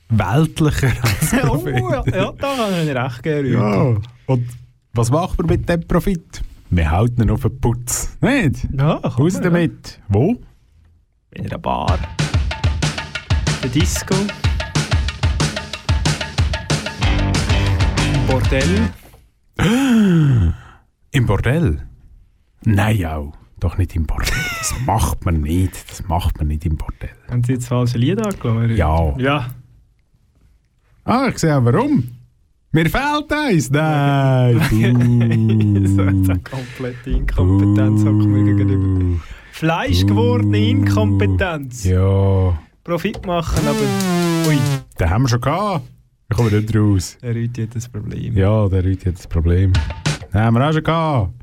weltlicher 0.09 0.91
als 1.01 1.33
oh, 1.45 1.47
Prophet. 1.47 1.75
ja, 1.77 2.03
ja, 2.05 2.31
da 2.33 2.55
kann 2.57 2.85
ich 2.85 2.93
recht 2.93 3.23
gerne. 3.23 3.47
Ja. 3.47 3.95
Und 4.25 4.45
was 4.91 5.09
macht 5.09 5.37
man 5.37 5.47
mit 5.47 5.69
dem 5.69 5.87
Profit? 5.87 6.41
Wir 6.69 6.91
halten 6.91 7.21
ihn 7.21 7.29
auf 7.29 7.43
den 7.43 7.61
Putz. 7.61 8.17
Nicht? 8.19 8.67
Ja, 8.77 8.95
Raus 8.95 9.35
man, 9.35 9.43
damit. 9.43 10.01
Wo? 10.09 10.35
In 11.31 11.45
einer 11.45 11.57
Bar. 11.57 11.97
Der 13.63 13.69
Disco. 13.69 14.15
Bordell. 18.27 18.89
Im 21.11 21.25
Bordell? 21.25 21.87
Nein, 22.65 23.05
auch. 23.05 23.31
Doch 23.61 23.77
nicht 23.77 23.95
im 23.95 24.05
Bordell. 24.05 24.48
Das 24.59 24.73
macht 24.85 25.25
man 25.25 25.41
nicht. 25.41 25.89
Das 25.89 26.05
macht 26.07 26.37
man 26.37 26.47
nicht 26.47 26.65
im 26.65 26.75
Bordell. 26.75 27.09
Haben 27.29 27.43
Sie 27.43 27.53
jetzt 27.53 27.63
das 27.63 27.69
falsche 27.69 27.97
Lied 27.97 28.19
angelassen? 28.21 28.75
Ja. 28.75 29.17
Ja. 29.17 29.47
Ah, 31.05 31.27
ich 31.29 31.39
sehe 31.39 31.55
auch 31.57 31.63
warum. 31.65 32.09
Mir 32.71 32.87
fehlt 32.89 33.31
eins. 33.33 33.71
Nein. 33.71 34.59
so 35.95 36.01
eine 36.03 36.39
komplette 36.39 37.09
Inkompetenz 37.09 38.01
hocken 38.05 38.35
wir 38.35 38.43
gegenüber. 38.53 39.21
Fleischgewordene 39.53 40.69
Inkompetenz. 40.69 41.85
Ja. 41.85 42.59
Profit 42.83 43.25
machen, 43.25 43.65
aber. 43.67 44.49
Ui, 44.49 44.57
Den 44.99 45.09
haben 45.09 45.23
wir 45.23 45.29
schon 45.29 45.41
gehabt. 45.41 45.87
Ich 46.29 46.37
komme 46.37 46.51
nicht 46.51 46.75
raus. 46.75 47.17
der 47.23 47.33
Rüti 47.33 47.63
hat 47.63 47.75
das 47.75 47.89
Problem. 47.89 48.37
Ja, 48.37 48.67
der 48.69 48.83
Leute 48.83 49.09
hat 49.09 49.15
das 49.17 49.25
Problem. 49.27 49.73
Den 50.31 50.41
haben 50.41 50.53
wir 50.55 50.67
auch 50.69 50.73
schon 50.73 50.83
gehabt. 50.83 51.33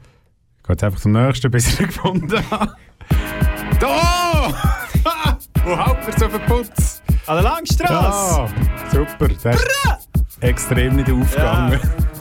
Ich 0.59 0.63
gehe 0.63 0.75
jetzt 0.75 0.85
einfach 0.85 1.01
zum 1.01 1.13
nächsten, 1.13 1.51
bis 1.51 1.67
ich 1.75 1.81
ihn 1.81 1.87
gefunden 1.87 2.51
habe. 2.51 2.73
Er 5.67 5.97
so 6.17 6.27
auf 6.27 6.33
den 6.33 6.41
Putz? 6.43 7.03
An 7.27 7.35
der 7.35 7.43
Langstrasse! 7.43 8.41
Ja, 8.41 8.49
super. 8.89 9.29
Der 9.29 9.53
ist 9.55 10.09
extrem 10.41 10.95
nicht 10.95 11.11
aufgegangen. 11.11 11.73
Das 11.73 11.83
erlöst, 11.83 12.16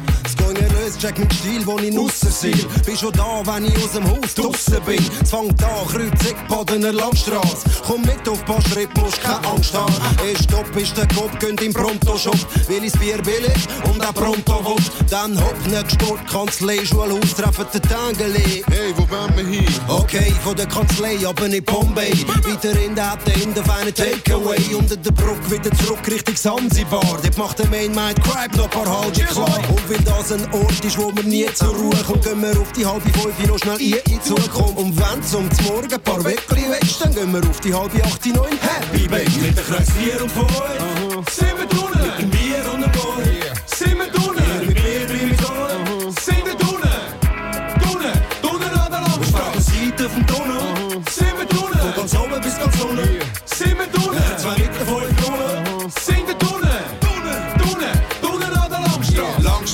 check 1.06 1.20
mit 1.20 1.34
Stil, 1.34 1.66
wo 1.66 1.78
ich 1.78 1.94
nusser 1.94 2.32
sein. 2.32 2.60
Bin 2.86 2.98
schon 2.98 3.12
da, 3.14 3.42
wenn 3.46 3.66
ich 3.66 3.78
aus 3.78 3.92
dem 3.92 4.06
Haus 4.10 4.34
draussen 4.34 4.84
bin. 4.86 5.04
Es 5.22 5.30
fängt 5.30 5.64
an, 5.64 5.88
Kreuzig, 5.88 6.36
Badener 6.48 6.94
Landstrasse. 6.94 7.70
Komm 7.86 8.02
mit 8.02 8.28
auf 8.28 8.44
paar 8.46 8.62
Schritte, 8.62 9.00
musst 9.02 9.22
keine 9.22 9.48
Angst 9.48 9.74
haben. 9.74 9.94
Ein 10.24 10.36
Stopp 10.44 10.76
ist 10.76 10.98
der 10.98 11.08
Kopf, 11.10 11.38
gönnt 11.40 11.62
im 11.62 11.74
Pronto-Shop. 11.74 12.38
Will 12.68 12.84
ich's 12.84 12.98
Bier 12.98 13.22
billig 13.22 13.68
und 13.92 14.04
auch 14.04 14.14
pronto 14.14 14.66
will. 14.66 14.84
Dann 15.10 15.40
hopp, 15.40 15.56
nächst 15.68 16.02
Sport, 16.02 16.28
Kanzlei, 16.28 16.84
Schulhaus, 16.86 17.36
treffen 17.36 17.66
den 17.74 17.82
Tangeli. 17.84 18.64
Hey, 18.70 18.94
wo 18.96 19.08
wollen 19.10 19.36
wir 19.36 19.46
hin? 19.46 19.68
Okay, 19.88 20.34
von 20.44 20.56
der 20.56 20.68
Kanzlei, 20.68 21.18
aber 21.28 21.48
nicht 21.48 21.66
Bombay. 21.66 22.14
Weiter 22.44 22.80
in 22.80 22.96
der 22.96 23.12
Hatte, 23.12 23.32
in 23.42 23.54
der 23.54 23.64
feinen 23.64 23.94
Takeaway. 23.94 24.74
Unter 24.74 24.96
der 24.96 25.12
Brücke 25.12 25.52
wieder 25.52 25.72
zurück 25.78 26.00
Richtung 26.08 26.36
Sansibar. 26.36 27.20
Dort 27.22 27.38
macht 27.38 27.60
der 27.60 27.68
Main 27.68 27.94
Mind 27.94 28.22
Cripe 28.24 28.58
noch 28.58 28.70
paar 28.70 28.88
Halsche 28.88 29.24
klar. 29.26 29.60
Und 29.70 29.90
weil 29.90 30.04
das 30.04 30.32
ein 30.32 30.44
Ort 30.54 30.84
ist, 30.84 30.95
wo 30.98 31.12
man 31.12 31.28
nie 31.28 31.46
zur 31.54 31.76
Ruhe 31.76 31.96
kommt, 32.06 32.24
gehen 32.24 32.42
wir 32.42 32.60
auf 32.60 32.72
die 32.72 32.86
halbe 32.86 33.10
fünf 33.10 33.48
noch 33.48 33.58
schnell 33.58 33.82
in 33.82 33.98
die 34.08 34.22
Zukunft. 34.22 34.78
Und 34.78 34.98
wenn's 34.98 35.34
um 35.34 35.50
zum 35.52 35.66
Morgen 35.66 35.94
ein 35.94 36.02
paar 36.02 36.24
Weckli 36.24 36.70
wächst, 36.70 37.04
dann 37.04 37.14
gehen 37.14 37.34
wir 37.34 37.50
auf 37.50 37.60
die 37.60 37.74
halbe 37.74 38.04
acht 38.04 38.26
in 38.26 38.34
Happy 38.36 39.08
Bay. 39.08 39.26
Mit 39.42 39.58
der 39.58 39.64
Kreuz 39.64 39.92
4 39.92 40.22
und 40.22 40.32
5 40.32 41.30
sind 41.30 41.60
wir 41.60 41.66
drinnen. 41.68 42.15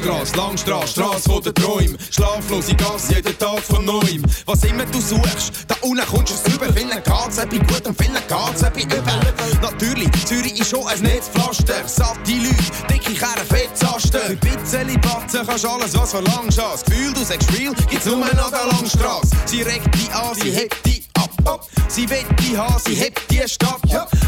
Langstrasse, 0.02 0.36
Langstrasse, 0.36 0.88
Strasse 0.88 1.30
von 1.30 1.44
den 1.44 1.54
Träumen. 1.54 1.98
Schlaflose 2.10 2.76
Gasse, 2.76 3.14
jeden 3.14 3.38
Tag 3.38 3.60
von 3.60 3.86
neuem. 3.86 4.24
Was 4.48 4.64
immer 4.64 4.86
du 4.86 5.00
suchst, 5.00 5.52
da 5.68 5.76
unten 5.82 6.04
kommst 6.08 6.48
du 6.48 6.52
rüber. 6.52 6.74
Vielen 6.74 6.90
geht's 6.90 7.38
etwas 7.38 7.60
gut 7.60 7.88
und 7.88 8.02
vielen 8.02 8.16
geht's 8.16 8.62
etwas 8.64 8.84
übel. 8.84 9.60
Natürlich, 9.62 10.26
Zürich 10.26 10.60
ist 10.60 10.72
schon 10.72 10.88
ein 10.88 11.00
Netzpflaster. 11.02 11.88
Satte 11.88 12.32
Leute, 12.32 12.56
dicke 12.90 13.14
Kerren, 13.14 13.46
Fettzasten. 13.48 14.22
Für 14.22 14.36
Pizzeli, 14.38 14.98
Batzen 14.98 15.46
kannst 15.46 15.66
alles, 15.66 15.96
was 15.96 16.12
verlangst. 16.12 16.58
Das 16.58 16.84
Gefühl, 16.84 17.14
du 17.14 17.24
sagst 17.24 17.60
real, 17.60 17.74
gibt's 17.88 18.06
nur 18.08 18.26
an 18.26 18.32
der 18.36 18.66
Langstrasse. 18.72 19.36
Sie 19.46 19.62
regt 19.62 19.94
dich 19.94 20.12
an, 20.14 20.34
sie 20.34 20.52
hebt 20.52 20.84
dich 20.84 21.11
ab. 21.46 21.50
ab. 21.50 21.68
Sie 21.88 22.10
will 22.10 22.24
die 22.40 22.58
haben, 22.58 22.82
sie 22.86 22.96
hebt 22.96 23.20
die 23.30 23.48
Stadt. 23.48 23.80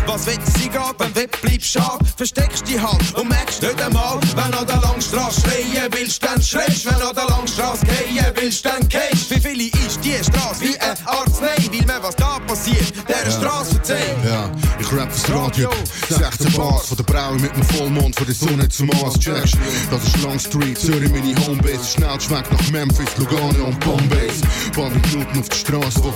Was 0.05 0.25
will 0.25 0.37
sie 0.57 0.69
grad, 0.69 0.97
beim 0.97 1.15
Web 1.15 1.39
bleibst 1.41 1.71
schade. 1.71 2.05
Versteckst 2.17 2.67
die 2.67 2.79
halt 2.79 3.15
und 3.15 3.29
merkst 3.29 3.61
nicht 3.61 3.81
einmal, 3.81 4.19
wenn 4.35 4.53
an 4.53 4.67
der 4.67 4.81
Langstrasse 4.81 5.41
schreien 5.41 5.91
willst, 5.91 6.23
dann 6.23 6.41
schreist. 6.41 6.85
Wenn 6.85 7.01
an 7.01 7.15
der 7.15 7.25
Langstrasse 7.25 7.85
gehen 7.85 8.25
willst, 8.35 8.65
dann 8.65 8.87
gehst. 8.89 9.29
Wie 9.29 9.39
viele 9.39 9.63
ist 9.85 10.03
die 10.03 10.23
Straße 10.23 10.61
wie 10.61 10.77
ein 10.79 10.97
Arznei? 11.05 11.55
Will 11.71 11.85
mir 11.85 12.01
was 12.01 12.15
da 12.15 12.39
passiert, 12.39 12.93
der 13.07 13.31
Straße 13.31 13.75
verzeihen. 13.75 14.17
Ja, 14.25 14.51
rap 14.93 15.11
fürs 15.11 15.29
Radio. 15.35 15.69
16 16.09 16.53
Bars 16.53 16.87
von 16.87 16.97
der 16.97 17.03
Braue 17.03 17.39
mit 17.39 17.55
dem 17.55 17.63
Vollmond 17.63 18.15
von 18.15 18.25
der 18.25 18.35
Sonne 18.35 18.69
zum 18.69 18.87
Mars. 18.87 19.19
Checkst, 19.19 19.57
das 19.89 20.03
ist 20.03 20.21
Long 20.21 20.39
Street, 20.39 20.77
Zürich 20.77 21.11
meine 21.11 21.35
Homebase. 21.45 21.85
Schnell 21.85 22.19
schmeckt 22.21 22.51
nach 22.51 22.71
Memphis, 22.71 23.17
Lugano 23.17 23.65
und 23.65 23.79
Bombay. 23.79 24.29
Paar 24.75 24.89
Minuten 24.89 25.39
auf 25.39 25.49
der 25.49 25.57
Straße, 25.57 26.03
wo 26.03 26.13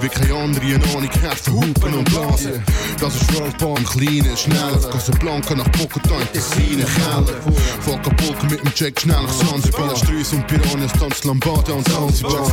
wie 0.00 0.08
keine 0.08 0.34
andere 0.34 0.64
eine 0.64 0.84
Ahnung 0.84 1.10
hat 1.22 1.38
von 1.38 1.54
Hupen 1.54 1.94
und 1.94 2.04
Blasen. 2.10 2.64
Das 3.00 3.14
ist 3.14 3.40
Rollbar 3.40 3.78
im 3.78 3.84
Kleinen, 3.84 4.36
schnell 4.36 4.90
Casablanca 4.92 5.54
nach 5.54 5.68
Bogota 5.70 6.20
in 6.20 6.32
Tessin, 6.32 6.84
Keller. 6.84 7.40
Von 7.80 7.94
Acapulco 7.94 8.46
mit 8.46 8.60
dem 8.60 8.72
Jack 8.74 9.00
schnell 9.00 9.22
nach 9.22 9.48
Zanzibar. 9.48 9.96
Streus 9.96 10.32
und 10.32 10.46
Piranhas 10.46 10.92
tanzt 10.92 11.24
Lambada 11.24 11.72
und 11.72 11.88
Zanzibar. 11.88 12.46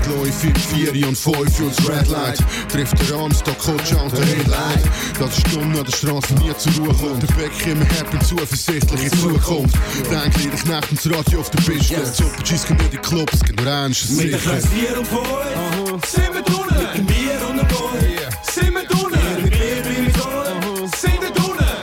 4, 0.73 0.93
4 0.93 1.07
und 1.07 1.17
5 1.17 1.55
für 1.55 1.65
das 1.65 1.89
Red 1.89 2.07
Light. 2.09 2.39
Trifft 2.69 3.09
der 3.09 3.17
an, 3.17 3.33
Stockholm 3.33 3.77
und 4.03 4.17
der 4.17 4.25
Headlight. 4.25 4.83
Das 5.19 5.37
ist 5.37 5.55
dumm, 5.65 5.79
an 5.79 5.85
der 5.85 5.91
Straße 5.91 6.33
nie 6.35 6.53
zur 6.57 6.85
Ruhe 6.85 6.93
kommt. 6.93 7.23
Der 7.23 7.33
Beck 7.35 7.67
immer 7.67 7.85
und 8.11 8.25
zuversichtlich 8.25 9.03
in 9.03 9.19
Zukunft. 9.19 9.75
Denk 10.09 10.33
dich 10.35 10.65
Nacht 10.65 10.91
ins 10.91 11.09
Radio 11.09 11.39
auf 11.39 11.49
der 11.49 11.59
Piste. 11.59 11.93
Yes. 11.93 12.17
G's 12.43 12.65
gehen 12.65 12.79
in 12.79 12.91
die 12.91 12.97
Clubs, 12.97 13.43
gehen 13.43 13.55
nur 13.55 13.73
eins, 13.73 14.09
Mit 14.09 14.31
der 14.31 14.39
sicher. 14.39 14.51
Kreuz 14.51 14.67
4 14.67 14.99
und 14.99 15.07
5 15.07 16.05
sind 16.05 16.33
wir 16.33 16.41
drinnen. 16.41 16.87
Mit 16.87 16.97
dem 16.97 17.05
Bier 17.05 17.49
und 17.49 17.57
dem 17.57 17.67
Boy 17.67 18.17
sind 18.43 18.73
wir 18.73 18.85
drinnen. 18.85 19.43
Mit 19.43 19.51
Bier 19.51 19.81
bleibe 19.83 20.07
ich 20.07 20.13
da. 20.13 20.97
Sind 20.97 21.21
wir 21.21 21.31
drinnen. 21.31 21.75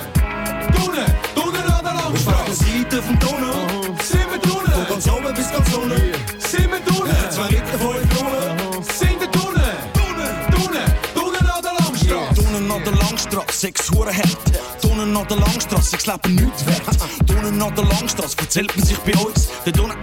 Drinnen, 0.74 1.14
drinnen 1.34 1.72
an 1.72 1.84
der 1.84 1.94
Landstraße. 1.94 2.40
Auf 2.40 2.44
der 2.46 2.54
Seite 2.54 3.02
vom 3.02 3.20
Tunnel 3.20 3.51
Sechs 13.62 13.92
Huren 13.92 14.12
hart. 14.12 14.38
Tunnen 14.82 15.16
an 15.16 15.24
der 15.28 15.36
Langstrasse, 15.36 15.90
sechs 15.90 16.06
Leben 16.06 16.34
nichts 16.34 16.66
wert. 16.66 16.82
Tunnen 17.28 17.62
an 17.62 17.72
der 17.72 17.84
Langstrasse, 17.84 18.36
erzählt 18.40 18.76
man 18.76 18.84
sich 18.84 18.98
bei 18.98 19.16
uns. 19.16 19.50
Der 19.64 19.72
Tunnen 19.72 19.96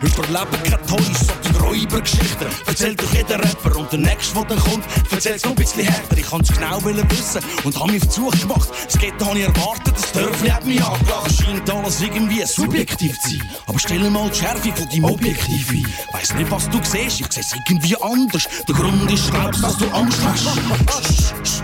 überleben 0.00 0.62
keine 0.62 0.86
Toys, 0.86 1.26
sondern 1.42 1.62
Räubergeschichten. 1.64 2.46
Erzählt 2.64 3.02
doch 3.02 3.12
jeder 3.12 3.40
Rapper 3.40 3.76
und 3.76 3.90
der 3.90 3.98
nächste, 3.98 4.34
der 4.34 4.44
dann 4.44 4.58
kommt, 4.60 4.84
erzählt's 5.10 5.42
noch 5.42 5.50
ein 5.50 5.56
bisschen 5.56 5.84
härter. 5.84 6.16
Ich 6.16 6.30
kann's 6.30 6.52
genau 6.52 6.78
wissen 6.84 7.40
und 7.64 7.76
hab 7.76 7.90
mich 7.90 8.04
Suche 8.08 8.38
gemacht. 8.38 8.68
Das 8.84 8.96
Ghetto 8.96 9.26
hab 9.26 9.34
ich 9.34 9.42
erwartet, 9.42 9.94
das 9.96 10.12
Dörfli 10.12 10.48
hat 10.50 10.64
mich 10.64 10.80
angelacht. 10.80 11.32
Scheint 11.44 11.68
alles 11.70 12.00
irgendwie 12.00 12.46
subjektiv 12.46 13.18
zu 13.22 13.30
sein. 13.30 13.50
Aber 13.66 13.80
stell 13.80 14.10
mal 14.10 14.30
die 14.30 14.38
Schärfe 14.38 14.72
von 14.76 14.88
deinem 14.88 15.04
Objektiv 15.06 15.70
ein. 15.70 15.86
Weiss 16.12 16.32
nicht, 16.34 16.48
was 16.52 16.70
du 16.70 16.78
siehst, 16.84 17.20
ich 17.20 17.32
seh's 17.32 17.52
irgendwie 17.66 17.96
anders. 18.00 18.48
Der 18.68 18.76
Grund 18.76 19.10
ist, 19.10 19.28
glaubst, 19.32 19.60
dass 19.60 19.76
du 19.76 19.90
Angst 19.90 20.20
hast. 20.24 21.62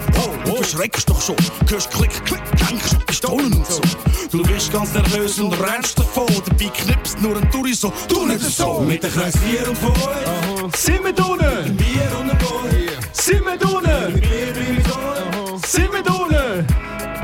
Du 0.49 0.57
verschreckst 0.57 1.11
doch 1.11 1.21
schon. 1.21 1.37
Hörst 1.69 1.91
Klick, 1.91 2.25
Klick, 2.25 2.41
denkst 2.57 2.95
an 2.95 3.05
Pistolen 3.07 3.53
und 3.53 3.67
so. 3.67 3.83
Du 4.31 4.43
bist 4.45 4.73
ganz 4.73 4.95
nervös 4.95 5.39
und 5.41 5.53
rennst 5.53 5.99
davon. 5.99 6.27
Dabei 6.47 6.71
knipst 6.71 7.21
nur 7.21 7.37
ein 7.37 7.51
Touri 7.51 7.75
so. 7.75 7.93
Du 8.09 8.25
nicht 8.25 8.41
so. 8.41 8.81
Mit 8.81 9.03
der 9.03 9.11
Kreuz 9.11 9.35
4 9.37 9.69
und 9.69 9.77
5 9.77 10.77
sind 10.77 11.05
wir 11.05 11.13
drinnen. 11.13 11.39
Mit 11.39 11.69
dem 11.69 11.77
Bier 11.77 12.11
und 12.19 12.29
dem 12.29 12.39
Boy 12.39 12.89
sind 13.13 13.45
wir 13.45 13.59
drinnen. 13.59 14.15
Mit 14.15 14.23
Bier 14.23 14.83
da. 14.85 15.69
Sind 15.69 15.93
wir 15.93 16.03
drinnen. 16.03 16.67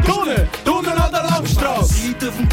Drinnen, 0.05 0.49
drinnen 0.67 0.99
an 0.99 1.11
der 1.11 1.23
Landstraße. 1.23 1.95
Seite 1.95 2.31
vom 2.31 2.49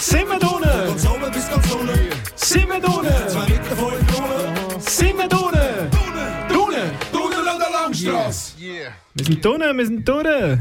sind 0.00 0.28
wir 0.30 0.38
drinnen. 0.38 0.86
Von 0.86 0.88
ganz 0.88 1.06
oben 1.06 1.32
bis 1.32 1.50
ganz 1.50 1.70
unten 1.70 1.98
sind 2.36 2.68
wir 2.68 2.80
drinnen. 2.80 3.28
Zwei 3.28 3.46
Meter 3.46 3.76
vor 3.76 3.90
dem 3.90 4.06
Tunnel 4.06 4.80
sind 4.80 5.18
wir 5.18 5.28
drinnen 5.28 5.51
der 8.04 8.12
Landstraße. 8.12 8.54
Wir 9.14 9.24
sind 9.24 9.44
drinnen, 9.44 9.78
wir 9.78 9.86
sind 9.86 10.08
durch. 10.08 10.58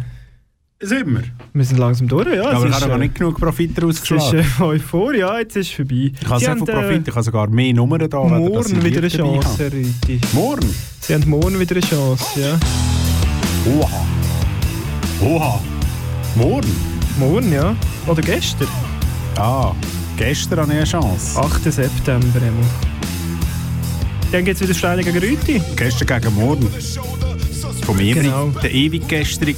Sind 0.83 1.07
wir? 1.13 1.23
Wir 1.53 1.63
sind 1.63 1.77
langsam 1.77 2.07
durch, 2.07 2.27
ja. 2.35 2.49
Aber 2.49 2.65
es 2.67 2.75
ich 2.75 2.81
habe 2.81 2.87
noch 2.93 2.95
äh, 2.95 2.99
nicht 3.01 3.13
genug 3.15 3.39
Profit 3.39 3.77
Es 3.77 3.83
rausgeschlagen. 3.83 4.39
ist 4.39 4.59
äh, 4.59 4.63
Euphorie, 4.63 5.19
ja, 5.19 5.37
jetzt 5.37 5.55
ist 5.55 5.67
es 5.69 5.73
vorbei. 5.75 6.11
Ich 6.19 6.27
habe 6.27 6.47
haben, 6.47 6.65
viel 6.65 6.69
äh, 6.69 6.73
Profit, 6.73 7.07
ich 7.07 7.13
habe 7.13 7.23
sogar 7.23 7.47
mehr 7.49 7.73
Nummern 7.73 8.09
da. 8.09 8.23
Morgen 8.23 8.83
wieder 8.83 8.97
eine 8.97 9.07
Chance, 9.09 9.47
habt. 9.47 9.73
Rüti. 9.73 10.19
Morgen? 10.33 10.75
Sie 11.01 11.13
haben 11.13 11.29
morgen 11.29 11.59
wieder 11.59 11.75
eine 11.75 11.85
Chance, 11.85 12.25
ja. 12.35 12.59
Oha. 13.71 14.05
Oha. 15.21 15.61
Morgen? 16.35 16.75
Morgen, 17.19 17.53
ja. 17.53 17.75
Oder 18.07 18.21
gestern. 18.23 18.67
Ah, 19.37 19.73
gestern 20.17 20.61
hatte 20.61 20.71
ich 20.71 20.77
eine 20.77 20.85
Chance. 20.85 21.39
8. 21.39 21.71
September. 21.71 22.41
einmal. 22.41 22.65
Dann 24.31 24.45
geht 24.45 24.55
es 24.55 24.61
wieder 24.63 24.73
Steine 24.73 25.03
gegen 25.03 25.19
Rüti. 25.19 25.61
Gestern 25.75 26.07
gegen 26.07 26.33
morgen. 26.33 26.67
Vom 27.83 27.99
ewig, 27.99 28.23
Genau. 28.23 28.47
der 28.61 28.71
ewig 28.73 29.07
gestrig. 29.07 29.57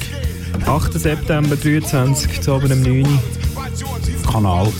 8. 0.65 0.93
September 0.99 1.55
23, 1.55 2.41
zu 2.41 2.53
oben 2.55 2.71
um 2.71 2.82
9 2.82 3.01
Uhr. 3.03 3.24
Kanalk. 4.32 4.74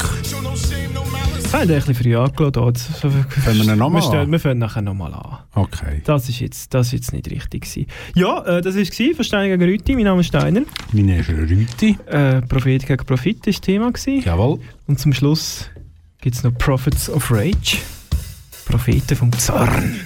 Wir 1.52 1.60
haben 1.60 1.70
ein 1.70 1.76
bisschen 1.78 1.96
früh 1.96 2.16
angeladen. 2.16 2.76
Fangen 2.76 3.26
wir 3.46 3.74
ihn 3.74 3.78
noch 3.78 3.90
mal 3.90 4.00
wir, 4.00 4.02
stellen- 4.02 4.22
an? 4.26 4.32
wir 4.32 4.40
fangen 4.40 4.58
nachher 4.60 4.82
nochmal 4.82 5.14
an. 5.14 5.38
Okay. 5.54 6.02
Das 6.04 6.28
ist 6.28 6.40
jetzt, 6.40 6.74
das 6.74 6.88
ist 6.88 6.94
jetzt 6.94 7.14
nicht 7.14 7.30
richtig 7.30 7.62
gewesen. 7.70 7.88
Ja, 8.16 8.44
äh, 8.44 8.62
das 8.62 8.76
war 8.76 8.82
es 8.82 9.16
von 9.16 9.24
Steiner 9.24 9.56
gegen 9.58 9.70
Rüti. 9.72 9.94
Mein 9.96 10.06
Name 10.06 10.22
ist 10.22 10.28
Steiner. 10.28 10.62
Mein 10.94 11.06
Name 11.06 11.20
ist 11.20 11.30
Rüti. 11.30 11.98
Äh, 12.08 12.42
Prophet 12.42 12.88
gegen 12.88 13.06
Profit 13.06 13.38
war 13.46 13.52
das 13.52 13.62
Thema. 13.62 13.92
Gewesen. 13.92 14.24
Jawohl. 14.26 14.60
Und 14.88 15.00
zum 15.00 15.14
Schluss 15.14 15.70
gibt 16.22 16.36
es 16.36 16.44
noch 16.44 16.58
Prophets 16.58 17.08
of 17.10 17.30
Rage. 17.30 17.78
Propheten 18.66 19.16
vom 19.16 19.32
Zorn. 19.38 20.00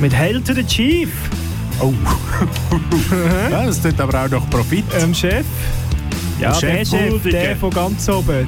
Mit 0.00 0.16
Hail 0.16 0.40
to 0.40 0.54
the 0.54 0.64
Chief. 0.64 1.10
Oh. 1.80 1.92
ja, 3.50 3.66
das 3.66 3.80
tut 3.80 3.98
aber 4.00 4.24
auch 4.24 4.28
noch 4.30 4.48
Profit. 4.50 4.84
Ähm, 5.00 5.14
Chef. 5.14 5.44
Ja, 6.40 6.52
Der 6.60 6.76
der 6.76 6.84
Chef 6.84 7.22
Chef, 7.22 7.22
der 7.32 7.56
von 7.56 7.70
ganz 7.70 8.08
oben. 8.08 8.46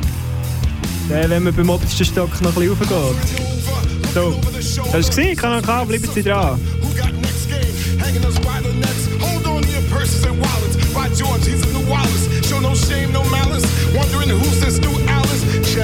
Der, 1.09 1.31
wenn 1.31 1.43
man 1.43 1.55
beim 1.55 1.70
obersten 1.70 2.05
Stock 2.05 2.41
noch 2.41 2.57
ein 2.57 2.68
bisschen 2.68 2.89
raufgeht. 2.89 4.14
So, 4.14 4.41
hast 4.93 4.95
du 4.95 5.09
gesehen? 5.09 5.37
Kanal 5.37 5.62
K, 5.62 5.85
bleiben 5.85 6.09
Sie 6.14 6.22
dran. 6.22 6.59
hanging 8.14 8.25
us 8.25 8.39
by 8.41 8.61
the 8.62 8.72
necks. 8.75 9.07
Hold 9.20 9.47
on 9.47 9.62
to 9.62 9.68
your 9.68 9.83
purses 9.91 10.25
and 10.25 10.39
wallets. 10.41 10.77
By 10.95 11.09
George, 11.11 11.47
he's 11.47 11.62
a 11.62 11.72
new 11.72 11.85
Wallace. 11.91 12.29
Show 12.47 12.61
no 12.61 12.75
shame, 12.75 13.12
no 13.12 13.22
malice. 13.31 13.64
Wondering 13.95 14.29
who's 14.31 14.61
this 14.61 14.79
new 14.81 14.89
Alice? 14.89 14.94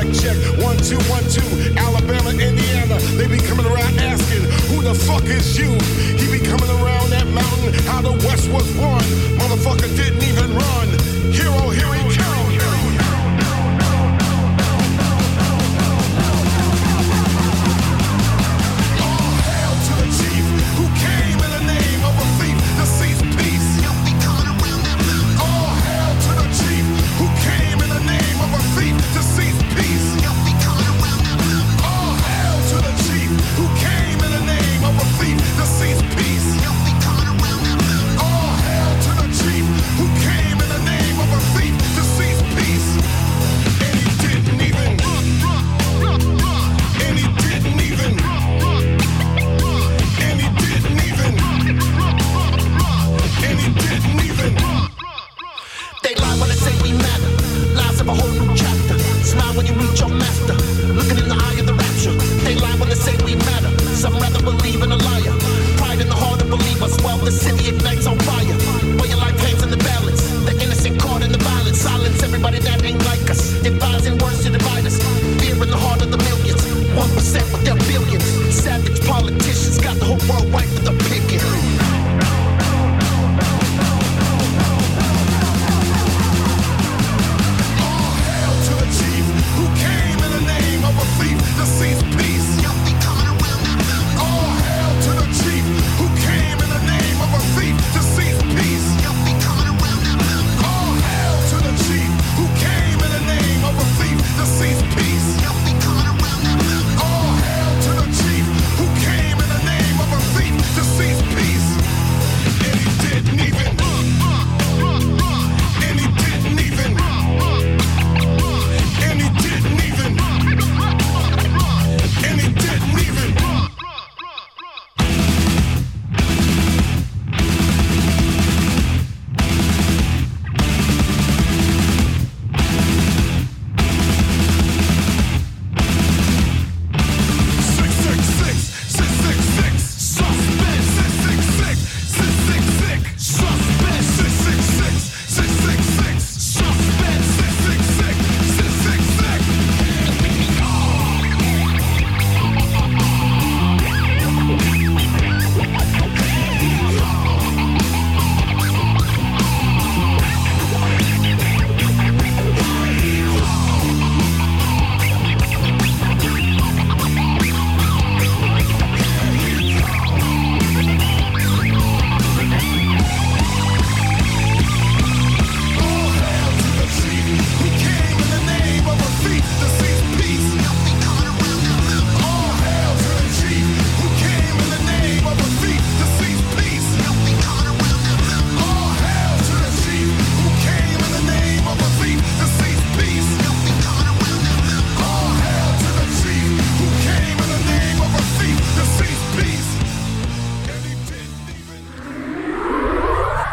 Check, 0.00 0.12
check. 0.14 0.64
One, 0.64 0.78
two, 0.78 0.96
one, 1.12 1.24
two. 1.28 1.44
Alabama, 1.76 2.30
Indiana. 2.30 2.96
They 3.20 3.28
be 3.28 3.36
coming 3.36 3.66
around 3.66 3.98
asking, 3.98 4.48
who 4.72 4.80
the 4.80 4.94
fuck 4.94 5.24
is 5.24 5.58
you? 5.58 5.68
He 6.16 6.24
be 6.32 6.40
coming 6.40 6.70
around 6.80 7.10
that 7.10 7.26
mountain, 7.28 7.74
how 7.84 8.00
the 8.00 8.12
West 8.24 8.48
was 8.48 8.64
won. 8.80 9.02
Motherfucker 9.36 9.94
didn't 9.94 10.24
even 10.24 10.56
run. 10.56 10.88
Hero, 11.28 11.68
here 11.68 11.92
he 11.92 12.09